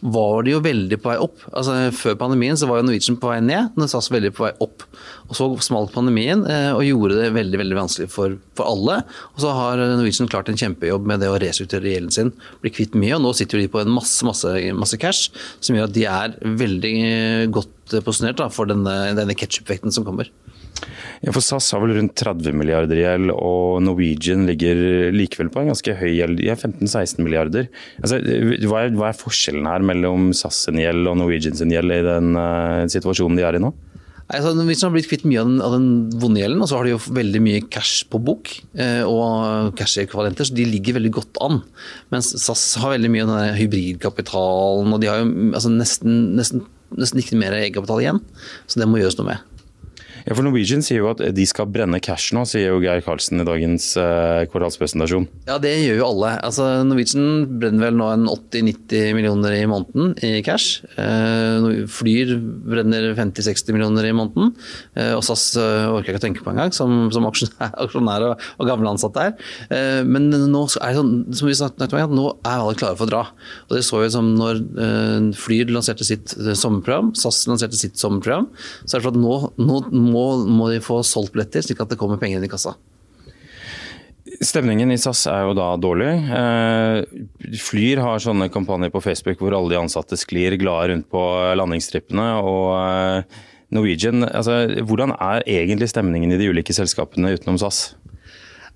var 0.00 0.44
de 0.46 0.52
jo 0.54 0.62
veldig 0.64 0.98
på 1.02 1.10
vei 1.10 1.16
opp. 1.22 1.42
Altså, 1.52 1.74
før 1.96 2.16
pandemien 2.20 2.58
så 2.58 2.68
var 2.68 2.80
jo 2.80 2.86
Norwegian 2.86 3.18
på 3.20 3.30
vei 3.30 3.38
ned, 3.44 3.72
men 3.76 3.90
SAS 3.90 4.10
veldig 4.12 4.32
på 4.36 4.46
vei 4.46 4.52
opp. 4.64 4.84
Og 5.26 5.36
Så 5.38 5.48
smalt 5.66 5.94
pandemien 5.94 6.44
eh, 6.50 6.70
og 6.74 6.84
gjorde 6.86 7.20
det 7.20 7.30
veldig 7.36 7.60
veldig 7.62 7.78
vanskelig 7.78 8.10
for, 8.12 8.36
for, 8.58 8.68
alle. 8.68 9.00
Og 9.34 9.44
Så 9.44 9.52
har 9.56 9.82
Norwegian 9.82 10.30
klart 10.32 10.50
en 10.52 10.60
kjempejobb 10.60 11.08
med 11.08 11.24
det 11.24 11.30
å 11.32 11.38
restrukturere 11.42 11.96
gjelden 11.96 12.14
sin, 12.14 12.34
bli 12.62 12.74
kvitt 12.74 12.96
mye. 12.98 13.14
og 13.16 13.24
Nå 13.24 13.34
sitter 13.38 13.62
de 13.62 13.70
på 13.72 13.82
en 13.82 13.94
masse, 13.94 14.20
masse, 14.26 14.52
masse 14.76 15.00
cash, 15.02 15.30
som 15.60 15.78
gjør 15.78 15.90
at 15.90 15.96
de 15.96 16.06
er 16.10 16.36
veldig 16.64 16.96
godt 17.54 17.98
posisjonert 18.02 18.42
for 18.54 18.68
denne, 18.70 18.96
denne 19.18 19.36
ketsjup-vekten 19.38 19.94
som 19.94 20.06
kommer. 20.06 20.30
Ja, 21.26 21.32
for 21.34 21.42
SAS 21.42 21.72
har 21.74 21.80
vel 21.82 21.96
rundt 21.96 22.14
30 22.14 22.54
milliarder 22.54 23.00
i 23.00 23.02
gjeld, 23.02 23.32
og 23.34 23.80
Norwegian 23.82 24.44
ligger 24.46 24.78
likevel 25.10 25.48
på 25.50 25.64
en 25.64 25.72
ganske 25.72 25.96
høy 25.98 26.12
gjeld. 26.12 26.38
De 26.38 26.52
har 26.52 26.60
15-16 26.60 27.18
milliarder. 27.26 27.66
Altså, 27.98 28.20
hva, 28.22 28.84
er, 28.84 28.94
hva, 28.94 29.08
er, 29.10 29.18
forskjellen 29.18 29.66
her 29.66 29.82
mellom 29.88 30.28
SAS 30.38 30.62
sin 30.68 30.78
gjeld 30.78 31.10
og 31.10 31.18
Norwegian 31.18 31.58
sin 31.58 31.74
gjeld 31.74 31.96
i 31.96 32.04
den 32.06 32.38
uh, 32.38 32.86
situasjonen 32.92 33.40
de 33.40 33.46
er 33.48 33.58
i 33.58 33.62
nå? 33.64 33.72
Altså, 34.26 34.52
Norwegian 34.54 34.86
har 34.86 34.94
blitt 34.94 35.08
kvitt 35.10 35.26
mye 35.26 35.42
av 35.42 35.50
den, 35.50 35.58
av 35.66 35.74
den 35.74 35.88
vonde 36.22 36.44
gjelden, 36.44 36.62
og 36.62 36.70
så 36.70 36.78
har 36.78 36.86
de 36.86 36.94
jo 36.94 37.02
veldig 37.18 37.42
mye 37.42 37.66
cash 37.74 38.06
på 38.10 38.22
bok 38.22 38.52
eh, 38.78 39.02
og 39.06 39.74
cash-ekvivalenter, 39.78 40.46
så 40.46 40.54
de 40.54 40.66
ligger 40.66 40.98
veldig 41.00 41.12
godt 41.18 41.42
an. 41.46 41.60
Mens 42.14 42.32
SAS 42.42 42.68
har 42.82 42.94
veldig 42.94 43.10
mye 43.10 43.26
av 43.26 43.34
denne 43.34 43.58
hybridkapitalen, 43.58 44.94
og 44.94 45.02
de 45.02 45.10
har 45.10 45.22
jo 45.22 45.28
altså, 45.52 45.74
nesten, 45.74 46.24
nesten, 46.38 46.66
nesten 46.94 47.22
ikke 47.22 47.38
mer 47.38 47.54
egenkapital 47.58 48.02
igjen. 48.02 48.24
Så 48.70 48.82
det 48.82 48.90
må 48.90 49.02
gjøres 49.02 49.18
noe 49.18 49.30
med. 49.30 49.55
Ja, 50.26 50.34
for 50.34 50.42
Norwegian 50.42 50.82
sier 50.82 51.04
jo 51.04 51.10
at 51.12 51.20
de 51.36 51.44
skal 51.46 51.68
brenne 51.70 52.00
cash 52.02 52.32
nå, 52.34 52.42
sier 52.50 52.72
jo 52.72 52.80
Geir 52.82 53.02
Karlsen 53.06 53.38
i 53.38 53.46
dagens 53.46 53.92
eh, 54.00 54.42
kvartalspresentasjon. 54.50 55.28
Ja, 55.46 55.60
det 55.62 55.70
gjør 55.84 56.00
jo 56.00 56.08
alle. 56.08 56.32
Altså, 56.42 56.66
Norwegian 56.82 57.44
brenner 57.60 57.86
vel 57.86 57.98
nå 58.00 58.08
en 58.10 58.24
80-90 58.32 59.14
millioner 59.14 59.54
i 59.54 59.68
måneden 59.70 60.16
i 60.26 60.40
cash. 60.46 60.82
Eh, 60.98 61.68
Flyr 61.94 62.32
brenner 62.66 63.12
50-60 63.14 63.76
millioner 63.76 64.08
i 64.08 64.14
måneden. 64.18 64.50
Eh, 64.98 65.12
og 65.14 65.22
SAS 65.26 65.44
uh, 65.60 65.92
orker 65.92 66.10
jeg 66.10 66.16
ikke 66.16 66.22
å 66.22 66.24
tenke 66.24 66.42
på 66.42 66.50
engang, 66.50 66.74
som, 66.74 67.06
som 67.14 67.28
aksjonær, 67.30 68.26
og, 68.32 68.42
og 68.58 68.68
gamle 68.70 68.90
ansatte 68.90 69.28
her. 69.28 69.38
men 70.06 70.26
nå 70.32 70.64
er 70.80 70.90
det 70.90 70.98
sånn, 70.98 71.14
som 71.38 71.48
vi 71.48 71.54
snakket 71.58 71.94
om, 72.00 72.16
nå 72.18 72.26
er 72.40 72.56
alle 72.56 72.74
klare 72.78 72.98
for 72.98 73.06
å 73.06 73.12
dra. 73.12 73.22
Og 73.68 73.76
Det 73.78 73.84
så 73.86 74.02
vi 74.02 74.10
som 74.10 74.32
når 74.34 74.64
Flyr 75.38 75.70
lanserte 75.70 76.06
sitt 76.06 76.34
sommerprogram, 76.34 77.12
SAS 77.18 77.44
lanserte 77.46 77.78
sitt 77.78 78.00
sommerprogram. 78.00 78.50
så 78.84 78.96
er 78.96 79.00
det 79.00 79.06
for 79.06 79.14
at 79.14 79.20
nå, 79.22 79.36
nå 79.62 79.80
må, 80.15 80.15
må 80.48 80.70
de 80.72 80.82
få 80.84 81.00
solgt 81.06 81.34
billetter, 81.34 81.64
slik 81.64 81.80
at 81.82 81.92
det 81.92 81.98
kommer 82.00 82.20
penger 82.20 82.40
inn 82.40 82.48
i 82.48 82.52
kassa. 82.52 82.76
Stemningen 84.42 84.90
i 84.90 84.98
SAS 84.98 85.22
er 85.30 85.44
jo 85.46 85.54
da 85.56 85.68
dårlig. 85.80 86.08
Eh, 86.34 87.56
Flyr 87.62 88.02
har 88.02 88.22
sånne 88.22 88.50
kampanjer 88.52 88.90
på 88.92 89.02
Facebook 89.04 89.40
hvor 89.40 89.54
alle 89.56 89.72
de 89.72 89.78
ansatte 89.78 90.18
sklir 90.18 90.58
glade 90.60 90.90
rundt 90.90 91.06
på 91.12 91.22
landingstrippene. 91.56 92.26
og 92.42 92.72
eh, 92.80 93.38
Norwegian, 93.76 94.26
altså, 94.26 94.66
Hvordan 94.86 95.14
er 95.14 95.46
egentlig 95.46 95.88
stemningen 95.90 96.34
i 96.34 96.40
de 96.40 96.50
ulike 96.50 96.74
selskapene 96.74 97.32
utenom 97.36 97.58
SAS? 97.62 97.94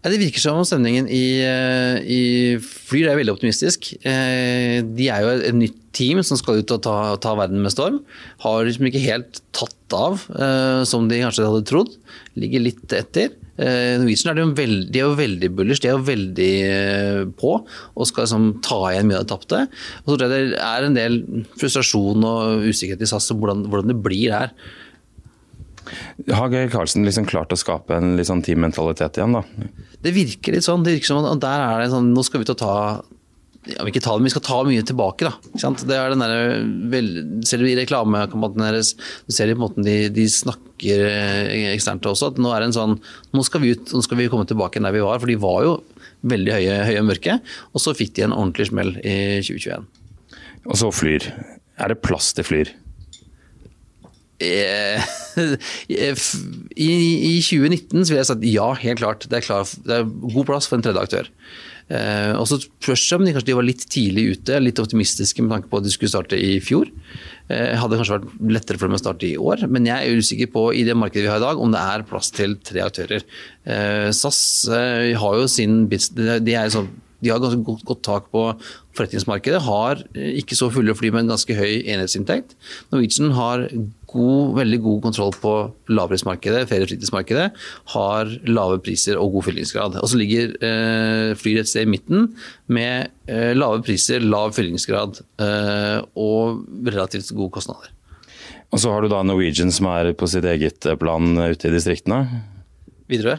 Det 0.00 0.16
virker 0.16 0.40
som 0.40 0.62
om 0.62 0.64
stemningen 0.64 1.11
i, 1.12 1.42
eh, 1.44 1.98
i 2.07 2.22
Flyr 2.62 3.11
er 3.11 3.20
veldig 3.20 3.35
optimistisk. 3.35 3.92
De 4.00 5.11
er 5.11 5.26
jo 5.26 5.35
et 5.35 5.59
nytt 5.59 5.80
team 5.96 6.22
som 6.26 6.38
skal 6.38 6.61
ut 6.62 6.72
og 6.74 6.83
ta, 6.87 6.96
ta 7.22 7.35
verden 7.38 7.62
med 7.64 7.74
storm. 7.74 8.00
Har 8.44 8.64
liksom 8.66 8.88
ikke 8.90 9.03
helt 9.05 9.42
tatt 9.57 9.76
av 9.96 10.22
som 10.87 11.09
de 11.11 11.18
kanskje 11.22 11.46
hadde 11.48 11.66
trodd. 11.66 11.94
Ligger 12.38 12.62
litt 12.62 12.94
etter. 12.94 13.33
Norwegian 13.61 14.31
er, 14.33 14.40
jo 14.40 14.53
veldig, 14.57 14.87
de 14.88 15.00
er 15.00 15.05
jo 15.05 15.16
veldig 15.18 15.48
bullish, 15.53 15.83
de 15.83 15.90
er 15.90 15.96
jo 15.98 16.05
veldig 16.07 16.53
på 17.37 17.50
og 17.61 18.07
skal 18.09 18.24
liksom 18.24 18.46
ta 18.64 18.79
igjen 18.88 19.11
mye 19.11 19.18
av 19.18 19.26
det 19.26 19.33
tapte. 19.35 19.64
Og 20.05 20.12
så 20.12 20.14
tror 20.14 20.24
jeg 20.31 20.53
det 20.55 20.62
er 20.64 20.87
en 20.87 20.96
del 20.96 21.18
frustrasjon 21.61 22.24
og 22.31 22.70
usikkerhet 22.70 23.05
i 23.05 23.11
SAS 23.11 23.29
om 23.35 23.42
hvordan, 23.42 23.66
hvordan 23.68 23.92
det 23.92 23.98
blir 24.07 24.33
her. 24.37 24.55
Har 26.31 26.53
Geir 26.53 26.70
Karlsen 26.72 27.05
liksom 27.05 27.26
klart 27.29 27.53
å 27.53 27.59
skape 27.59 27.96
en 27.98 28.14
sånn 28.24 28.44
teammentalitet 28.46 29.18
igjen, 29.18 29.37
da? 29.37 29.68
Det 30.00 30.12
virker 30.14 30.55
litt 30.55 30.64
sånn. 30.64 30.85
Det 30.87 30.94
virker 30.96 31.11
som 31.11 31.24
at 31.26 31.42
der 31.42 31.64
er 31.66 31.83
det 31.83 31.90
sånn 31.92 32.12
Nå 32.14 32.22
skal 32.24 32.40
vi 32.40 32.48
til 32.48 32.57
å 32.57 32.61
ta 32.62 32.76
ja, 33.68 33.85
vi 33.85 34.01
ta 34.01 34.14
vi 34.16 34.31
skal 34.33 34.42
ta 34.44 34.59
mye 34.64 34.83
tilbake. 34.87 35.29
da. 35.29 35.70
Det 35.85 35.96
er 35.96 36.14
den 36.14 36.25
der, 36.25 36.62
vel, 36.92 37.11
Ser 37.44 37.61
du 37.61 37.68
i 37.68 37.77
reklamekampanjen 37.77 38.64
deres, 38.64 38.94
du 39.29 39.35
ser 39.37 39.53
i 39.53 39.57
måten 39.59 39.85
de, 39.85 40.09
de 40.09 40.25
snakker 40.33 41.05
eh, 41.05 41.68
eksternt 41.75 42.09
også, 42.09 42.33
at 42.33 42.40
nå 42.40 42.55
er 42.55 42.64
det 42.64 42.70
en 42.70 42.79
sånn 42.79 42.99
Nå 43.37 43.44
skal 43.44 43.62
vi 43.64 43.75
ut, 43.77 43.92
nå 43.92 44.01
skal 44.07 44.20
vi 44.20 44.31
komme 44.33 44.49
tilbake 44.49 44.81
der 44.81 44.96
vi 44.96 45.05
var. 45.05 45.20
For 45.20 45.31
de 45.31 45.38
var 45.40 45.64
jo 45.66 45.79
veldig 46.31 46.57
høye, 46.57 46.83
høye 46.88 47.01
og 47.03 47.09
mørke. 47.12 47.38
Og 47.77 47.85
så 47.85 47.96
fikk 47.96 48.16
de 48.16 48.27
en 48.27 48.37
ordentlig 48.37 48.70
smell 48.73 48.96
i 49.05 49.16
2021. 49.44 49.88
Og 50.66 50.79
så 50.81 50.92
Flyr. 50.92 51.29
Er 51.81 51.92
det 51.92 52.03
plass 52.05 52.33
til 52.37 52.44
Flyr? 52.49 52.73
Eh, 54.40 55.11
I, 55.92 56.88
I, 56.88 57.35
2019 57.44 58.07
så 58.07 58.12
vil 58.12 58.18
jeg 58.23 58.29
si 58.29 58.37
at 58.38 58.46
ja, 58.49 58.70
helt 58.87 59.03
klart. 59.03 59.29
Det 59.29 59.40
er, 59.40 59.44
klar, 59.44 59.68
det 59.85 60.01
er 60.01 60.09
god 60.09 60.49
plass 60.49 60.68
for 60.68 60.81
en 60.81 60.87
tredje 60.87 61.05
aktør. 61.05 61.31
Eh, 61.90 62.33
og 62.38 62.46
så 62.46 62.61
spørs 62.62 63.03
det 63.09 63.16
om 63.18 63.26
de 63.26 63.35
kanskje 63.35 63.57
var 63.59 63.66
litt 63.66 63.83
tidlig 63.90 64.26
ute, 64.37 64.61
litt 64.62 64.79
optimistiske 64.83 65.42
med 65.42 65.55
tanke 65.57 65.70
på 65.70 65.81
at 65.81 65.87
de 65.87 65.92
skulle 65.94 66.12
starte 66.12 66.38
i 66.38 66.55
fjor. 66.62 66.90
Eh, 67.50 67.74
hadde 67.81 67.98
kanskje 67.98 68.18
vært 68.18 68.40
lettere 68.59 68.79
for 68.79 68.87
dem 68.87 68.98
å 68.98 69.03
starte 69.03 69.26
i 69.26 69.35
år, 69.40 69.66
men 69.66 69.88
jeg 69.88 70.07
er 70.07 70.22
usikker 70.22 70.53
på 70.55 70.68
i 70.76 70.85
det 70.87 70.94
markedet 70.98 71.26
vi 71.26 71.33
har 71.33 71.42
i 71.42 71.46
dag, 71.48 71.59
om 71.59 71.74
det 71.74 71.83
er 71.83 72.07
plass 72.07 72.31
til 72.37 72.55
tre 72.62 72.85
aktører. 72.87 73.26
Eh, 73.66 74.09
SAS 74.14 74.40
eh, 74.70 75.12
har 75.18 75.38
jo 75.40 75.50
sin 75.50 75.85
de 75.90 75.98
sånn 76.00 76.92
de 77.20 77.29
har 77.29 77.40
ganske 77.42 77.61
godt, 77.66 77.83
godt 77.85 78.03
tak 78.07 78.29
på 78.33 78.42
forretningsmarkedet. 78.96 79.61
Har 79.66 80.00
ikke 80.16 80.57
så 80.57 80.70
fulle 80.72 80.94
fly 80.96 81.11
men 81.12 81.29
ganske 81.29 81.53
høy 81.53 81.83
enhetsinntekt. 81.85 82.55
Norwegian 82.92 83.35
har 83.37 83.66
god, 84.11 84.57
veldig 84.59 84.81
god 84.85 84.99
kontroll 85.07 85.33
på 85.40 85.55
lavprismarkedet, 85.90 86.66
ferie- 86.70 86.87
og 86.87 86.90
fritidsmarkedet. 86.90 87.46
Har 87.94 88.35
lave 88.49 88.81
priser 88.85 89.20
og 89.20 89.37
god 89.37 89.49
fyllingsgrad. 89.49 89.99
Og 90.03 90.11
så 90.11 90.20
ligger 90.20 90.55
eh, 90.59 91.33
Flyr 91.38 91.62
et 91.62 91.70
sted 91.70 91.87
i 91.87 91.92
midten 91.94 92.29
med 92.66 93.11
eh, 93.31 93.53
lave 93.57 93.83
priser, 93.87 94.23
lav 94.25 94.55
fyllingsgrad 94.57 95.23
eh, 95.42 95.99
og 96.18 96.64
relativt 96.87 97.33
gode 97.37 97.55
kostnader. 97.59 97.90
Og 98.70 98.79
så 98.79 98.92
har 98.92 99.03
du 99.03 99.11
da 99.11 99.25
Norwegian 99.27 99.73
som 99.75 99.88
er 99.90 100.12
på 100.14 100.29
sitt 100.31 100.46
eget 100.46 100.87
plan 101.01 101.35
ute 101.38 101.70
i 101.70 101.75
distriktene. 101.75 102.23
Widerøe? 103.11 103.38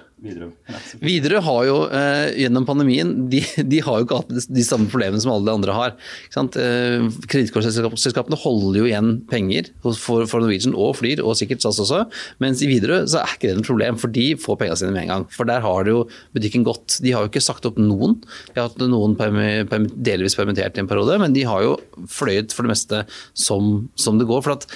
Widerøe 1.02 1.42
har 1.42 1.62
jo 1.66 1.78
eh, 1.96 2.34
gjennom 2.44 2.66
pandemien 2.68 3.14
de, 3.32 3.40
de, 3.72 3.80
har 3.82 4.00
jo 4.00 4.06
ikke 4.06 4.20
hatt 4.20 4.50
de 4.52 4.66
samme 4.66 4.90
problemene 4.92 5.22
som 5.24 5.32
alle 5.34 5.48
de 5.48 5.54
andre 5.56 5.76
har. 5.78 5.96
Eh, 6.38 7.08
Kredittkortselskapene 7.32 8.40
holder 8.44 8.82
jo 8.82 8.90
igjen 8.90 9.12
penger 9.32 9.72
for, 9.82 10.28
for, 10.30 10.44
Norwegian 10.44 10.76
og 10.76 10.98
Flyr, 11.00 11.24
og 11.24 11.38
sikkert 11.40 11.64
SAS 11.64 11.82
også. 11.86 12.04
Mens 12.44 12.62
i 12.62 12.70
Widerøe 12.70 13.06
så 13.10 13.24
er 13.24 13.36
ikke 13.38 13.50
det 13.50 13.58
noe 13.60 13.70
problem, 13.70 14.02
for 14.02 14.14
de 14.14 14.28
får 14.42 14.60
pengene 14.60 14.82
sine 14.82 14.94
med 14.94 15.08
en 15.08 15.14
gang. 15.16 15.26
For 15.34 15.50
der 15.50 15.64
har 15.66 15.88
det 15.88 15.96
jo 15.96 16.04
butikken 16.36 16.68
gått. 16.68 17.00
De 17.02 17.16
har 17.16 17.26
jo 17.26 17.32
ikke 17.32 17.44
sagt 17.44 17.66
opp 17.70 17.80
noen. 17.82 18.20
De 18.52 18.60
har 18.60 18.70
hatt 18.70 18.84
noen 18.84 19.18
permi, 19.20 19.64
permi, 19.72 19.90
delvis 20.12 20.38
permittert 20.38 20.78
i 20.78 20.84
en 20.84 20.92
periode, 20.92 21.18
men 21.24 21.34
de 21.38 21.48
har 21.48 21.66
jo 21.66 21.78
fløyet 22.12 22.54
for 22.54 22.68
det 22.68 22.76
meste 22.76 23.04
som, 23.34 23.88
som 23.96 24.22
det 24.22 24.30
går. 24.30 24.46
For 24.46 24.60
at 24.60 24.70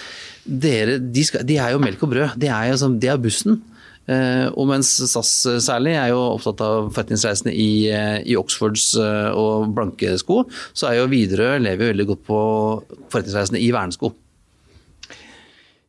dere, 0.46 1.00
de, 1.02 1.24
skal, 1.26 1.46
de 1.46 1.60
er 1.62 1.74
jo 1.76 1.82
melk 1.82 2.04
og 2.06 2.12
brød. 2.14 2.36
De 2.42 2.50
er 2.50 2.72
jo 2.72 2.82
som, 2.82 3.00
de 3.02 3.10
er 3.12 3.22
bussen. 3.22 3.62
Eh, 4.06 4.48
og 4.54 4.68
mens 4.70 4.92
SAS 5.10 5.32
særlig 5.66 5.96
er 5.98 6.12
jo 6.14 6.20
opptatt 6.36 6.62
av 6.62 6.92
forretningsreisende 6.94 7.54
i, 7.54 7.88
eh, 7.90 8.20
i 8.22 8.36
Oxfords 8.38 8.92
eh, 9.02 9.32
og 9.34 9.72
blanke 9.78 10.14
sko, 10.22 10.44
så 10.78 10.92
er 10.92 11.00
jo 11.00 11.10
Widerøe 11.10 11.58
lever 11.64 11.94
veldig 11.94 12.06
godt 12.12 12.28
på 12.28 12.44
forretningsreisende 13.10 13.64
i 13.66 13.72
vernesko. 13.74 14.14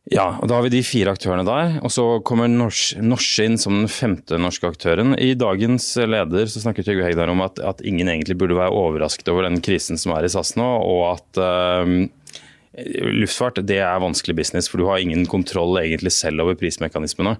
Ja, 0.07 0.37
og 0.39 0.47
da 0.47 0.55
har 0.55 0.63
vi 0.63 0.71
de 0.71 0.85
fire 0.87 1.11
aktørene 1.11 1.43
der. 1.43 1.73
Og 1.83 1.91
så 1.91 2.05
kommer 2.25 2.47
Nors 2.47 3.31
inn 3.43 3.57
som 3.59 3.81
den 3.81 3.91
femte 3.91 4.39
norske 4.39 4.69
aktøren. 4.69 5.11
I 5.19 5.33
dagens 5.35 5.89
leder 6.07 6.47
så 6.47 6.63
snakker 6.63 6.85
Trygve 6.87 7.03
Hegdar 7.03 7.31
om 7.33 7.43
at, 7.43 7.59
at, 7.59 7.83
ingen 7.83 8.07
egentlig 8.07 8.37
burde 8.39 8.55
være 8.55 8.71
overrasket 8.71 9.27
over 9.33 9.49
den 9.49 9.59
krisen 9.63 9.99
som 9.99 10.15
er 10.15 10.23
i 10.23 10.31
SAS 10.31 10.55
nå, 10.59 10.63
og 10.63 11.03
at 11.11 11.41
uh, 11.43 12.39
Luftfart 12.77 13.57
det 13.65 13.79
er 13.81 14.01
vanskelig 14.03 14.35
business, 14.37 14.67
for 14.69 14.77
du 14.77 14.85
har 14.85 15.01
ingen 15.01 15.23
kontroll 15.29 15.79
egentlig 15.81 16.11
selv 16.13 16.43
over 16.43 16.57
prismekanismene. 16.59 17.33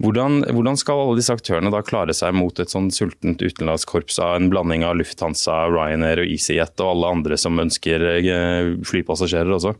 Hvordan, 0.00 0.40
hvordan 0.56 0.78
skal 0.80 1.02
alle 1.02 1.18
disse 1.18 1.34
aktørene 1.34 1.72
da 1.74 1.82
klare 1.84 2.16
seg 2.16 2.32
mot 2.36 2.56
et 2.62 2.72
sånn 2.72 2.88
sultent 2.94 3.44
utenlandskorps 3.44 4.16
av 4.24 4.38
en 4.38 4.48
blanding 4.52 4.86
av 4.88 4.96
Lufthansa, 4.96 5.66
Ryanair 5.68 6.22
og 6.24 6.32
EasyJet 6.32 6.80
og 6.80 6.94
alle 6.94 7.12
andre 7.18 7.36
som 7.40 7.60
ønsker 7.60 8.06
eh, 8.14 8.72
flypassasjerer 8.88 9.52
også? 9.58 9.74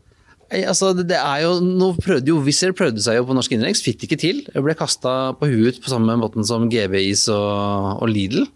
Altså, 0.49 0.91
det 0.97 1.17
er 1.17 1.43
jo, 1.43 1.57
nå 1.61 1.91
prøvde 2.01 2.31
jo, 2.31 2.39
Wizz 2.45 2.63
Air 2.65 2.77
prøvde 2.77 3.01
seg 3.05 3.19
jo 3.19 3.25
på 3.27 3.35
norsk 3.37 3.53
innenriks, 3.53 3.83
fikk 3.85 3.99
det 4.01 4.07
ikke 4.07 4.21
til. 4.21 4.39
Jeg 4.49 4.65
ble 4.65 4.77
kasta 4.77 5.15
på 5.37 5.49
huet 5.49 5.77
på 5.81 5.91
samme 5.91 6.15
måten 6.21 6.45
som 6.45 6.65
GBIs 6.69 7.27
og, 7.33 8.01
og 8.01 8.09
Lidl. 8.09 8.47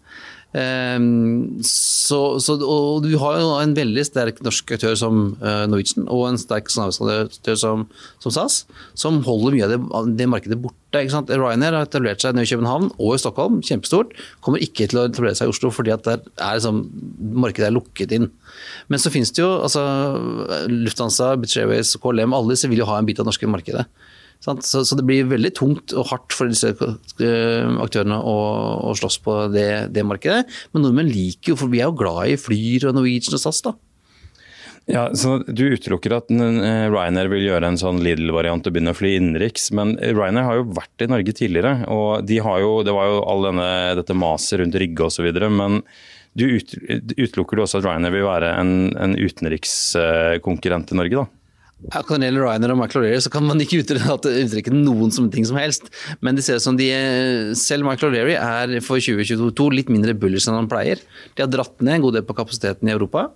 Um, 0.53 1.63
så, 1.65 2.37
så, 2.37 2.59
og 2.61 3.01
du 3.01 3.15
har 3.17 3.39
jo 3.41 3.55
en 3.57 3.71
veldig 3.73 4.03
sterk 4.05 4.37
norsk 4.45 4.75
aktør 4.75 4.93
som 4.99 5.23
uh, 5.41 5.63
Norwegian 5.65 6.05
og 6.13 6.27
en 6.27 6.37
sterk 6.37 6.69
aktør 6.69 7.57
som, 7.57 7.87
som, 8.21 8.35
SAS, 8.35 8.59
som 8.93 9.23
holder 9.25 9.55
mye 9.55 9.65
av 9.65 9.73
det, 9.73 9.79
det 10.19 10.29
markedet 10.29 10.59
borte. 10.61 10.79
Ryanair 10.93 11.73
har 11.73 11.87
etablert 11.87 12.21
seg 12.21 12.37
i 12.37 12.45
København 12.45 12.91
og 12.99 13.15
i 13.15 13.21
Stockholm, 13.23 13.63
kjempestort. 13.65 14.13
Kommer 14.45 14.61
ikke 14.61 14.85
til 14.91 15.01
å 15.01 15.07
etablere 15.09 15.39
seg 15.39 15.49
i 15.49 15.55
Oslo 15.55 15.73
fordi 15.73 15.95
at 15.95 16.05
er 16.11 16.21
liksom, 16.37 16.83
markedet 17.41 17.71
er 17.71 17.73
lukket 17.73 18.13
inn. 18.13 18.29
Men 18.93 19.01
så 19.01 19.09
finnes 19.09 19.33
det 19.33 19.41
jo 19.41 19.49
altså, 19.65 19.81
Lufthansa, 20.69 21.33
Bitch 21.41 21.57
Airways, 21.57 21.95
KLM, 21.97 22.37
alle 22.37 22.53
disse 22.53 22.69
vil 22.69 22.83
jo 22.83 22.89
ha 22.91 23.01
en 23.01 23.09
bit 23.09 23.17
av 23.17 23.25
det 23.25 23.33
norske 23.33 23.49
markedet. 23.49 23.87
Så, 24.43 24.83
så, 24.83 24.97
det 24.99 25.05
blir 25.07 25.29
veldig 25.31 25.53
tungt 25.55 25.93
og 25.95 26.09
hardt 26.09 26.35
for 26.35 26.51
disse 26.51 26.73
eh, 26.73 27.69
aktørene 27.79 28.17
å, 28.19 28.35
å 28.89 28.95
slåss 28.99 29.21
på 29.23 29.37
det, 29.53 29.69
det, 29.95 30.03
markedet. 30.03 30.43
Men 30.73 30.83
nordmenn 30.83 31.11
liker 31.11 31.53
jo, 31.53 31.59
for 31.61 31.71
vi 31.71 31.79
er 31.79 31.87
jo 31.87 31.99
glad 32.01 32.33
i 32.33 32.39
Flyr 32.39 32.89
og 32.89 32.97
Norwegian 32.97 33.37
og 33.37 33.43
SAS. 33.45 33.61
da. 33.63 33.75
Ja, 34.91 35.05
så 35.15 35.37
Du 35.47 35.63
utelukker 35.71 36.17
at 36.17 36.31
eh, 36.35 36.87
Ryanair 36.91 37.29
vil 37.31 37.45
gjøre 37.45 37.69
en 37.71 37.79
sånn 37.79 38.01
Lidl-variant 38.03 38.67
og 38.67 38.75
begynne 38.75 38.91
å 38.91 38.97
fly 38.99 39.13
innenriks. 39.15 39.69
Men 39.79 39.95
Ryanair 40.01 40.49
har 40.49 40.59
jo 40.59 40.73
vært 40.75 41.05
i 41.05 41.07
Norge 41.13 41.35
tidligere, 41.39 41.77
og 41.93 42.27
de 42.27 42.41
jo, 42.41 42.73
det 42.83 42.95
var 42.95 43.13
jo 43.13 43.21
all 43.23 43.47
denne, 43.47 43.69
dette 44.01 44.17
maset 44.17 44.59
rundt 44.59 44.75
Rygge 44.75 45.07
osv. 45.07 45.29
Men 45.55 45.79
du 46.35 46.49
utelukker 46.49 47.55
du 47.55 47.63
også 47.63 47.79
at 47.79 47.87
Ryanair 47.87 48.17
vil 48.17 48.27
være 48.27 48.51
en, 48.59 48.75
en 48.99 49.15
utenrikskonkurrent 49.15 50.91
i 50.91 50.99
Norge? 50.99 51.23
da? 51.23 51.42
Når 51.91 52.19
det 52.21 52.29
gjelder 52.29 52.45
Ryanair 52.45 52.73
og 52.73 52.79
Michael 52.79 53.03
O'Leary, 53.03 53.23
så 53.25 53.31
kan 53.33 53.43
man 53.45 53.59
ikke 53.61 53.81
uttrykke 53.83 54.73
noen 54.73 55.11
som 55.13 55.27
ting 55.33 55.45
som 55.47 55.57
helst. 55.59 55.89
Men 56.23 56.37
det 56.37 56.45
ser 56.45 56.59
ut 56.59 56.65
som 56.65 56.77
de, 56.79 56.87
selv 57.59 57.85
Michael 57.87 58.13
O'Leary 58.13 58.37
er 58.37 58.77
for 58.85 59.03
2022 59.03 59.67
litt 59.75 59.91
mindre 59.91 60.15
bullish 60.17 60.47
enn 60.47 60.57
han 60.57 60.69
pleier. 60.71 61.01
De 61.35 61.43
har 61.43 61.51
dratt 61.51 61.83
ned 61.83 61.97
en 61.97 62.05
god 62.05 62.17
del 62.17 62.25
på 62.27 62.37
kapasiteten 62.37 62.89
i 62.89 62.95
Europa. 62.95 63.27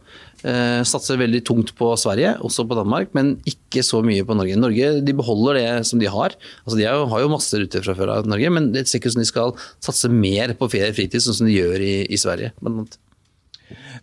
Eh, 0.47 0.83
satser 0.87 1.19
veldig 1.19 1.41
tungt 1.47 1.73
på 1.77 1.89
Sverige, 1.99 2.35
også 2.45 2.67
på 2.69 2.77
Danmark, 2.77 3.11
men 3.17 3.35
ikke 3.49 3.83
så 3.85 4.03
mye 4.05 4.25
på 4.27 4.37
Norge. 4.37 4.59
Norge 4.59 4.93
de 5.03 5.17
beholder 5.17 5.59
det 5.59 5.67
som 5.89 5.99
de 6.01 6.11
har. 6.13 6.37
Altså, 6.63 6.77
de 6.79 6.87
har 6.87 7.23
jo 7.23 7.33
masse 7.33 7.59
ruter 7.59 7.83
fra 7.83 7.97
før 7.97 8.13
av 8.19 8.29
Norge, 8.29 8.53
men 8.53 8.71
det 8.75 8.87
ser 8.87 9.01
ikke 9.01 9.11
ut 9.11 9.17
som 9.17 9.25
de 9.25 9.31
skal 9.33 9.57
satse 9.83 10.13
mer 10.13 10.55
på 10.57 10.71
ferie 10.71 10.93
og 10.93 10.99
fritid, 10.99 11.23
sånn 11.25 11.41
som 11.41 11.49
de 11.49 11.57
gjør 11.57 11.83
i, 11.83 11.97
i 12.07 12.21
Sverige. 12.21 12.53
Blant 12.61 12.85
annet. 12.85 12.99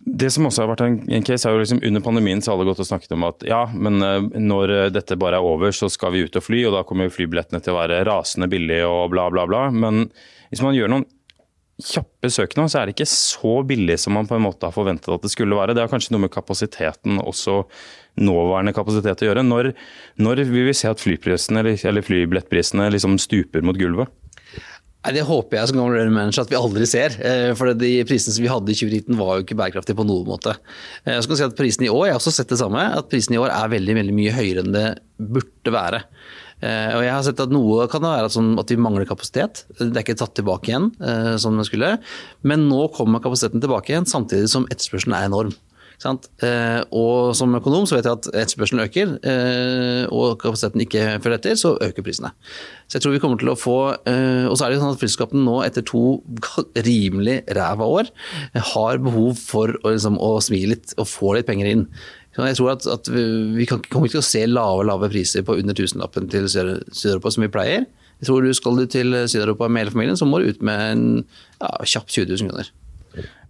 Det 0.05 0.29
som 0.29 0.45
også 0.45 0.61
har 0.61 0.69
vært 0.69 0.83
en, 0.85 1.25
case, 1.25 1.47
er 1.49 1.55
jo 1.55 1.63
liksom 1.63 1.79
Under 1.81 2.03
pandemien 2.05 2.41
så 2.43 2.51
har 2.51 2.59
alle 2.59 2.69
gått 2.69 2.83
og 2.83 2.87
snakket 2.91 3.15
om 3.15 3.25
at 3.25 3.41
ja, 3.47 3.63
men 3.73 3.97
eh, 4.05 4.27
når 4.37 4.73
eh, 4.75 4.91
dette 4.93 5.17
bare 5.17 5.39
er 5.39 5.45
over, 5.45 5.73
så 5.73 5.89
skal 5.89 6.13
vi 6.13 6.21
ut 6.27 6.37
og 6.37 6.45
fly, 6.45 6.61
og 6.69 6.75
da 6.77 6.83
kommer 6.85 7.09
flybillettene 7.13 7.61
til 7.63 7.73
å 7.73 7.79
være 7.79 8.03
rasende 8.05 8.49
billige 8.51 8.85
og 8.85 9.09
bla, 9.15 9.25
bla, 9.33 9.47
bla. 9.49 9.65
Men 9.73 10.05
hvis 10.51 10.61
man 10.61 10.77
gjør 10.77 10.93
noen 10.93 11.07
kjappe 11.81 12.29
søk 12.31 12.53
nå, 12.55 12.67
så 12.71 12.79
er 12.79 12.87
det 12.87 12.95
ikke 12.95 13.09
så 13.09 13.57
billig 13.67 13.97
som 13.99 14.15
man 14.15 14.29
på 14.29 14.37
en 14.37 14.45
måte 14.45 14.69
har 14.69 14.75
forventet 14.75 15.11
at 15.11 15.25
det 15.25 15.31
skulle 15.33 15.57
være. 15.57 15.75
Det 15.75 15.83
har 15.83 15.91
kanskje 15.91 16.13
noe 16.15 16.23
med 16.23 16.33
kapasiteten, 16.33 17.17
også 17.19 17.63
nåværende 18.21 18.75
kapasitet 18.77 19.25
å 19.25 19.27
gjøre. 19.27 19.43
Når, 19.43 19.71
når 20.23 20.45
vil 20.47 20.69
vi 20.69 20.77
se 20.77 20.87
at 20.91 21.01
flyprisene, 21.01 21.65
eller, 21.65 21.81
eller 21.89 22.05
flybillettprisene 22.05 22.87
liksom 22.93 23.17
stuper 23.19 23.65
mot 23.65 23.79
gulvet? 23.79 24.13
Nei, 25.05 25.13
Det 25.13 25.25
håper 25.27 25.59
jeg 25.59 25.69
som 25.69 25.77
gammel 25.77 26.09
manager 26.09 26.45
at 26.45 26.51
vi 26.51 26.57
aldri 26.57 26.85
ser. 26.89 27.13
Eh, 27.21 27.51
for 27.57 27.69
de 27.77 27.91
prisene 28.09 28.33
som 28.33 28.41
vi 28.41 28.49
hadde 28.49 28.73
i 28.73 28.77
2019 28.77 29.19
var 29.19 29.37
jo 29.37 29.45
ikke 29.45 29.57
bærekraftige 29.59 29.99
på 29.99 30.05
noen 30.07 30.25
måte. 30.25 30.55
Eh, 31.05 31.13
jeg 31.13 31.27
skal 31.27 31.37
si 31.37 31.45
at 31.45 31.57
Prisen 31.59 31.85
i 31.85 31.91
år 31.93 32.07
jeg 32.07 32.15
har 32.15 32.21
også 32.23 32.33
sett 32.33 32.49
det 32.49 32.57
samme, 32.61 32.81
at 32.97 33.11
prisen 33.11 33.37
i 33.37 33.41
år 33.41 33.53
er 33.53 33.69
veldig, 33.75 33.97
veldig 33.99 34.15
mye 34.17 34.33
høyere 34.33 34.63
enn 34.65 34.73
det 34.73 34.87
burde 35.21 35.75
være. 35.75 36.01
Eh, 36.65 36.95
og 36.95 37.03
jeg 37.05 37.13
har 37.13 37.21
sett 37.27 37.43
at 37.43 37.53
Noe 37.53 37.85
kan 37.91 38.01
være 38.01 38.31
at 38.33 38.73
vi 38.73 38.79
mangler 38.81 39.05
kapasitet. 39.05 39.67
Det 39.77 39.91
er 39.93 40.01
ikke 40.01 40.17
tatt 40.17 40.33
tilbake 40.39 40.71
igjen 40.71 40.89
som 41.41 41.59
det 41.59 41.67
skulle. 41.69 41.97
Men 42.41 42.65
nå 42.71 42.87
kommer 42.95 43.21
kapasiteten 43.21 43.61
tilbake 43.61 43.93
igjen, 43.93 44.09
samtidig 44.09 44.49
som 44.49 44.65
etterspørselen 44.71 45.19
er 45.19 45.29
enorm. 45.29 45.53
Eh, 46.03 46.81
og 46.93 47.35
som 47.37 47.55
økonom 47.57 47.85
så 47.87 47.97
vet 47.97 48.07
jeg 48.07 48.19
at 48.19 48.27
etterspørselen 48.33 48.83
øker, 48.83 49.13
eh, 49.25 50.03
og 50.13 50.37
kapasiteten 50.41 50.83
ikke 50.83 51.05
følger 51.23 51.39
etter, 51.39 51.55
så 51.59 51.75
øker 51.81 52.05
prisene. 52.05 52.33
Så 52.87 52.97
jeg 52.97 53.05
tror 53.05 53.15
vi 53.15 53.21
kommer 53.23 53.41
til 53.41 53.49
å 53.49 53.57
få 53.57 53.77
eh, 54.05 54.45
Og 54.45 54.57
så 54.57 54.65
er 54.65 54.69
det 54.69 54.77
jo 54.77 54.83
sånn 54.83 54.93
at 54.93 55.01
flyselskapene 55.01 55.45
nå, 55.45 55.55
etter 55.65 55.85
to 55.87 56.21
rimelig 56.89 57.41
ræva 57.57 57.87
år, 57.87 58.11
har 58.75 59.01
behov 59.01 59.39
for 59.39 59.73
å, 59.81 59.95
liksom, 59.95 60.19
å 60.21 60.37
smi 60.43 60.65
litt 60.69 60.93
og 60.99 61.09
få 61.09 61.35
litt 61.37 61.49
penger 61.49 61.71
inn. 61.71 61.89
Så 62.35 62.45
Jeg 62.49 62.57
tror 62.59 62.73
at, 62.73 62.87
at 62.91 63.09
vi 63.09 63.65
kan, 63.69 63.83
kommer 63.87 64.09
ikke 64.09 64.19
til 64.19 64.25
å 64.25 64.27
se 64.27 64.45
lave 64.49 64.87
lave 64.87 65.09
priser 65.11 65.45
på 65.47 65.55
under 65.55 65.77
tusenlappen 65.77 66.27
til 66.31 66.49
Sør-Europa 66.51 67.31
som 67.31 67.45
vi 67.45 67.53
pleier. 67.53 67.85
Jeg 68.19 68.27
tror 68.27 68.43
du 68.43 68.53
Skal 68.53 68.81
du 68.81 68.85
til 68.91 69.15
Sør-Europa 69.23 69.69
med 69.71 69.85
hele 69.85 69.95
familien, 69.95 70.19
så 70.19 70.27
må 70.27 70.41
du 70.41 70.51
ut 70.51 70.61
med 70.63 70.89
en 70.91 71.05
ja, 71.61 71.71
kjapp 71.87 72.11
20 72.11 72.35
000 72.35 72.51
kroner. 72.51 72.73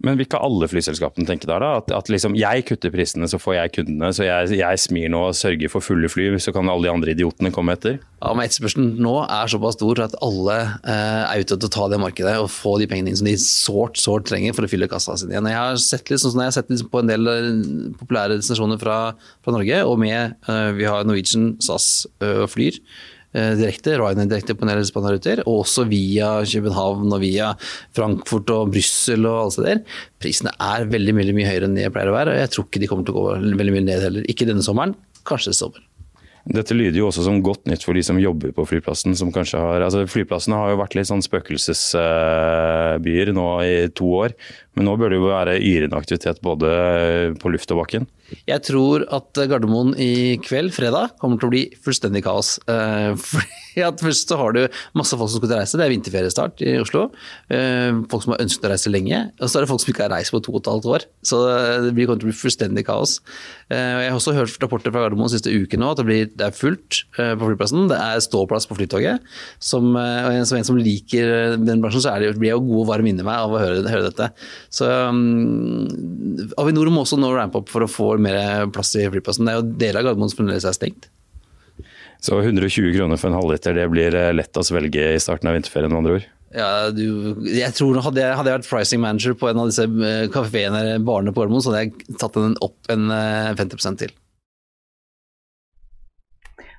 Men 0.04 0.18
vil 0.18 0.26
ikke 0.26 0.40
alle 0.44 0.68
flyselskapene 0.70 1.26
tenke 1.28 1.48
der, 1.48 1.62
da? 1.62 1.80
At, 1.80 1.92
at 1.94 2.10
liksom 2.12 2.36
jeg 2.38 2.66
kutter 2.68 2.92
prisene, 2.94 3.28
så 3.30 3.40
får 3.40 3.56
jeg 3.56 3.72
kundene. 3.78 4.10
Så 4.14 4.26
jeg, 4.26 4.58
jeg 4.60 4.82
smir 4.82 5.08
nå 5.12 5.22
og 5.30 5.38
sørger 5.38 5.72
for 5.72 5.84
fulle 5.84 6.10
fly, 6.12 6.28
så 6.42 6.52
kan 6.54 6.68
alle 6.70 6.86
de 6.86 6.92
andre 6.92 7.14
idiotene 7.14 7.52
komme 7.54 7.76
etter? 7.76 7.98
Ja, 8.20 8.32
men 8.36 8.46
Etterspørselen 8.46 8.94
nå 9.02 9.14
er 9.24 9.50
såpass 9.52 9.76
stor 9.78 10.00
at 10.04 10.14
alle 10.24 10.54
eh, 10.88 11.22
er 11.24 11.42
ute 11.42 11.56
til 11.56 11.68
å 11.68 11.72
ta 11.72 11.88
det 11.92 12.00
markedet 12.00 12.36
og 12.40 12.48
få 12.52 12.76
de 12.80 12.88
pengene 12.90 13.12
inn 13.12 13.18
som 13.18 13.28
de 13.28 13.36
sårt 13.40 14.00
sårt 14.00 14.28
trenger 14.30 14.56
for 14.56 14.66
å 14.66 14.70
fylle 14.70 14.88
kassa 14.90 15.18
si 15.18 15.28
igjen. 15.28 15.50
Jeg 15.52 15.60
har 15.60 15.80
sett 15.82 16.12
litt 16.12 16.22
sånn 16.22 16.40
jeg 16.40 16.52
har 16.52 16.56
sett 16.56 16.72
litt 16.72 16.86
på 16.92 17.02
en 17.02 17.12
del 17.12 17.32
eh, 17.32 17.50
populære 18.00 18.38
destinasjoner 18.40 18.80
fra, 18.80 19.00
fra 19.44 19.56
Norge, 19.56 19.82
og 19.84 20.00
med 20.00 20.36
eh, 20.48 20.70
vi 20.76 20.88
har 20.88 21.04
Norwegian, 21.08 21.54
SAS 21.64 22.06
øh, 22.24 22.46
Flyr. 22.50 22.80
Eh, 23.36 23.52
direkte, 23.58 23.98
Ryanair 24.00 24.30
direkte 24.30 24.54
på 24.56 24.64
en 24.64 24.70
del 24.72 24.86
spannaruter, 24.88 25.42
og 25.44 25.54
også 25.66 25.82
via 25.90 26.28
København 26.48 27.10
og 27.12 27.20
via 27.20 27.50
Frankfurt 27.96 28.48
og 28.54 28.70
Brussel 28.72 29.28
og 29.28 29.36
alle 29.42 29.54
steder. 29.56 29.78
Prisene 30.22 30.52
er 30.56 30.80
veldig, 30.88 31.12
mye, 31.18 31.34
mye 31.36 31.50
høyere 31.50 31.66
enn 31.68 31.76
de 31.76 31.92
pleier 31.92 32.10
å 32.12 32.16
være, 32.16 32.30
og 32.32 32.38
jeg 32.40 32.50
tror 32.54 32.64
ikke 32.64 32.80
de 32.80 32.88
kommer 32.88 33.04
til 33.04 33.12
å 33.12 33.18
gå 33.18 33.24
veldig 33.60 33.74
mye 33.74 33.88
ned 33.90 34.00
heller. 34.06 34.22
Ikke 34.32 34.48
denne 34.48 34.64
sommeren, 34.64 34.96
kanskje 35.28 35.48
neste 35.52 35.64
sommer. 35.66 35.82
Dette 36.46 36.78
lyder 36.78 36.94
jo 37.00 37.08
også 37.08 37.24
som 37.26 37.42
godt 37.42 37.64
nytt 37.66 37.82
for 37.82 37.90
de 37.98 38.02
som 38.06 38.22
jobber 38.22 38.54
på 38.54 38.62
flyplassen. 38.70 39.18
som 39.18 39.34
kanskje 39.34 39.58
har, 39.58 39.82
altså 39.82 40.06
Flyplassene 40.06 40.54
har 40.54 40.70
jo 40.70 40.78
vært 40.78 40.94
litt 40.94 41.10
sånn 41.10 41.26
spøkelsesbyer 41.26 43.34
nå 43.34 43.66
i 43.66 43.90
to 43.90 44.06
år. 44.22 44.30
Men 44.76 44.90
nå 44.90 44.96
bør 45.00 45.12
det 45.12 45.18
jo 45.20 45.30
være 45.30 45.56
yrende 45.56 45.96
aktivitet 45.96 46.42
både 46.44 46.70
på 47.40 47.52
luft 47.52 47.70
og 47.72 47.80
bakken. 47.80 48.04
Jeg 48.46 48.62
tror 48.66 49.04
at 49.14 49.38
Gardermoen 49.48 49.92
i 50.02 50.36
kveld, 50.42 50.72
fredag, 50.74 51.14
kommer 51.20 51.38
til 51.38 51.48
å 51.48 51.52
bli 51.52 51.62
fullstendig 51.82 52.24
kaos. 52.26 52.56
Eh, 52.68 53.14
fordi 53.20 53.84
at 53.86 54.02
Først 54.06 54.30
så 54.30 54.38
har 54.40 54.54
du 54.56 54.62
masse 54.98 55.16
folk 55.16 55.30
som 55.30 55.40
skal 55.40 55.50
til 55.50 55.60
reise, 55.60 55.78
det 55.78 55.86
er 55.86 55.92
vinterferiestart 55.94 56.62
i 56.64 56.76
Oslo. 56.80 57.06
Eh, 57.52 58.02
folk 58.10 58.24
som 58.24 58.34
har 58.34 58.42
ønsket 58.44 58.66
å 58.66 58.72
reise 58.72 58.92
lenge. 58.92 59.22
Og 59.40 59.48
så 59.48 59.58
er 59.58 59.64
det 59.64 59.70
folk 59.70 59.82
som 59.82 59.92
ikke 59.92 60.04
har 60.06 60.12
reist 60.12 60.34
på 60.34 60.42
to 60.44 60.54
og 60.54 60.60
et 60.60 60.70
halvt 60.72 60.90
år. 60.92 61.06
Så 61.26 61.40
det 61.86 61.94
kommer 61.94 62.20
til 62.20 62.28
å 62.28 62.32
bli 62.32 62.36
fullstendig 62.36 62.86
kaos. 62.88 63.18
Eh, 63.70 64.02
jeg 64.04 64.12
har 64.12 64.18
også 64.18 64.36
hørt 64.36 64.60
rapporter 64.62 64.94
fra 64.94 65.06
Gardermoen 65.06 65.32
siste 65.32 65.54
uke 65.54 65.80
nå 65.80 65.92
at 65.94 66.02
det, 66.02 66.06
blir, 66.08 66.28
det 66.34 66.48
er 66.48 66.56
fullt 66.56 67.02
på 67.16 67.50
flyplassen. 67.50 67.88
Det 67.92 68.00
er 68.00 68.22
ståplass 68.24 68.68
på 68.68 68.76
Flytoget. 68.76 69.24
Som, 69.62 69.94
som 69.96 70.58
en 70.58 70.66
som 70.66 70.78
liker 70.80 71.56
den 71.60 71.82
bransjen, 71.82 72.04
så 72.04 72.16
det, 72.20 72.34
blir 72.40 72.52
jeg 72.52 72.58
jo 72.58 72.66
god 72.68 72.82
og 72.82 72.90
varm 72.90 73.10
inni 73.10 73.24
meg 73.26 73.46
av 73.46 73.54
å 73.54 73.60
høre, 73.60 73.84
høre 73.86 74.10
dette. 74.10 74.30
Så 74.72 74.88
um, 74.88 75.86
Avinor 76.60 76.90
må 76.92 77.04
også 77.04 77.18
nå 77.20 77.30
rampe 77.34 77.60
opp 77.62 77.70
for 77.72 77.86
å 77.86 77.90
få 77.90 78.14
mer 78.22 78.66
plass 78.74 78.94
i 78.98 79.06
flyplassen. 79.10 79.46
Det 79.46 79.54
er 79.54 79.60
jo 79.60 79.76
deler 79.82 80.00
av 80.00 80.08
Gardermoen 80.10 80.32
som 80.32 80.42
fremdeles 80.42 80.66
er 80.68 80.76
stengt. 80.76 81.10
Så 82.22 82.38
120 82.40 82.94
kroner 82.96 83.20
for 83.20 83.30
en 83.30 83.38
halvliter, 83.38 83.76
det 83.76 83.90
blir 83.92 84.14
eh, 84.16 84.32
lett 84.34 84.56
å 84.56 84.64
svelge 84.66 85.12
i 85.14 85.20
starten 85.22 85.50
av 85.50 85.56
vinterferien, 85.56 85.92
med 85.92 86.00
andre 86.00 86.16
ord? 86.18 86.28
Ja, 86.56 86.68
du, 86.94 87.04
jeg 87.50 87.74
tror 87.76 87.98
hadde 88.00 88.22
jeg, 88.22 88.36
hadde 88.38 88.52
jeg, 88.52 88.60
vært 88.62 88.70
pricing 88.70 89.02
manager 89.02 89.34
på 89.36 89.50
en 89.50 89.60
av 89.60 89.70
disse 89.70 89.84
eh, 89.84 90.28
kafeene 90.32 90.80
eller 90.80 91.04
barene 91.04 91.34
på 91.34 91.42
Gardermoen, 91.42 91.64
så 91.64 91.74
hadde 91.74 91.84
jeg 91.86 92.16
tatt 92.22 92.38
den 92.38 92.56
opp 92.64 92.92
en 92.92 93.10
50 93.58 93.76
eh, 93.76 93.98
til. 94.06 94.16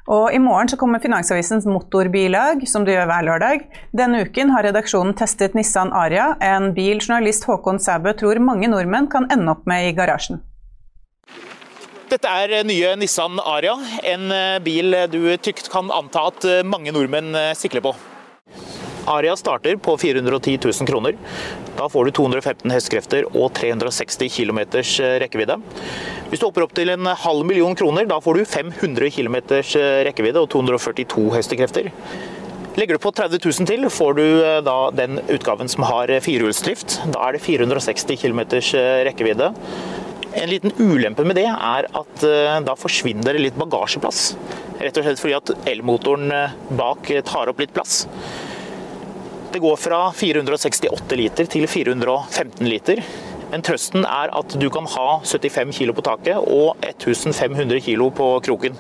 Og 0.08 0.32
i 0.32 0.40
morgen 0.40 0.70
så 0.72 0.78
kommer 0.80 1.02
Finansavisens 1.04 1.66
motorbilag, 1.68 2.62
som 2.72 2.86
du 2.88 2.94
gjør 2.94 3.10
hver 3.10 3.26
lørdag. 3.28 3.66
Denne 3.92 4.22
uken 4.24 4.54
har 4.56 4.64
redaksjonen 4.64 5.12
testet 5.20 5.52
Nissan 5.58 5.92
Aria, 5.92 6.30
en 6.40 6.70
bil 6.78 7.02
journalist 7.02 7.44
Håkon 7.44 7.82
Sæbø 7.84 8.14
tror 8.16 8.40
mange 8.40 8.70
nordmenn 8.72 9.10
kan 9.12 9.28
ende 9.36 9.52
opp 9.52 9.68
med 9.68 9.90
i 9.90 9.96
garasjen. 9.98 10.40
Dette 12.08 12.32
er 12.32 12.64
nye 12.64 12.94
Nissan 12.96 13.36
Aria, 13.44 13.76
en 14.08 14.32
bil 14.64 14.96
du 15.12 15.20
tykt 15.44 15.68
kan 15.74 15.92
anta 15.92 16.30
at 16.32 16.48
mange 16.64 16.96
nordmenn 16.96 17.36
sikler 17.60 17.84
på. 17.84 17.92
Aria 19.08 19.36
starter 19.40 19.78
på 19.80 19.96
410 19.98 20.60
000 20.66 20.88
kroner. 20.88 21.18
Da 21.78 21.88
får 21.90 22.06
du 22.06 22.12
215 22.20 22.74
hestekrefter 22.74 23.28
og 23.32 23.54
360 23.56 24.32
km 24.36 24.60
rekkevidde. 25.24 25.60
Hvis 26.32 26.42
du 26.42 26.48
hopper 26.50 26.66
opp 26.66 26.74
til 26.76 26.92
en 26.92 27.08
halv 27.08 27.46
million 27.48 27.76
kroner, 27.78 28.08
da 28.10 28.20
får 28.24 28.40
du 28.40 28.46
500 28.46 29.14
km 29.16 29.38
rekkevidde 30.10 30.44
og 30.44 30.50
242 30.52 31.30
hestekrefter. 31.38 31.92
Legger 32.78 32.94
du 32.94 33.02
på 33.02 33.10
30 33.16 33.40
000 33.42 33.66
til, 33.66 33.88
får 33.90 34.18
du 34.20 34.26
eh, 34.26 34.60
da 34.62 34.76
den 34.94 35.18
utgaven 35.34 35.72
som 35.72 35.88
har 35.90 36.12
firehjulsdrift. 36.22 37.00
Da 37.10 37.24
er 37.26 37.34
det 37.34 37.42
460 37.42 38.20
km 38.22 38.44
rekkevidde. 39.08 39.48
En 40.38 40.52
liten 40.52 40.76
ulempe 40.78 41.26
med 41.26 41.40
det 41.40 41.48
er 41.50 41.88
at 41.88 42.28
eh, 42.28 42.60
da 42.68 42.76
forsvinner 42.78 43.34
det 43.34 43.42
litt 43.48 43.58
bagasjeplass. 43.58 44.28
Rett 44.78 45.00
og 45.00 45.08
slett 45.08 45.24
fordi 45.24 45.38
at 45.40 45.56
elmotoren 45.74 46.30
eh, 46.30 46.54
bak 46.78 47.10
tar 47.26 47.50
opp 47.50 47.64
litt 47.64 47.74
plass. 47.74 48.04
Det 49.52 49.62
går 49.64 49.80
fra 49.80 50.02
468 50.14 51.16
liter 51.16 51.48
til 51.50 51.68
415 51.72 52.68
liter. 52.68 53.02
Men 53.52 53.64
trøsten 53.64 54.04
er 54.04 54.34
at 54.36 54.56
du 54.60 54.68
kan 54.74 54.88
ha 54.92 55.08
75 55.24 55.72
kg 55.78 55.94
på 55.96 56.04
taket 56.04 56.36
og 56.42 56.76
1500 56.84 57.80
kg 57.86 58.10
på 58.18 58.30
kroken. 58.44 58.76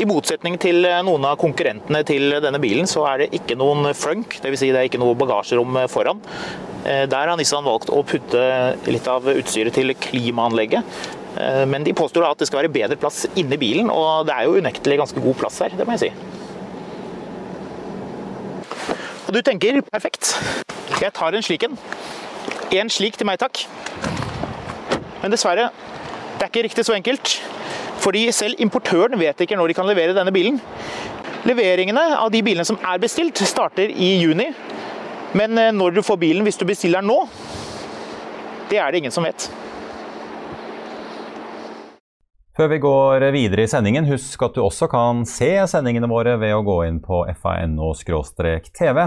I 0.00 0.06
motsetning 0.08 0.56
til 0.56 0.86
noen 1.04 1.26
av 1.28 1.36
konkurrentene 1.40 2.00
til 2.08 2.32
denne 2.40 2.60
bilen, 2.62 2.88
så 2.88 3.04
er 3.10 3.22
det 3.22 3.32
ikke 3.36 3.58
noen 3.60 3.90
frunk, 3.92 4.38
dvs. 4.40 4.62
Si 4.62 4.70
det 4.72 4.80
er 4.80 4.88
ikke 4.88 5.00
noe 5.02 5.18
bagasjerom 5.20 5.76
foran. 5.92 6.22
Eh, 6.84 7.04
der 7.10 7.28
har 7.28 7.36
Nissan 7.38 7.66
valgt 7.66 7.92
å 7.92 8.00
putte 8.06 8.42
litt 8.88 9.10
av 9.10 9.28
utstyret 9.28 9.76
til 9.76 9.92
klimaanlegget. 9.92 10.96
Eh, 11.36 11.64
men 11.68 11.84
de 11.84 11.94
påstår 11.96 12.26
at 12.30 12.40
det 12.40 12.48
skal 12.48 12.62
være 12.62 12.72
bedre 12.74 12.98
plass 13.00 13.26
inni 13.36 13.60
bilen, 13.60 13.92
og 13.92 14.26
det 14.28 14.38
er 14.38 14.48
jo 14.48 14.56
unektelig 14.62 15.02
ganske 15.04 15.22
god 15.28 15.38
plass 15.44 15.60
her, 15.66 15.76
det 15.76 15.86
må 15.86 15.98
jeg 15.98 16.06
si. 16.08 16.31
Og 19.32 19.38
du 19.38 19.46
tenker 19.46 19.78
perfekt, 19.88 20.34
jeg 21.00 21.08
tar 21.16 21.32
en 21.32 21.40
slik 21.40 21.62
en. 21.64 21.78
En 22.76 22.90
slik 22.92 23.14
til 23.16 23.24
meg, 23.24 23.38
takk. 23.40 23.62
Men 25.22 25.32
dessverre, 25.32 25.70
det 26.36 26.44
er 26.44 26.50
ikke 26.50 26.64
riktig 26.66 26.84
så 26.84 26.92
enkelt. 26.92 27.32
Fordi 28.04 28.26
selv 28.36 28.60
importøren 28.60 29.16
vet 29.16 29.40
ikke 29.40 29.56
når 29.56 29.72
de 29.72 29.76
kan 29.78 29.88
levere 29.88 30.12
denne 30.12 30.34
bilen. 30.36 30.60
Leveringene 31.48 32.02
av 32.18 32.28
de 32.34 32.42
bilene 32.44 32.68
som 32.68 32.76
er 32.84 33.00
bestilt, 33.00 33.40
starter 33.48 33.88
i 33.88 34.10
juni. 34.20 34.50
Men 35.32 35.56
eh, 35.56 35.72
når 35.72 35.96
du 35.96 36.02
får 36.04 36.20
bilen 36.20 36.44
hvis 36.44 36.60
du 36.60 36.66
bestiller 36.68 37.00
den 37.00 37.08
nå, 37.08 37.22
det 38.68 38.84
er 38.84 38.92
det 38.92 39.00
ingen 39.00 39.16
som 39.16 39.24
vet. 39.24 39.48
Før 42.52 42.68
vi 42.68 42.76
går 42.84 43.24
videre 43.32 43.64
i 43.64 43.68
sendingen, 43.70 44.04
husk 44.04 44.42
at 44.44 44.52
du 44.52 44.60
også 44.60 44.84
kan 44.92 45.22
se 45.24 45.46
sendingene 45.70 46.04
våre 46.10 46.34
ved 46.36 46.52
å 46.52 46.64
gå 46.66 46.74
inn 46.84 46.98
på 47.00 47.22
fano-tv, 47.40 48.98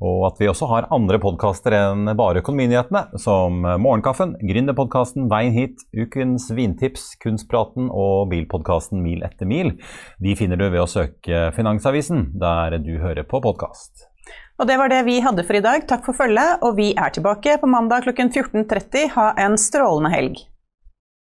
og 0.00 0.22
at 0.30 0.40
vi 0.40 0.48
også 0.48 0.68
har 0.70 0.88
andre 0.96 1.20
podkaster 1.20 1.76
enn 1.76 2.08
bare 2.16 2.40
Økonominyhetene, 2.40 3.20
som 3.20 3.60
Morgenkaffen, 3.60 4.32
Gründerpodkasten 4.40 5.28
Veien 5.28 5.52
hit, 5.52 5.84
Ukens 5.92 6.48
vintips, 6.56 7.10
Kunstpraten 7.20 7.92
og 7.92 8.30
bilpodkasten 8.32 9.04
Mil 9.04 9.20
etter 9.28 9.44
mil. 9.44 9.74
De 10.16 10.32
finner 10.40 10.56
du 10.56 10.70
ved 10.70 10.80
å 10.80 10.88
søke 10.88 11.50
Finansavisen, 11.52 12.30
der 12.40 12.80
du 12.80 12.94
hører 13.04 13.28
på 13.28 13.44
podkast. 13.44 14.08
Og 14.56 14.72
det 14.72 14.80
var 14.80 14.88
det 14.88 15.04
vi 15.04 15.20
hadde 15.20 15.44
for 15.44 15.60
i 15.60 15.64
dag. 15.68 15.84
Takk 15.84 16.08
for 16.08 16.16
følget, 16.16 16.64
og 16.64 16.80
vi 16.80 16.94
er 16.96 17.12
tilbake 17.12 17.60
på 17.60 17.68
mandag 17.68 18.08
klokken 18.08 18.32
14.30. 18.32 19.10
Ha 19.20 19.34
en 19.44 19.60
strålende 19.60 20.16
helg. 20.16 20.46